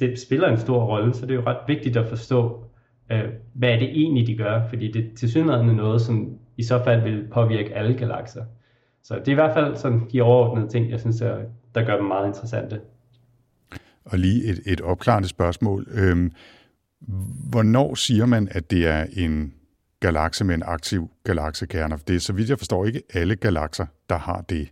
de 0.00 0.16
spiller 0.16 0.48
en 0.48 0.58
stor 0.58 0.84
rolle, 0.84 1.14
så 1.14 1.26
det 1.26 1.30
er 1.30 1.40
jo 1.40 1.46
ret 1.46 1.60
vigtigt 1.66 1.96
at 1.96 2.08
forstå, 2.08 2.64
øh, 3.12 3.24
hvad 3.52 3.68
er 3.68 3.78
det 3.78 3.88
egentlig, 3.90 4.26
de 4.26 4.36
gør, 4.36 4.68
fordi 4.68 4.92
det 4.92 5.12
til 5.16 5.30
synligheden 5.30 5.68
er 5.68 5.74
noget, 5.74 6.00
som 6.00 6.38
i 6.56 6.62
så 6.62 6.84
fald 6.84 7.02
vil 7.02 7.26
påvirke 7.32 7.74
alle 7.74 7.94
galakser. 7.94 8.44
Så 9.02 9.14
det 9.14 9.28
er 9.28 9.32
i 9.32 9.34
hvert 9.34 9.54
fald 9.54 9.76
sådan 9.76 10.08
de 10.12 10.22
overordnede 10.22 10.68
ting, 10.68 10.90
jeg 10.90 11.00
synes, 11.00 11.20
er 11.20 11.36
der 11.74 11.84
gør 11.84 11.96
dem 11.96 12.04
meget 12.04 12.26
interessante. 12.26 12.80
Og 14.04 14.18
lige 14.18 14.44
et, 14.44 14.60
et 14.66 14.80
opklarende 14.80 15.28
spørgsmål. 15.28 15.86
Øhm, 15.90 16.32
hvornår 17.50 17.94
siger 17.94 18.26
man, 18.26 18.48
at 18.50 18.70
det 18.70 18.86
er 18.86 19.06
en 19.12 19.54
galakse 20.00 20.44
med 20.44 20.54
en 20.54 20.62
aktiv 20.66 21.10
galaksekerne? 21.24 21.98
Det 22.08 22.16
er, 22.16 22.20
så 22.20 22.32
vidt 22.32 22.50
jeg 22.50 22.58
forstår, 22.58 22.84
ikke 22.84 23.02
alle 23.14 23.36
galakser, 23.36 23.86
der 24.10 24.18
har 24.18 24.40
det. 24.40 24.68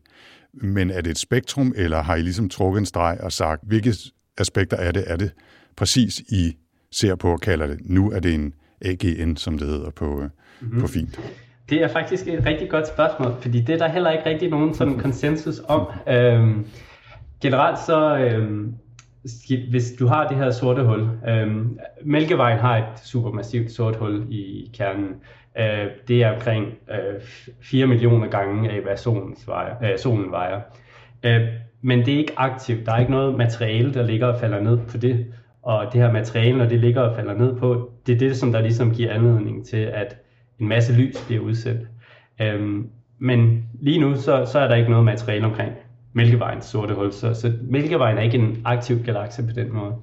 Men 0.53 0.91
er 0.91 1.01
det 1.01 1.11
et 1.11 1.19
spektrum, 1.19 1.73
eller 1.77 2.03
har 2.03 2.17
I 2.17 2.23
ligesom 2.23 2.49
trukket 2.49 2.79
en 2.79 2.87
streg 2.87 3.19
og 3.21 3.33
sagt, 3.33 3.63
hvilke 3.67 3.95
aspekter 4.39 4.77
er 4.77 4.93
det, 4.93 5.05
er 5.07 5.17
det 5.17 5.33
præcis 5.77 6.21
I 6.21 6.57
ser 6.93 7.15
på 7.15 7.33
og 7.33 7.41
kalder 7.41 7.67
det? 7.67 7.81
Nu 7.83 8.11
er 8.11 8.21
det 8.21 8.35
en 8.35 8.55
AGN, 8.85 9.37
som 9.37 9.59
det 9.59 9.69
hedder 9.69 9.91
på, 9.91 10.25
mm-hmm. 10.61 10.81
på 10.81 10.87
fint. 10.87 11.21
Det 11.71 11.83
er 11.83 11.89
faktisk 11.89 12.29
et 12.29 12.47
rigtig 12.47 12.71
godt 12.71 12.89
spørgsmål, 12.89 13.35
fordi 13.43 13.61
det 13.61 13.73
er 13.73 13.79
der 13.79 13.89
heller 13.89 14.11
ikke 14.11 14.27
rigtig 14.27 14.51
nogen 14.51 14.75
sådan 14.75 14.99
konsensus 15.05 15.61
om. 15.69 15.87
Øhm, 16.09 16.67
generelt 17.42 17.79
så, 17.79 18.16
øh, 18.16 18.68
hvis 19.70 19.92
du 19.98 20.07
har 20.07 20.29
det 20.29 20.37
her 20.37 20.50
sorte 20.50 20.83
hul, 20.83 21.09
øh, 21.29 21.66
Mælkevejen 22.05 22.59
har 22.59 22.76
et 22.76 23.00
supermassivt 23.05 23.72
sort 23.72 23.96
hul 23.96 24.26
i 24.31 24.70
kernen, 24.74 25.14
Øh, 25.59 25.87
det 26.09 26.22
er 26.22 26.33
omkring 26.33 26.66
øh, 26.90 27.20
4 27.61 27.87
millioner 27.87 28.26
gange 28.29 28.70
af, 28.70 28.81
hvad 28.83 28.96
solen 28.96 29.37
vejer. 29.46 29.92
Øh, 29.92 29.98
solen 29.98 30.31
vejer. 30.31 30.61
Øh, 31.22 31.40
men 31.83 31.98
det 31.98 32.14
er 32.14 32.18
ikke 32.18 32.33
aktivt. 32.37 32.87
Der 32.87 32.92
er 32.92 32.98
ikke 32.98 33.12
noget 33.12 33.38
materiale, 33.38 33.94
der 33.94 34.03
ligger 34.07 34.26
og 34.26 34.40
falder 34.40 34.61
ned 34.61 34.79
på 34.88 34.96
det. 34.96 35.26
Og 35.62 35.87
det 35.92 36.00
her 36.00 36.12
materiale, 36.12 36.59
når 36.59 36.66
det 36.66 36.81
ligger 36.81 37.00
og 37.00 37.16
falder 37.16 37.35
ned 37.35 37.57
på, 37.57 37.92
det 38.07 38.14
er 38.14 38.18
det, 38.18 38.37
som 38.37 38.53
der 38.53 38.61
ligesom 38.61 38.94
giver 38.94 39.12
anledning 39.12 39.66
til, 39.66 39.76
at 39.76 40.16
en 40.61 40.68
masse 40.68 40.92
lys 40.92 41.24
bliver 41.26 41.42
udsendt. 41.42 41.88
Øh, 42.40 42.85
men 43.18 43.64
lige 43.81 44.00
nu, 44.00 44.16
så, 44.16 44.44
så 44.53 44.59
er 44.59 44.68
der 44.68 44.74
ikke 44.74 44.90
noget 44.90 45.05
materiale 45.05 45.46
omkring 45.46 45.72
Mælkevejens 46.12 46.64
sorte 46.64 46.94
hul, 46.94 47.12
så, 47.12 47.35
så 47.35 47.53
Mælkevejen 47.62 48.18
er 48.18 48.23
ikke 48.23 48.38
en 48.38 48.62
aktiv 48.64 49.03
galakse 49.05 49.42
på 49.46 49.53
den 49.53 49.73
måde. 49.73 49.94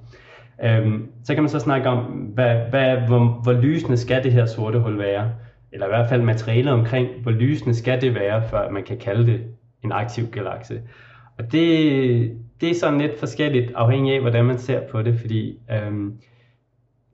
Øhm, 0.64 1.08
så 1.24 1.34
kan 1.34 1.44
man 1.44 1.50
så 1.50 1.60
snakke 1.60 1.90
om, 1.90 2.04
hvad, 2.04 2.56
hvad, 2.70 2.98
hvor, 2.98 3.40
hvor 3.44 3.54
lysende 3.54 3.98
skal 3.98 4.24
det 4.24 4.34
her 4.34 4.46
sorte 4.46 4.80
hul 4.80 4.98
være? 4.98 5.32
Eller 5.72 5.86
i 5.86 5.90
hvert 5.90 6.10
fald 6.10 6.22
materialet 6.22 6.74
omkring, 6.74 7.08
hvor 7.22 7.32
lysende 7.32 7.76
skal 7.76 8.02
det 8.02 8.16
være, 8.16 8.44
før 8.50 8.72
man 8.72 8.84
kan 8.84 8.98
kalde 8.98 9.32
det 9.32 9.42
en 9.84 9.92
aktiv 9.92 10.28
galakse. 10.32 10.82
Og 11.38 11.52
det, 11.52 12.38
det 12.62 12.70
er 12.70 12.76
sådan 12.76 13.02
lidt 13.02 13.20
forskelligt, 13.20 13.72
afhængig 13.76 14.14
af, 14.14 14.22
hvordan 14.22 14.46
man 14.46 14.58
ser 14.58 14.82
på 14.92 15.02
det, 15.02 15.20
fordi 15.20 15.60
øhm, 15.72 16.14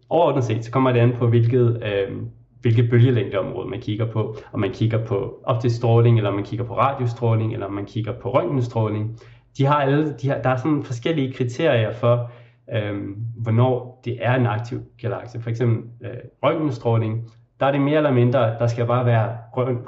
overordnet 0.10 0.43
set, 0.43 0.65
så 0.65 0.71
kommer 0.71 0.91
det 0.91 0.99
an 0.99 1.13
på, 1.17 1.27
hvilket, 1.27 1.84
øhm, 1.84 2.27
hvilket 2.63 2.89
bølgelængdeområde 2.89 3.69
man 3.69 3.82
kigger 3.82 4.06
på. 4.06 4.38
Om 4.54 4.60
man 4.60 4.71
kigger 4.71 5.06
på 5.06 5.41
optisk 5.43 5.76
stråling, 5.76 6.17
eller 6.17 6.30
om 6.30 6.36
man 6.36 6.45
kigger 6.45 6.65
på 6.65 6.78
radiostråling, 6.78 7.54
eller 7.54 7.65
om 7.65 7.73
man 7.73 7.86
kigger 7.86 8.13
på 8.21 8.34
røntgenstråling. 8.34 9.19
De 9.58 9.65
har 9.65 9.76
alle, 9.76 10.13
de 10.21 10.30
har, 10.30 10.41
der 10.41 10.49
er 10.49 10.56
sådan 10.56 10.84
forskellige 10.84 11.34
kriterier 11.34 11.93
for, 11.93 12.32
øh, 12.73 12.95
hvornår 13.38 14.02
det 14.06 14.17
er 14.21 14.36
en 14.36 14.45
aktiv 14.45 14.82
galakse. 15.02 15.41
For 15.41 15.49
eksempel 15.49 16.08
øh, 16.10 16.17
røntgenstråling, 16.43 17.32
der 17.60 17.65
er 17.65 17.71
det 17.71 17.82
mere 17.82 17.97
eller 17.97 18.12
mindre, 18.12 18.60
der 18.60 18.67
skal 18.67 18.86
bare 18.86 19.06
være 19.06 19.38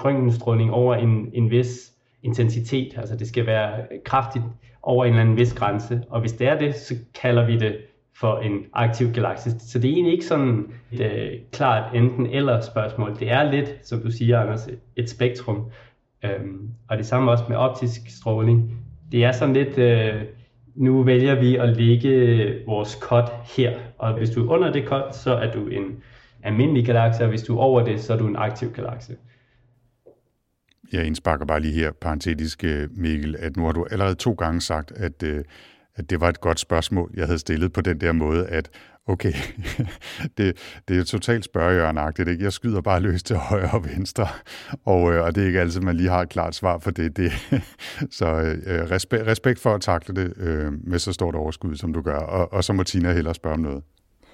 røntgenstråling 0.04 0.72
over 0.72 0.96
en, 0.96 1.30
en 1.34 1.52
vis 1.52 1.92
intensitet, 2.24 2.98
altså 2.98 3.16
det 3.16 3.28
skal 3.28 3.46
være 3.46 3.70
kraftigt 4.06 4.46
over 4.84 5.06
en 5.06 5.10
eller 5.10 5.22
anden 5.22 5.38
vis 5.38 5.54
grænse, 5.54 6.04
og 6.10 6.22
hvis 6.22 6.34
det 6.34 6.48
er 6.48 6.60
det, 6.60 6.76
så 6.76 6.96
kalder 7.22 7.46
vi 7.46 7.58
det 7.58 7.76
for 8.20 8.38
en 8.40 8.66
aktiv 8.74 9.14
galakse. 9.14 9.60
Så 9.60 9.80
det 9.80 9.90
er 9.90 9.94
egentlig 9.94 10.14
ikke 10.14 10.26
sådan 10.26 10.66
et 10.92 11.02
øh, 11.02 11.32
klart 11.52 11.96
enten 11.96 12.26
eller 12.26 12.62
spørgsmål. 12.62 13.20
Det 13.20 13.32
er 13.32 13.52
lidt, 13.52 13.76
som 13.84 14.00
du 14.00 14.12
siger, 14.12 14.40
Anders, 14.40 14.68
et 14.96 15.10
spektrum. 15.10 15.66
Øhm, 16.26 16.70
og 16.90 16.98
det 16.98 17.06
samme 17.06 17.32
også 17.32 17.44
med 17.50 17.58
optisk 17.58 18.02
stråling. 18.20 18.72
Det 19.12 19.24
er 19.26 19.32
sådan 19.32 19.54
lidt, 19.54 19.78
øh, 19.78 20.22
nu 20.76 21.04
vælger 21.04 21.40
vi 21.40 21.56
at 21.56 21.78
lægge 21.78 22.66
vores 22.66 22.90
cut 22.90 23.32
her, 23.58 23.80
og 23.98 24.18
hvis 24.18 24.30
du 24.30 24.48
er 24.48 24.54
under 24.54 24.72
det 24.72 24.88
cut, 24.88 25.16
så 25.16 25.34
er 25.34 25.52
du 25.52 25.68
en 25.68 26.04
almindelig 26.44 26.86
galakse, 26.86 27.24
og 27.24 27.30
hvis 27.30 27.44
du 27.44 27.58
er 27.58 27.62
over 27.62 27.86
det, 27.86 28.02
så 28.02 28.14
er 28.14 28.18
du 28.18 28.28
en 28.28 28.36
aktiv 28.36 28.72
galakse. 28.72 29.16
Jeg 30.94 31.06
indsparker 31.06 31.46
bare 31.46 31.60
lige 31.60 31.74
her 31.74 31.92
parentetisk, 31.92 32.64
øh, 32.64 32.90
Mikkel, 32.92 33.36
at 33.40 33.58
nu 33.58 33.66
har 33.66 33.72
du 33.72 33.86
allerede 33.92 34.16
to 34.16 34.34
gange 34.34 34.62
sagt, 34.62 34.92
at, 34.92 35.24
øh, 35.24 35.44
at 35.96 36.10
det 36.10 36.22
var 36.22 36.30
et 36.30 36.42
godt 36.42 36.60
spørgsmål, 36.60 37.12
jeg 37.14 37.26
havde 37.26 37.40
stillet 37.40 37.74
på 37.74 37.82
den 37.82 38.02
der 38.02 38.12
måde, 38.12 38.48
at 38.48 38.70
okay, 39.08 39.34
det, 40.38 40.80
det 40.88 41.00
er 41.00 41.04
totalt 41.04 41.46
spørgehjørnagtigt. 41.46 42.30
Ikke? 42.30 42.44
Jeg 42.44 42.54
skyder 42.54 42.82
bare 42.82 43.00
løs 43.00 43.24
til 43.24 43.36
højre 43.36 43.70
og 43.74 43.86
venstre, 43.86 44.28
og, 44.86 45.14
øh, 45.14 45.24
og 45.24 45.36
det 45.36 45.44
er 45.44 45.48
ikke 45.48 45.60
altid, 45.60 45.82
man 45.82 45.96
lige 45.96 46.10
har 46.10 46.22
et 46.22 46.30
klart 46.30 46.56
svar 46.56 46.80
for 46.80 46.92
det. 46.92 47.18
det 47.18 47.32
så 48.20 48.26
øh, 48.66 48.92
respekt, 48.92 49.28
respekt 49.28 49.60
for 49.60 49.74
at 49.74 49.82
takle 49.82 50.16
det 50.16 50.34
øh, 50.38 50.72
med 50.84 51.00
så 51.00 51.14
stort 51.14 51.36
overskud, 51.36 51.76
som 51.76 51.94
du 51.94 52.02
gør, 52.02 52.18
og, 52.18 52.54
og 52.54 52.64
så 52.64 52.74
må 52.74 52.84
Tina 52.84 53.14
hellere 53.14 53.34
spørge 53.34 53.54
om 53.54 53.60
noget. 53.60 53.84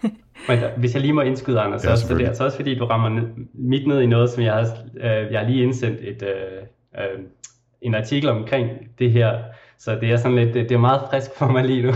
Men 0.47 0.59
hvis 0.77 0.93
jeg 0.93 1.01
lige 1.01 1.13
må 1.13 1.21
indskyde, 1.21 1.59
Anders, 1.59 1.85
ja, 1.85 1.95
så, 1.95 2.17
det, 2.17 2.37
så 2.37 2.43
også 2.43 2.57
fordi 2.57 2.75
du 2.75 2.85
rammer 2.85 3.09
ned, 3.09 3.27
midt 3.53 3.87
ned 3.87 4.01
i 4.01 4.05
noget, 4.05 4.29
som 4.29 4.43
jeg 4.43 4.53
har, 4.53 4.77
øh, 4.97 5.31
jeg 5.31 5.39
har 5.39 5.47
lige 5.47 5.63
indsendt 5.63 5.99
et, 6.01 6.23
øh, 6.23 7.03
øh, 7.03 7.23
en 7.81 7.95
artikel 7.95 8.29
omkring 8.29 8.69
det 8.99 9.11
her, 9.11 9.39
så 9.81 9.95
det 9.95 10.11
er 10.11 10.17
sådan 10.17 10.35
lidt, 10.35 10.53
det, 10.53 10.71
er 10.71 10.77
meget 10.77 11.01
frisk 11.09 11.35
for 11.35 11.47
mig 11.47 11.63
lige 11.63 11.83
nu. 11.83 11.93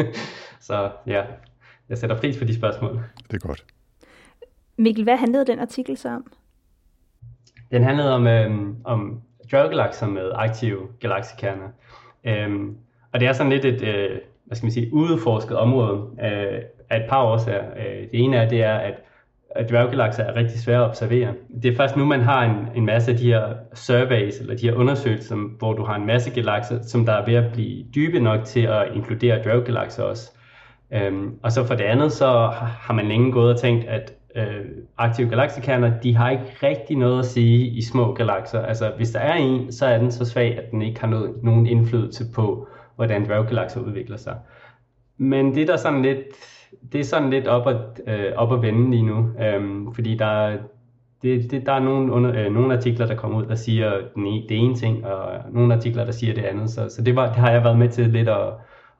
så 0.68 0.90
ja, 1.06 1.22
jeg 1.88 1.98
sætter 1.98 2.18
pris 2.18 2.38
på 2.38 2.44
de 2.44 2.54
spørgsmål. 2.54 3.00
Det 3.30 3.42
er 3.42 3.46
godt. 3.46 3.64
Mikkel, 4.76 5.04
hvad 5.04 5.16
handlede 5.16 5.46
den 5.46 5.58
artikel 5.58 5.96
så 5.96 6.08
om? 6.08 6.32
Den 7.70 7.82
handlede 7.82 8.14
om, 8.14 8.26
øhm, 8.26 8.76
om 8.84 9.22
dværggalakser 9.50 10.06
med 10.06 10.32
aktive 10.34 10.88
galaksekerner. 11.00 11.68
Øhm, 12.24 12.76
og 13.12 13.20
det 13.20 13.28
er 13.28 13.32
sådan 13.32 13.52
lidt 13.52 13.64
et, 13.64 13.82
øh, 13.82 14.18
hvad 14.44 14.56
skal 14.56 14.66
man 14.66 14.72
sige, 14.72 14.92
udforsket 14.92 15.56
område 15.56 16.10
øh, 16.22 16.62
af 16.90 16.96
et 16.96 17.08
par 17.08 17.22
årsager. 17.22 17.64
Øh, 17.76 18.02
det 18.02 18.10
ene 18.12 18.36
er, 18.36 18.48
det 18.48 18.62
er, 18.62 18.74
at 18.74 18.94
at 18.94 19.00
dværggalakser 19.68 20.24
er 20.24 20.36
rigtig 20.36 20.60
svære 20.60 20.84
at 20.84 20.88
observere. 20.88 21.34
Det 21.62 21.72
er 21.72 21.76
først 21.76 21.96
nu, 21.96 22.04
man 22.04 22.20
har 22.20 22.44
en, 22.44 22.68
en 22.74 22.86
masse 22.86 23.10
af 23.10 23.16
de 23.16 23.24
her 23.24 23.54
surveys, 23.74 24.40
eller 24.40 24.56
de 24.56 24.68
her 24.68 24.74
undersøgelser, 24.74 25.36
hvor 25.58 25.72
du 25.72 25.84
har 25.84 25.94
en 25.94 26.06
masse 26.06 26.30
galakser, 26.30 26.82
som 26.82 27.06
der 27.06 27.12
er 27.12 27.24
ved 27.24 27.34
at 27.34 27.52
blive 27.52 27.84
dybe 27.94 28.20
nok 28.20 28.44
til 28.44 28.60
at 28.60 28.88
inkludere 28.94 29.42
dværggalakser 29.42 30.02
også. 30.02 30.32
Øhm, 30.92 31.34
og 31.42 31.52
så 31.52 31.64
for 31.64 31.74
det 31.74 31.84
andet, 31.84 32.12
så 32.12 32.26
har 32.80 32.94
man 32.94 33.06
længe 33.08 33.32
gået 33.32 33.54
og 33.54 33.60
tænkt, 33.60 33.84
at 33.84 34.12
øh, 34.36 34.64
aktive 34.98 35.28
galaksekerner, 35.28 36.00
de 36.00 36.16
har 36.16 36.30
ikke 36.30 36.44
rigtig 36.62 36.96
noget 36.96 37.18
at 37.18 37.24
sige 37.24 37.66
i 37.66 37.82
små 37.82 38.14
galakser. 38.14 38.62
Altså, 38.62 38.92
hvis 38.96 39.10
der 39.10 39.20
er 39.20 39.34
en, 39.34 39.72
så 39.72 39.86
er 39.86 39.98
den 39.98 40.12
så 40.12 40.24
svag, 40.24 40.58
at 40.58 40.70
den 40.70 40.82
ikke 40.82 41.00
har 41.00 41.08
noget, 41.08 41.34
nogen 41.42 41.66
indflydelse 41.66 42.24
på, 42.34 42.68
hvordan 42.96 43.24
dværggalakser 43.24 43.80
udvikler 43.80 44.16
sig. 44.16 44.36
Men 45.18 45.54
det 45.54 45.68
der 45.68 45.76
sådan 45.76 46.02
lidt 46.02 46.18
det 46.92 47.00
er 47.00 47.04
sådan 47.04 47.30
lidt 47.30 47.46
op 47.46 47.66
at, 47.66 48.00
øh, 48.06 48.32
op 48.36 48.52
at 48.52 48.62
vende 48.62 48.90
lige 48.90 49.02
nu, 49.02 49.30
øhm, 49.40 49.94
fordi 49.94 50.16
der, 50.16 50.56
det, 51.22 51.50
det, 51.50 51.66
der 51.66 51.72
er 51.72 51.80
nogle, 51.80 52.12
under, 52.12 52.46
øh, 52.46 52.52
nogle 52.52 52.76
artikler, 52.76 53.06
der 53.06 53.16
kommer 53.16 53.38
ud, 53.38 53.46
der 53.46 53.54
siger 53.54 53.92
den 54.14 54.26
ene, 54.26 54.48
det 54.48 54.56
ene 54.56 54.74
ting, 54.74 55.06
og 55.06 55.40
nogle 55.52 55.74
artikler, 55.74 56.04
der 56.04 56.12
siger 56.12 56.34
det 56.34 56.44
andet. 56.44 56.70
Så, 56.70 56.88
så 56.88 57.02
det, 57.02 57.16
var, 57.16 57.26
det 57.26 57.36
har 57.36 57.50
jeg 57.50 57.64
været 57.64 57.78
med 57.78 57.88
til 57.88 58.08
lidt 58.08 58.28
at, 58.28 58.48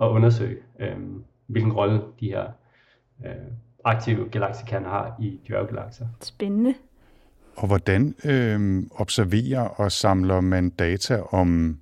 at 0.00 0.06
undersøge, 0.06 0.56
øh, 0.80 0.96
hvilken 1.46 1.72
rolle 1.72 2.00
de 2.20 2.26
her 2.26 2.44
øh, 3.24 3.32
aktive 3.84 4.28
galaksekerner 4.28 4.88
har 4.88 5.16
i 5.20 5.40
dværggalakser. 5.48 6.06
Spændende. 6.20 6.74
Og 7.56 7.66
hvordan 7.66 8.14
øh, 8.24 8.82
observerer 9.00 9.68
og 9.68 9.92
samler 9.92 10.40
man 10.40 10.70
data 10.70 11.20
om 11.30 11.78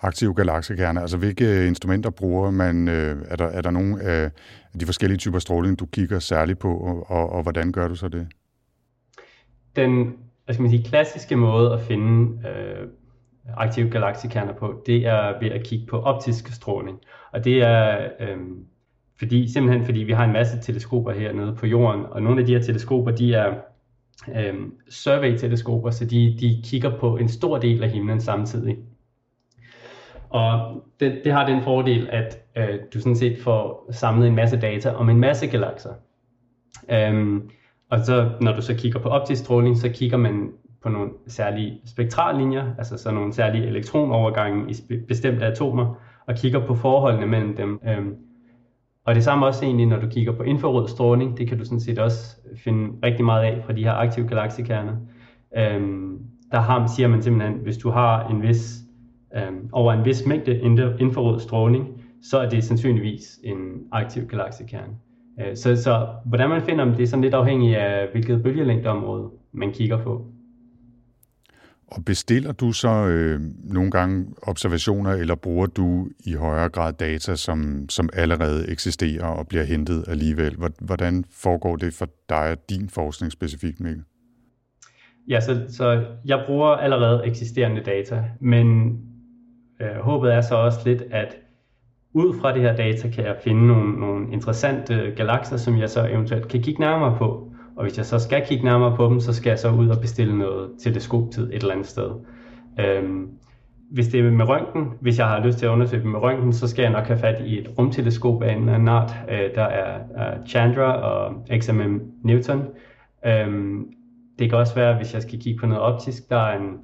aktive 0.00 0.34
galaksekerner? 0.34 1.00
Altså 1.00 1.16
hvilke 1.16 1.44
øh, 1.44 1.66
instrumenter 1.66 2.10
bruger 2.10 2.50
man? 2.50 2.88
Øh, 2.88 3.16
er, 3.28 3.36
der, 3.36 3.46
er 3.46 3.62
der 3.62 3.70
nogle 3.70 3.94
øh, 3.94 4.30
af 4.72 4.78
de 4.80 4.86
forskellige 4.86 5.18
typer 5.18 5.38
stråling, 5.38 5.78
du 5.78 5.86
kigger 5.86 6.18
særligt 6.18 6.58
på, 6.58 6.76
og, 6.76 7.10
og, 7.10 7.32
og 7.32 7.42
hvordan 7.42 7.72
gør 7.72 7.88
du 7.88 7.94
så 7.94 8.08
det? 8.08 8.26
Den 9.76 10.14
hvad 10.48 10.54
skal 10.54 10.62
man 10.62 10.70
sige, 10.70 10.84
klassiske 10.84 11.36
måde 11.36 11.72
at 11.72 11.80
finde 11.80 12.42
øh, 12.48 12.88
aktive 13.56 13.90
galaksekerner 13.90 14.52
på, 14.52 14.82
det 14.86 15.06
er 15.06 15.40
ved 15.40 15.50
at 15.50 15.64
kigge 15.64 15.86
på 15.86 16.00
optisk 16.00 16.52
stråling. 16.52 16.98
Og 17.32 17.44
det 17.44 17.62
er 17.62 18.08
øh, 18.20 18.36
fordi, 19.18 19.52
simpelthen 19.52 19.84
fordi 19.84 20.00
vi 20.00 20.12
har 20.12 20.24
en 20.24 20.32
masse 20.32 20.60
teleskoper 20.60 21.12
hernede 21.12 21.54
på 21.54 21.66
jorden, 21.66 22.04
og 22.10 22.22
nogle 22.22 22.40
af 22.40 22.46
de 22.46 22.52
her 22.52 22.62
teleskoper, 22.62 23.10
de 23.10 23.34
er 23.34 23.54
øh, 24.36 24.54
survey-teleskoper, 24.90 25.90
så 25.90 26.04
de, 26.04 26.36
de 26.40 26.62
kigger 26.64 26.98
på 26.98 27.16
en 27.16 27.28
stor 27.28 27.58
del 27.58 27.82
af 27.82 27.90
himlen 27.90 28.20
samtidig. 28.20 28.76
Og 30.30 30.82
det, 31.00 31.20
det 31.24 31.32
har 31.32 31.46
den 31.46 31.62
fordel, 31.62 32.08
at 32.10 32.38
øh, 32.56 32.78
du 32.94 33.00
sådan 33.00 33.16
set 33.16 33.38
får 33.42 33.88
samlet 33.90 34.28
en 34.28 34.34
masse 34.34 34.60
data 34.60 34.90
om 34.90 35.08
en 35.08 35.20
masse 35.20 35.46
galakser. 35.46 35.90
Øhm, 36.90 37.50
og 37.90 37.98
så 37.98 38.30
når 38.40 38.52
du 38.52 38.62
så 38.62 38.74
kigger 38.74 38.98
på 38.98 39.08
optisk 39.08 39.44
stråling, 39.44 39.76
så 39.76 39.88
kigger 39.88 40.16
man 40.16 40.50
på 40.82 40.88
nogle 40.88 41.10
særlige 41.26 41.80
spektrallinjer, 41.86 42.74
altså 42.78 42.98
så 42.98 43.10
nogle 43.10 43.32
særlige 43.32 43.66
elektronovergange 43.66 44.70
i 44.70 44.96
bestemte 45.08 45.46
atomer, 45.46 45.94
og 46.26 46.34
kigger 46.34 46.66
på 46.66 46.74
forholdene 46.74 47.26
mellem 47.26 47.56
dem. 47.56 47.80
Øhm, 47.88 48.16
og 49.04 49.14
det 49.14 49.24
samme 49.24 49.46
også 49.46 49.64
egentlig, 49.64 49.86
når 49.86 50.00
du 50.00 50.08
kigger 50.08 50.32
på 50.32 50.42
infrarød 50.42 50.88
stråling, 50.88 51.38
det 51.38 51.48
kan 51.48 51.58
du 51.58 51.64
sådan 51.64 51.80
set 51.80 51.98
også 51.98 52.36
finde 52.64 53.06
rigtig 53.06 53.24
meget 53.24 53.42
af 53.42 53.62
fra 53.64 53.72
de 53.72 53.84
her 53.84 53.92
aktive 53.92 54.28
galaksekerner. 54.28 54.96
Øhm, 55.56 56.18
der 56.52 56.60
har, 56.60 56.86
siger 56.86 57.08
man 57.08 57.22
simpelthen, 57.22 57.58
hvis 57.62 57.78
du 57.78 57.90
har 57.90 58.28
en 58.28 58.42
vis 58.42 58.78
øh, 59.36 59.52
over 59.72 59.92
en 59.92 60.04
vis 60.04 60.26
mængde 60.26 60.60
infrarød 61.00 61.40
stråling, 61.40 61.86
så 62.22 62.38
er 62.38 62.48
det 62.48 62.64
sandsynligvis 62.64 63.38
en 63.44 63.56
aktiv 63.92 64.26
galaksekerne. 64.26 64.92
Øh, 65.40 65.56
så, 65.56 65.76
så 65.76 66.08
hvordan 66.24 66.48
man 66.48 66.62
finder 66.62 66.84
dem, 66.84 66.94
det 66.94 67.02
er 67.02 67.06
sådan 67.06 67.22
lidt 67.22 67.34
afhængigt 67.34 67.76
af, 67.76 68.08
hvilket 68.12 68.42
bølgelængdeområde 68.42 69.30
man 69.52 69.72
kigger 69.72 70.02
på. 70.02 70.26
Og 71.90 72.04
bestiller 72.04 72.52
du 72.52 72.72
så 72.72 73.06
øh, 73.06 73.40
nogle 73.64 73.90
gange 73.90 74.26
observationer, 74.42 75.10
eller 75.10 75.34
bruger 75.34 75.66
du 75.66 76.08
i 76.26 76.32
højere 76.34 76.68
grad 76.68 76.92
data, 76.92 77.36
som, 77.36 77.88
som 77.88 78.08
allerede 78.12 78.70
eksisterer 78.70 79.26
og 79.26 79.48
bliver 79.48 79.64
hentet 79.64 80.04
alligevel? 80.08 80.56
Hvordan 80.80 81.24
foregår 81.30 81.76
det 81.76 81.94
for 81.94 82.08
dig 82.28 82.50
og 82.50 82.70
din 82.70 82.88
forskning 82.88 83.32
specifikt, 83.32 83.80
Mikkel? 83.80 84.04
Ja, 85.28 85.40
så, 85.40 85.64
så 85.68 86.04
jeg 86.24 86.42
bruger 86.46 86.68
allerede 86.68 87.26
eksisterende 87.26 87.80
data, 87.80 88.24
men 88.40 88.98
Øh, 89.80 89.96
håbet 90.00 90.34
er 90.34 90.40
så 90.40 90.54
også 90.54 90.78
lidt, 90.84 91.02
at 91.10 91.36
ud 92.12 92.40
fra 92.40 92.54
det 92.54 92.62
her 92.62 92.76
data 92.76 93.08
kan 93.08 93.24
jeg 93.24 93.36
finde 93.44 93.66
nogle, 93.66 94.00
nogle 94.00 94.32
interessante 94.32 95.12
galakser, 95.16 95.56
som 95.56 95.78
jeg 95.78 95.90
så 95.90 96.06
eventuelt 96.06 96.48
kan 96.48 96.62
kigge 96.62 96.80
nærmere 96.80 97.16
på. 97.18 97.52
Og 97.76 97.82
hvis 97.82 97.98
jeg 97.98 98.06
så 98.06 98.18
skal 98.18 98.46
kigge 98.46 98.64
nærmere 98.64 98.96
på 98.96 99.06
dem, 99.06 99.20
så 99.20 99.34
skal 99.34 99.50
jeg 99.50 99.58
så 99.58 99.70
ud 99.70 99.88
og 99.88 100.00
bestille 100.00 100.38
noget 100.38 100.70
teleskoptid 100.82 101.48
et 101.52 101.54
eller 101.54 101.72
andet 101.72 101.86
sted. 101.86 102.10
Øhm, 102.80 103.28
hvis 103.90 104.08
det 104.08 104.20
er 104.20 104.30
med 104.30 104.48
røntgen, 104.48 104.88
hvis 105.00 105.18
jeg 105.18 105.26
har 105.26 105.46
lyst 105.46 105.58
til 105.58 105.66
at 105.66 105.70
undersøge 105.70 106.02
dem 106.02 106.10
med 106.10 106.20
røntgen, 106.20 106.52
så 106.52 106.68
skal 106.68 106.82
jeg 106.82 106.92
nok 106.92 107.06
have 107.06 107.18
fat 107.18 107.40
i 107.46 107.58
et 107.58 107.70
rumteleskop 107.78 108.42
af 108.42 108.52
en 108.52 108.58
eller 108.58 108.74
anden 108.74 108.88
art. 108.88 109.14
Øh, 109.30 109.54
der 109.54 109.62
er, 109.62 110.00
er 110.16 110.46
Chandra 110.46 110.92
og 110.92 111.34
XMM 111.60 112.00
Newton. 112.22 112.62
Øhm, 113.26 113.86
det 114.38 114.50
kan 114.50 114.58
også 114.58 114.74
være, 114.74 114.96
hvis 114.96 115.14
jeg 115.14 115.22
skal 115.22 115.40
kigge 115.40 115.60
på 115.60 115.66
noget 115.66 115.82
optisk, 115.82 116.30
der 116.30 116.36
er 116.36 116.58
en 116.58 116.78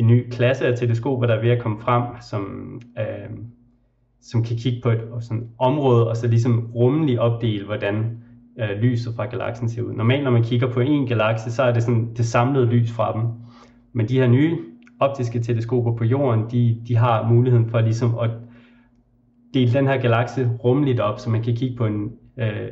en 0.00 0.06
ny 0.06 0.30
klasse 0.30 0.66
af 0.66 0.78
teleskoper, 0.78 1.26
der 1.26 1.34
er 1.34 1.40
ved 1.40 1.50
at 1.50 1.62
komme 1.62 1.80
frem, 1.80 2.02
som, 2.20 2.74
øh, 2.98 3.36
som 4.20 4.44
kan 4.44 4.56
kigge 4.56 4.80
på 4.82 4.90
et 4.90 5.00
sådan 5.20 5.48
område, 5.58 6.08
og 6.08 6.16
så 6.16 6.26
ligesom 6.26 6.70
rummeligt 6.74 7.18
opdele, 7.18 7.66
hvordan 7.66 8.22
øh, 8.60 8.82
lyset 8.82 9.14
fra 9.16 9.24
galaksen 9.24 9.68
ser 9.68 9.82
ud. 9.82 9.92
Normalt, 9.92 10.24
når 10.24 10.30
man 10.30 10.42
kigger 10.42 10.72
på 10.72 10.80
en 10.80 11.06
galakse, 11.06 11.52
så 11.52 11.62
er 11.62 11.72
det 11.72 11.82
sådan 11.82 12.14
det 12.16 12.26
samlede 12.26 12.66
lys 12.66 12.92
fra 12.92 13.12
dem. 13.12 13.28
Men 13.92 14.08
de 14.08 14.18
her 14.18 14.28
nye 14.28 14.58
optiske 15.00 15.40
teleskoper 15.40 15.96
på 15.96 16.04
jorden, 16.04 16.44
de, 16.50 16.82
de 16.88 16.96
har 16.96 17.28
muligheden 17.28 17.70
for 17.70 17.80
ligesom 17.80 18.18
at 18.18 18.30
dele 19.54 19.72
den 19.72 19.86
her 19.86 19.96
galakse 19.96 20.50
rummeligt 20.64 21.00
op, 21.00 21.18
så 21.18 21.30
man 21.30 21.42
kan 21.42 21.56
kigge 21.56 21.76
på 21.76 21.86
en, 21.86 22.10
øh, 22.38 22.68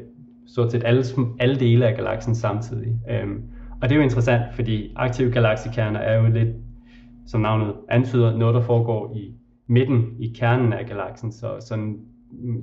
stort 0.46 0.72
set 0.72 0.82
alle, 0.84 1.04
alle 1.40 1.60
dele 1.60 1.86
af 1.86 1.96
galaksen 1.96 2.34
samtidig. 2.34 3.00
Øhm, 3.10 3.42
og 3.82 3.88
det 3.88 3.92
er 3.92 3.96
jo 3.96 4.02
interessant, 4.02 4.42
fordi 4.54 4.92
aktive 4.96 5.32
galaksekerner 5.32 6.00
er 6.00 6.20
jo 6.22 6.26
lidt 6.26 6.48
som 7.28 7.40
navnet 7.40 7.74
antyder, 7.88 8.36
noget, 8.36 8.54
der 8.54 8.60
foregår 8.60 9.16
i 9.16 9.32
midten, 9.66 10.16
i 10.18 10.32
kernen 10.38 10.72
af 10.72 10.86
galaksen. 10.86 11.32
Så 11.32 11.56
sådan, 11.60 11.98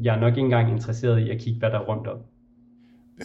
jeg 0.04 0.16
er 0.16 0.20
nok 0.20 0.32
ikke 0.32 0.42
engang 0.42 0.72
interesseret 0.72 1.20
i 1.20 1.30
at 1.30 1.40
kigge, 1.40 1.60
hvad 1.60 1.70
der 1.70 1.80
er 1.80 1.86
rundt 1.86 2.08
om. 2.08 2.18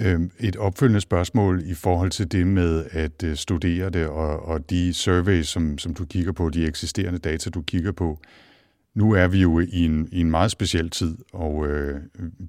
Øhm, 0.06 0.30
et 0.40 0.56
opfølgende 0.56 1.00
spørgsmål 1.00 1.62
i 1.66 1.74
forhold 1.74 2.10
til 2.10 2.32
det 2.32 2.46
med 2.46 2.84
at 2.90 3.24
øh, 3.24 3.36
studere 3.36 3.90
det, 3.90 4.06
og, 4.06 4.46
og 4.46 4.70
de 4.70 4.92
surveys, 4.92 5.48
som, 5.48 5.78
som 5.78 5.94
du 5.94 6.04
kigger 6.04 6.32
på, 6.32 6.48
de 6.48 6.66
eksisterende 6.66 7.18
data, 7.18 7.50
du 7.50 7.62
kigger 7.62 7.92
på. 7.92 8.18
Nu 8.94 9.12
er 9.12 9.28
vi 9.28 9.42
jo 9.42 9.58
i 9.58 9.84
en, 9.84 10.08
i 10.12 10.20
en 10.20 10.30
meget 10.30 10.50
speciel 10.50 10.90
tid, 10.90 11.16
og 11.32 11.66
øh, 11.66 12.00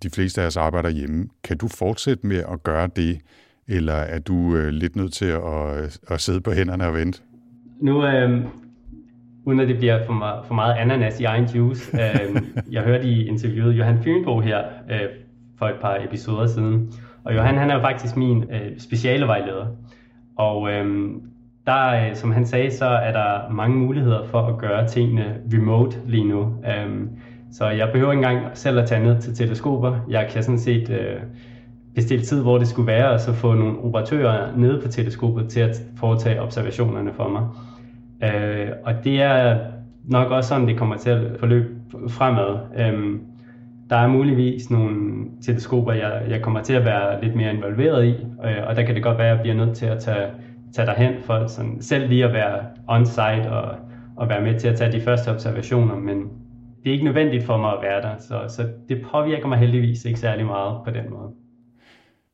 de 0.04 0.10
fleste 0.10 0.42
af 0.42 0.46
os 0.46 0.58
arbejder 0.58 0.90
hjemme. 0.90 1.28
Kan 1.44 1.58
du 1.58 1.68
fortsætte 1.68 2.28
med 2.28 2.44
at 2.52 2.64
gøre 2.64 2.90
det, 2.96 3.20
eller 3.68 3.94
er 3.94 4.20
du 4.20 4.56
øh, 4.56 4.70
lidt 4.70 4.96
nødt 4.96 5.14
til 5.14 5.26
at, 5.26 6.00
at 6.08 6.22
sidde 6.22 6.42
på 6.42 6.52
hænderne 6.52 6.88
og 6.88 6.94
vente? 6.94 7.22
Nu, 7.82 8.06
øh, 8.06 8.46
uden 9.46 9.60
at 9.60 9.68
det 9.68 9.78
bliver 9.78 10.06
for 10.06 10.14
meget, 10.14 10.46
for 10.46 10.54
meget 10.54 10.74
ananas 10.74 11.20
i 11.20 11.24
egen 11.24 11.46
juice. 11.46 11.98
Øh, 11.98 12.42
jeg 12.76 12.84
hørte 12.84 13.08
i 13.08 13.28
interviewet 13.28 13.74
Johan 13.74 14.04
Fynbo 14.04 14.40
her 14.40 14.60
øh, 14.92 15.00
for 15.60 15.66
et 15.66 15.76
par 15.82 15.98
episoder 16.08 16.48
siden. 16.48 16.92
Og 17.24 17.36
Johan 17.36 17.58
han 17.58 17.70
er 17.70 17.76
jo 17.76 17.82
faktisk 17.82 18.18
min 18.18 18.44
øh, 18.44 18.80
specialevejleder. 18.80 19.68
Og 20.38 20.72
øh, 20.72 21.12
der, 21.66 22.10
øh, 22.10 22.16
som 22.16 22.32
han 22.32 22.46
sagde, 22.46 22.72
så 22.72 22.86
er 22.86 23.12
der 23.12 23.52
mange 23.52 23.78
muligheder 23.78 24.28
for 24.28 24.42
at 24.42 24.58
gøre 24.58 24.88
tingene 24.88 25.36
remote 25.54 25.98
lige 26.06 26.28
nu. 26.28 26.42
Øh, 26.42 27.08
så 27.52 27.70
jeg 27.70 27.90
behøver 27.94 28.12
ikke 28.12 28.28
engang 28.28 28.58
selv 28.58 28.80
at 28.80 28.88
tage 28.88 29.04
ned 29.04 29.22
til 29.22 29.36
teleskoper. 29.36 30.00
Jeg 30.10 30.28
kan 30.32 30.44
sådan 30.44 30.60
set 30.60 30.90
øh, 30.90 31.22
bestille 31.96 32.24
tid, 32.24 32.42
hvor 32.42 32.58
det 32.58 32.68
skulle 32.68 32.88
være, 32.88 33.10
og 33.10 33.20
så 33.20 33.34
få 33.34 33.54
nogle 33.54 33.80
operatører 33.80 34.56
nede 34.56 34.82
på 34.82 34.88
teleskopet 34.88 35.50
til 35.50 35.60
at 35.60 35.82
foretage 35.98 36.42
observationerne 36.42 37.14
for 37.14 37.30
mig. 37.30 37.44
Øh, 38.24 38.70
og 38.84 38.94
det 39.04 39.22
er 39.22 39.60
nok 40.06 40.32
også 40.32 40.48
sådan, 40.48 40.68
det 40.68 40.78
kommer 40.78 40.98
til 40.98 41.10
at 41.10 41.22
forløbe 41.40 41.68
fremad. 42.10 42.60
Øh, 42.80 43.20
der 43.90 43.98
er 43.98 44.08
muligvis 44.08 44.70
nogle 44.70 45.26
teleskoper, 45.42 45.94
jeg, 45.94 46.24
jeg 46.30 46.42
kommer 46.42 46.64
til 46.64 46.74
at 46.74 46.86
være 46.86 47.24
lidt 47.24 47.36
mere 47.36 47.54
involveret 47.54 48.06
i, 48.06 48.12
øh, 48.46 48.68
og 48.68 48.76
der 48.76 48.84
kan 48.84 48.96
det 48.96 49.04
godt 49.04 49.18
være, 49.18 49.30
at 49.30 49.36
jeg 49.36 49.42
bliver 49.42 49.56
nødt 49.56 49.78
til 49.78 49.86
at 49.86 50.00
tage, 50.00 50.28
tage 50.74 50.86
derhen 50.86 51.14
for 51.24 51.48
sådan, 51.48 51.82
selv 51.82 52.10
lige 52.10 52.26
at 52.26 52.34
være 52.34 52.66
on-site 52.88 53.50
og, 53.52 53.76
og 54.18 54.30
være 54.30 54.42
med 54.42 54.60
til 54.60 54.68
at 54.68 54.78
tage 54.78 54.92
de 54.92 55.02
første 55.02 55.30
observationer, 55.30 55.96
men 55.96 56.18
det 56.84 56.90
er 56.90 56.94
ikke 56.94 57.06
nødvendigt 57.06 57.44
for 57.44 57.58
mig 57.58 57.72
at 57.72 57.80
være 57.82 58.02
der, 58.02 58.16
så, 58.20 58.56
så 58.56 58.68
det 58.90 59.02
påvirker 59.12 59.48
mig 59.48 59.58
heldigvis 59.58 60.06
ikke 60.06 60.20
særlig 60.20 60.46
meget 60.46 60.78
på 60.86 60.92
den 60.92 61.10
måde. 61.10 61.32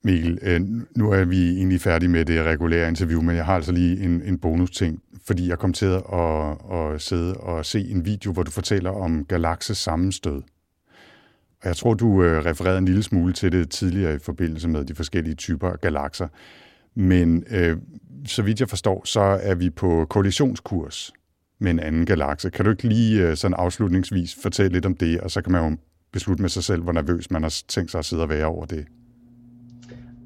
Mikkel, 0.03 0.39
øh, 0.43 0.61
nu 0.95 1.11
er 1.11 1.25
vi 1.25 1.57
egentlig 1.57 1.81
færdige 1.81 2.09
med 2.09 2.25
det 2.25 2.45
regulære 2.45 2.87
interview, 2.87 3.21
men 3.21 3.35
jeg 3.35 3.45
har 3.45 3.55
altså 3.55 3.71
lige 3.71 4.03
en, 4.03 4.21
en 4.25 4.37
bonus-ting, 4.37 4.99
fordi 5.27 5.49
jeg 5.49 5.59
kom 5.59 5.73
til 5.73 5.85
at, 6.13 6.57
at 6.71 7.01
sidde 7.01 7.33
og 7.33 7.65
se 7.65 7.79
en 7.89 8.05
video, 8.05 8.31
hvor 8.31 8.43
du 8.43 8.51
fortæller 8.51 8.91
om 8.91 9.25
galakses 9.25 9.77
sammenstød. 9.77 10.41
Og 11.61 11.67
jeg 11.67 11.75
tror, 11.75 11.93
du 11.93 12.23
øh, 12.23 12.45
refererede 12.45 12.77
en 12.77 12.85
lille 12.85 13.03
smule 13.03 13.33
til 13.33 13.51
det 13.51 13.69
tidligere 13.69 14.15
i 14.15 14.19
forbindelse 14.19 14.67
med 14.67 14.85
de 14.85 14.95
forskellige 14.95 15.35
typer 15.35 15.69
af 15.69 15.81
galakser. 15.81 16.27
Men 16.95 17.43
øh, 17.51 17.77
så 18.25 18.41
vidt 18.41 18.59
jeg 18.59 18.69
forstår, 18.69 19.01
så 19.05 19.21
er 19.21 19.55
vi 19.55 19.69
på 19.69 20.05
kollisionskurs 20.09 21.13
med 21.59 21.71
en 21.71 21.79
anden 21.79 22.05
galakse. 22.05 22.49
Kan 22.49 22.65
du 22.65 22.71
ikke 22.71 22.87
lige 22.87 23.27
øh, 23.27 23.35
sådan 23.35 23.55
afslutningsvis 23.57 24.37
fortælle 24.41 24.73
lidt 24.73 24.85
om 24.85 24.95
det, 24.95 25.21
og 25.21 25.31
så 25.31 25.41
kan 25.41 25.51
man 25.51 25.71
jo 25.71 25.77
beslutte 26.11 26.41
med 26.41 26.49
sig 26.49 26.63
selv, 26.63 26.81
hvor 26.81 26.91
nervøs 26.91 27.31
man 27.31 27.43
har 27.43 27.61
tænkt 27.67 27.91
sig 27.91 27.99
at 27.99 28.05
sidde 28.05 28.23
og 28.23 28.29
være 28.29 28.45
over 28.45 28.65
det? 28.65 28.85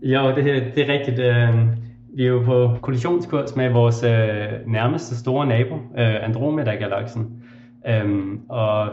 Jo, 0.01 0.35
det, 0.35 0.45
det 0.75 0.89
er 0.89 0.93
rigtigt. 0.93 1.19
Øh, 1.19 1.90
vi 2.15 2.23
er 2.23 2.27
jo 2.29 2.41
på 2.45 2.69
kollisionskurs 2.81 3.55
med 3.55 3.69
vores 3.69 4.03
øh, 4.03 4.47
nærmeste 4.67 5.17
store 5.17 5.47
nabo, 5.47 5.75
øh, 5.75 6.25
Andromeda-galaksen. 6.25 7.43
Øhm, 7.87 8.39
og 8.49 8.87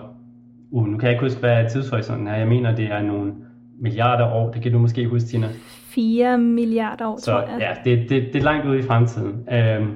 uh, 0.71 0.87
nu 0.87 0.99
kan 0.99 1.07
jeg 1.07 1.13
ikke 1.13 1.25
huske, 1.25 1.41
hvad 1.41 1.71
tidshorisonten 1.71 2.27
er. 2.27 2.37
Jeg 2.37 2.49
mener, 2.49 2.75
det 2.75 2.85
er 2.85 3.03
nogle 3.03 3.33
milliarder 3.81 4.33
år. 4.33 4.51
Det 4.51 4.63
kan 4.63 4.73
du 4.73 4.79
måske 4.79 5.07
huske, 5.09 5.29
Tina. 5.29 5.47
4 5.95 6.39
milliarder 6.39 7.07
år, 7.07 7.17
Så 7.19 7.31
tror 7.31 7.41
jeg. 7.41 7.59
ja, 7.61 7.91
det, 7.91 8.11
det, 8.11 8.29
det 8.33 8.39
er 8.39 8.43
langt 8.45 8.67
ude 8.67 8.79
i 8.79 8.83
fremtiden. 8.83 9.49
Øhm, 9.53 9.95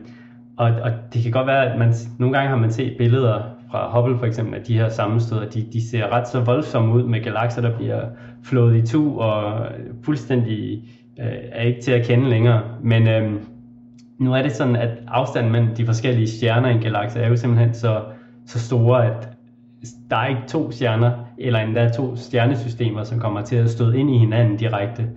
og, 0.56 0.66
og 0.66 0.90
det 1.14 1.22
kan 1.22 1.32
godt 1.32 1.46
være, 1.46 1.72
at 1.72 1.78
man, 1.78 1.94
nogle 2.18 2.36
gange 2.36 2.48
har 2.50 2.56
man 2.56 2.70
set 2.70 2.94
billeder 2.98 3.40
fra 3.70 4.00
Hubble 4.00 4.18
for 4.18 4.26
eksempel, 4.26 4.54
at 4.54 4.66
de 4.66 4.78
her 4.78 4.88
sammenstød, 4.88 5.46
de, 5.50 5.66
de 5.72 5.88
ser 5.90 6.12
ret 6.12 6.28
så 6.28 6.40
voldsomme 6.40 6.94
ud 6.94 7.02
med 7.02 7.20
galakser, 7.20 7.62
der 7.62 7.76
bliver 7.76 8.00
flået 8.44 8.76
i 8.76 8.86
tu 8.86 9.20
og 9.20 9.66
fuldstændig 10.04 10.82
øh, 11.20 11.26
er 11.52 11.62
ikke 11.62 11.80
til 11.80 11.92
at 11.92 12.06
kende 12.06 12.30
længere. 12.30 12.62
Men 12.82 13.08
øh, 13.08 13.32
nu 14.18 14.34
er 14.34 14.42
det 14.42 14.52
sådan, 14.52 14.76
at 14.76 14.90
afstanden 15.08 15.52
mellem 15.52 15.74
de 15.74 15.86
forskellige 15.86 16.28
stjerner 16.28 16.68
i 16.68 16.72
en 16.72 16.80
galakse 16.80 17.18
er 17.18 17.28
jo 17.28 17.36
simpelthen 17.36 17.74
så, 17.74 18.02
så 18.46 18.58
store, 18.58 19.06
at 19.06 19.28
der 20.10 20.16
er 20.16 20.26
ikke 20.26 20.42
to 20.48 20.70
stjerner, 20.70 21.12
eller 21.38 21.60
endda 21.60 21.88
to 21.88 22.16
stjernesystemer, 22.16 23.04
som 23.04 23.20
kommer 23.20 23.42
til 23.42 23.56
at 23.56 23.70
støde 23.70 23.98
ind 23.98 24.10
i 24.10 24.18
hinanden 24.18 24.56
direkte. 24.56 25.08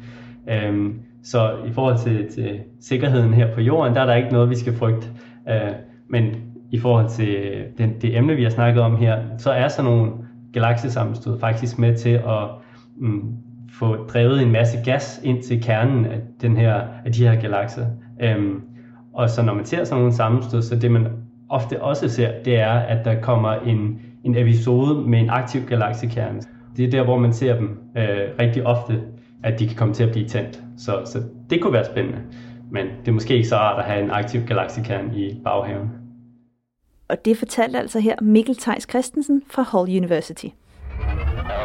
Øh, 0.50 0.94
så 1.24 1.52
i 1.68 1.72
forhold 1.72 1.98
til, 1.98 2.32
til 2.32 2.60
sikkerheden 2.82 3.34
her 3.34 3.54
på 3.54 3.62
jorden, 3.62 3.96
der 3.96 4.02
er 4.02 4.06
der 4.06 4.16
ikke 4.16 4.34
noget, 4.34 4.50
vi 4.50 4.56
skal 4.56 4.74
frygte. 4.74 5.08
Øh, 5.50 5.72
men 6.10 6.36
i 6.72 6.80
forhold 6.80 7.10
til 7.10 7.64
den, 7.78 7.94
det 8.02 8.18
emne, 8.18 8.36
vi 8.36 8.44
har 8.44 8.50
snakket 8.50 8.82
om 8.82 8.98
her, 8.98 9.20
så 9.38 9.52
er 9.52 9.68
sådan 9.68 9.92
nogle 9.92 10.12
galaksesammenstød 10.54 11.40
faktisk 11.40 11.80
med 11.80 11.96
til 11.98 12.10
at 12.10 12.50
mm, 12.98 13.36
få 13.80 13.96
drevet 13.96 14.42
en 14.42 14.52
masse 14.52 14.78
gas 14.86 15.22
ind 15.24 15.44
til 15.44 15.64
kernen 15.64 16.06
af, 16.06 16.22
den 16.42 16.58
her, 16.58 16.74
af 17.06 17.12
de 17.12 17.28
her 17.28 17.42
galakser. 17.42 17.86
Øhm, 18.22 18.62
og 19.14 19.30
så 19.30 19.42
når 19.42 19.54
man 19.54 19.66
ser 19.66 19.84
sådan 19.84 20.00
nogle 20.00 20.14
sammenstød, 20.14 20.62
så 20.62 20.76
det 20.76 20.92
man 20.92 21.08
ofte 21.50 21.82
også 21.82 22.10
ser, 22.10 22.44
det 22.46 22.60
er, 22.60 22.74
at 22.74 23.06
der 23.06 23.22
kommer 23.22 23.54
en, 23.54 24.02
en 24.24 24.38
episode 24.38 25.10
med 25.10 25.20
en 25.20 25.30
aktiv 25.30 25.62
galaksekerne. 25.68 26.42
Det 26.78 26.86
er 26.86 26.92
der, 26.92 27.04
hvor 27.04 27.18
man 27.18 27.34
ser 27.34 27.56
dem 27.56 27.80
øh, 27.98 28.40
rigtig 28.40 28.68
ofte, 28.68 29.02
at 29.44 29.60
de 29.60 29.68
kan 29.68 29.76
komme 29.76 29.94
til 29.94 30.04
at 30.04 30.12
blive 30.12 30.28
tændt. 30.28 30.64
Så, 30.78 31.02
så 31.06 31.24
det 31.50 31.62
kunne 31.62 31.74
være 31.74 31.86
spændende. 31.86 32.20
Men 32.72 32.86
det 32.86 33.08
er 33.08 33.12
måske 33.12 33.36
ikke 33.36 33.48
så 33.48 33.56
rart 33.56 33.80
at 33.80 33.86
have 33.86 34.04
en 34.04 34.12
aktiv 34.12 34.42
galaksekerne 34.48 35.18
i 35.18 35.40
baghaven. 35.44 35.90
Og 37.08 37.26
det 37.26 37.38
fortalte 37.38 37.80
altså 37.80 38.00
her 38.00 38.16
Mikkel 38.22 38.56
Theis 38.56 38.88
Christensen 38.90 39.42
fra 39.50 39.66
Hull 39.72 39.98
University. 39.98 40.48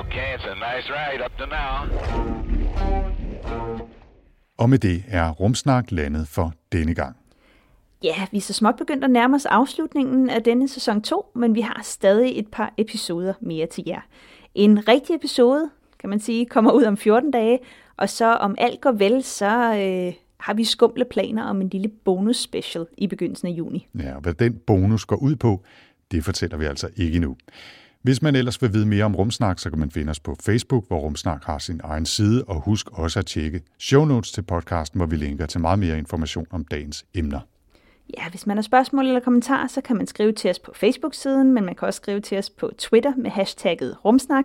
Okay, 0.00 0.34
it's 0.34 0.44
a 0.44 0.54
nice 0.54 0.88
ride 0.90 1.24
up 1.24 1.38
to 1.38 1.46
now. 1.46 2.00
Og 4.58 4.70
med 4.70 4.78
det 4.78 5.04
er 5.08 5.30
Rumsnak 5.30 5.90
landet 5.90 6.28
for 6.28 6.52
denne 6.72 6.94
gang. 6.94 7.16
Ja, 8.04 8.26
vi 8.30 8.36
er 8.36 8.40
så 8.40 8.52
småt 8.52 8.76
begyndt 8.76 9.04
at 9.04 9.10
nærme 9.10 9.36
os 9.36 9.46
afslutningen 9.46 10.30
af 10.30 10.42
denne 10.42 10.68
sæson 10.68 11.02
2, 11.02 11.26
men 11.34 11.54
vi 11.54 11.60
har 11.60 11.80
stadig 11.82 12.38
et 12.38 12.48
par 12.48 12.74
episoder 12.78 13.32
mere 13.40 13.66
til 13.66 13.84
jer. 13.86 14.00
En 14.54 14.88
rigtig 14.88 15.16
episode, 15.16 15.70
kan 15.98 16.10
man 16.10 16.20
sige, 16.20 16.46
kommer 16.46 16.72
ud 16.72 16.84
om 16.84 16.96
14 16.96 17.30
dage, 17.30 17.58
og 17.96 18.08
så 18.08 18.34
om 18.34 18.54
alt 18.58 18.80
går 18.80 18.92
vel, 18.92 19.22
så 19.22 19.46
øh, 19.46 20.14
har 20.36 20.54
vi 20.54 20.64
skumle 20.64 21.04
planer 21.04 21.44
om 21.44 21.60
en 21.60 21.68
lille 21.68 21.88
bonus 21.88 22.36
special 22.36 22.86
i 22.98 23.06
begyndelsen 23.06 23.48
af 23.48 23.52
juni. 23.52 23.86
Ja, 23.98 24.14
og 24.14 24.20
hvad 24.20 24.34
den 24.34 24.60
bonus 24.66 25.04
går 25.04 25.16
ud 25.16 25.36
på, 25.36 25.62
det 26.10 26.24
fortæller 26.24 26.56
vi 26.56 26.64
altså 26.64 26.88
ikke 26.96 27.18
nu. 27.18 27.36
Hvis 28.02 28.22
man 28.22 28.36
ellers 28.36 28.62
vil 28.62 28.72
vide 28.72 28.86
mere 28.86 29.04
om 29.04 29.14
Rumsnak, 29.14 29.58
så 29.58 29.70
kan 29.70 29.78
man 29.78 29.90
finde 29.90 30.10
os 30.10 30.20
på 30.20 30.36
Facebook, 30.42 30.88
hvor 30.88 30.98
Rumsnak 30.98 31.44
har 31.44 31.58
sin 31.58 31.80
egen 31.84 32.06
side, 32.06 32.44
og 32.44 32.60
husk 32.60 32.90
også 32.92 33.18
at 33.18 33.26
tjekke 33.26 33.60
show 33.78 34.04
notes 34.04 34.32
til 34.32 34.42
podcasten, 34.42 34.98
hvor 34.98 35.06
vi 35.06 35.16
linker 35.16 35.46
til 35.46 35.60
meget 35.60 35.78
mere 35.78 35.98
information 35.98 36.46
om 36.50 36.64
dagens 36.64 37.04
emner. 37.14 37.40
Ja, 38.16 38.28
hvis 38.30 38.46
man 38.46 38.56
har 38.56 38.62
spørgsmål 38.62 39.06
eller 39.06 39.20
kommentarer, 39.20 39.66
så 39.66 39.80
kan 39.80 39.96
man 39.96 40.06
skrive 40.06 40.32
til 40.32 40.50
os 40.50 40.58
på 40.58 40.72
Facebook-siden, 40.74 41.52
men 41.52 41.64
man 41.64 41.74
kan 41.74 41.88
også 41.88 41.96
skrive 41.96 42.20
til 42.20 42.38
os 42.38 42.50
på 42.50 42.70
Twitter 42.78 43.12
med 43.16 43.30
hashtagget 43.30 43.96
rumsnak, 44.04 44.44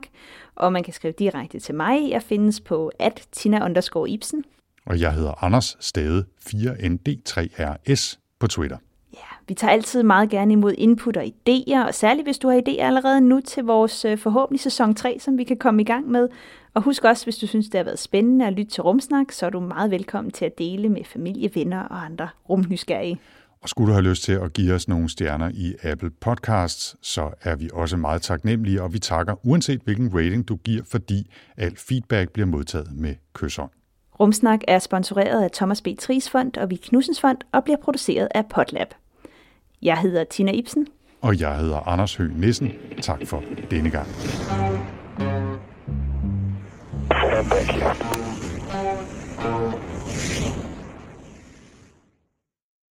og 0.55 0.73
man 0.73 0.83
kan 0.83 0.93
skrive 0.93 1.13
direkte 1.19 1.59
til 1.59 1.75
mig. 1.75 2.09
Jeg 2.09 2.21
findes 2.23 2.61
på 2.61 2.91
at 2.99 3.27
tina 3.31 3.67
Ibsen. 4.07 4.43
Og 4.85 4.99
jeg 5.01 5.13
hedder 5.13 5.43
Anders 5.43 5.77
Stade 5.79 6.25
4ND3RS 6.39 8.17
på 8.39 8.47
Twitter. 8.47 8.77
Ja, 9.15 9.35
vi 9.47 9.53
tager 9.53 9.71
altid 9.71 10.03
meget 10.03 10.29
gerne 10.29 10.53
imod 10.53 10.73
input 10.77 11.17
og 11.17 11.23
idéer, 11.23 11.87
og 11.87 11.93
særligt 11.93 12.27
hvis 12.27 12.37
du 12.37 12.49
har 12.49 12.61
idéer 12.67 12.81
allerede 12.81 13.21
nu 13.21 13.41
til 13.41 13.63
vores 13.63 14.05
øh, 14.05 14.17
forhåbentlig 14.17 14.59
sæson 14.59 14.95
3, 14.95 15.17
som 15.19 15.37
vi 15.37 15.43
kan 15.43 15.57
komme 15.57 15.81
i 15.81 15.85
gang 15.85 16.07
med. 16.07 16.29
Og 16.73 16.81
husk 16.81 17.03
også, 17.03 17.25
hvis 17.25 17.37
du 17.37 17.47
synes, 17.47 17.65
det 17.65 17.77
har 17.77 17.83
været 17.83 17.99
spændende 17.99 18.47
at 18.47 18.53
lytte 18.53 18.71
til 18.71 18.83
Rumsnak, 18.83 19.31
så 19.31 19.45
er 19.45 19.49
du 19.49 19.59
meget 19.59 19.91
velkommen 19.91 20.31
til 20.31 20.45
at 20.45 20.57
dele 20.57 20.89
med 20.89 21.03
familie, 21.03 21.51
venner 21.55 21.81
og 21.81 22.05
andre 22.05 22.29
rumnysgerrige. 22.49 23.19
Og 23.61 23.69
skulle 23.69 23.87
du 23.87 23.93
have 23.93 24.03
lyst 24.09 24.23
til 24.23 24.31
at 24.31 24.53
give 24.53 24.73
os 24.73 24.87
nogle 24.87 25.09
stjerner 25.09 25.51
i 25.53 25.73
Apple 25.83 26.09
Podcasts, 26.09 26.95
så 27.01 27.29
er 27.41 27.55
vi 27.55 27.69
også 27.73 27.97
meget 27.97 28.21
taknemmelige, 28.21 28.81
og 28.81 28.93
vi 28.93 28.99
takker 28.99 29.45
uanset 29.45 29.81
hvilken 29.83 30.15
rating 30.15 30.47
du 30.47 30.55
giver, 30.55 30.83
fordi 30.83 31.31
al 31.57 31.75
feedback 31.77 32.31
bliver 32.31 32.45
modtaget 32.45 32.87
med 32.93 33.15
kysshånd. 33.33 33.69
Rumsnak 34.19 34.59
er 34.67 34.79
sponsoreret 34.79 35.43
af 35.43 35.51
Thomas 35.51 35.81
B. 35.81 35.87
Tries 35.99 36.29
Fond 36.29 36.57
og 36.57 36.69
Vi 36.69 36.75
Knudsens 36.75 37.21
Fond 37.21 37.37
og 37.51 37.63
bliver 37.63 37.77
produceret 37.77 38.27
af 38.35 38.45
Potlab. 38.45 38.87
Jeg 39.81 39.97
hedder 39.97 40.23
Tina 40.23 40.51
Ibsen. 40.51 40.87
Og 41.21 41.39
jeg 41.39 41.57
hedder 41.57 41.87
Anders 41.87 42.15
Høgh 42.15 42.39
Nissen. 42.39 42.71
Tak 43.01 43.19
for 43.25 43.43
denne 43.71 43.89
gang. 43.89 44.07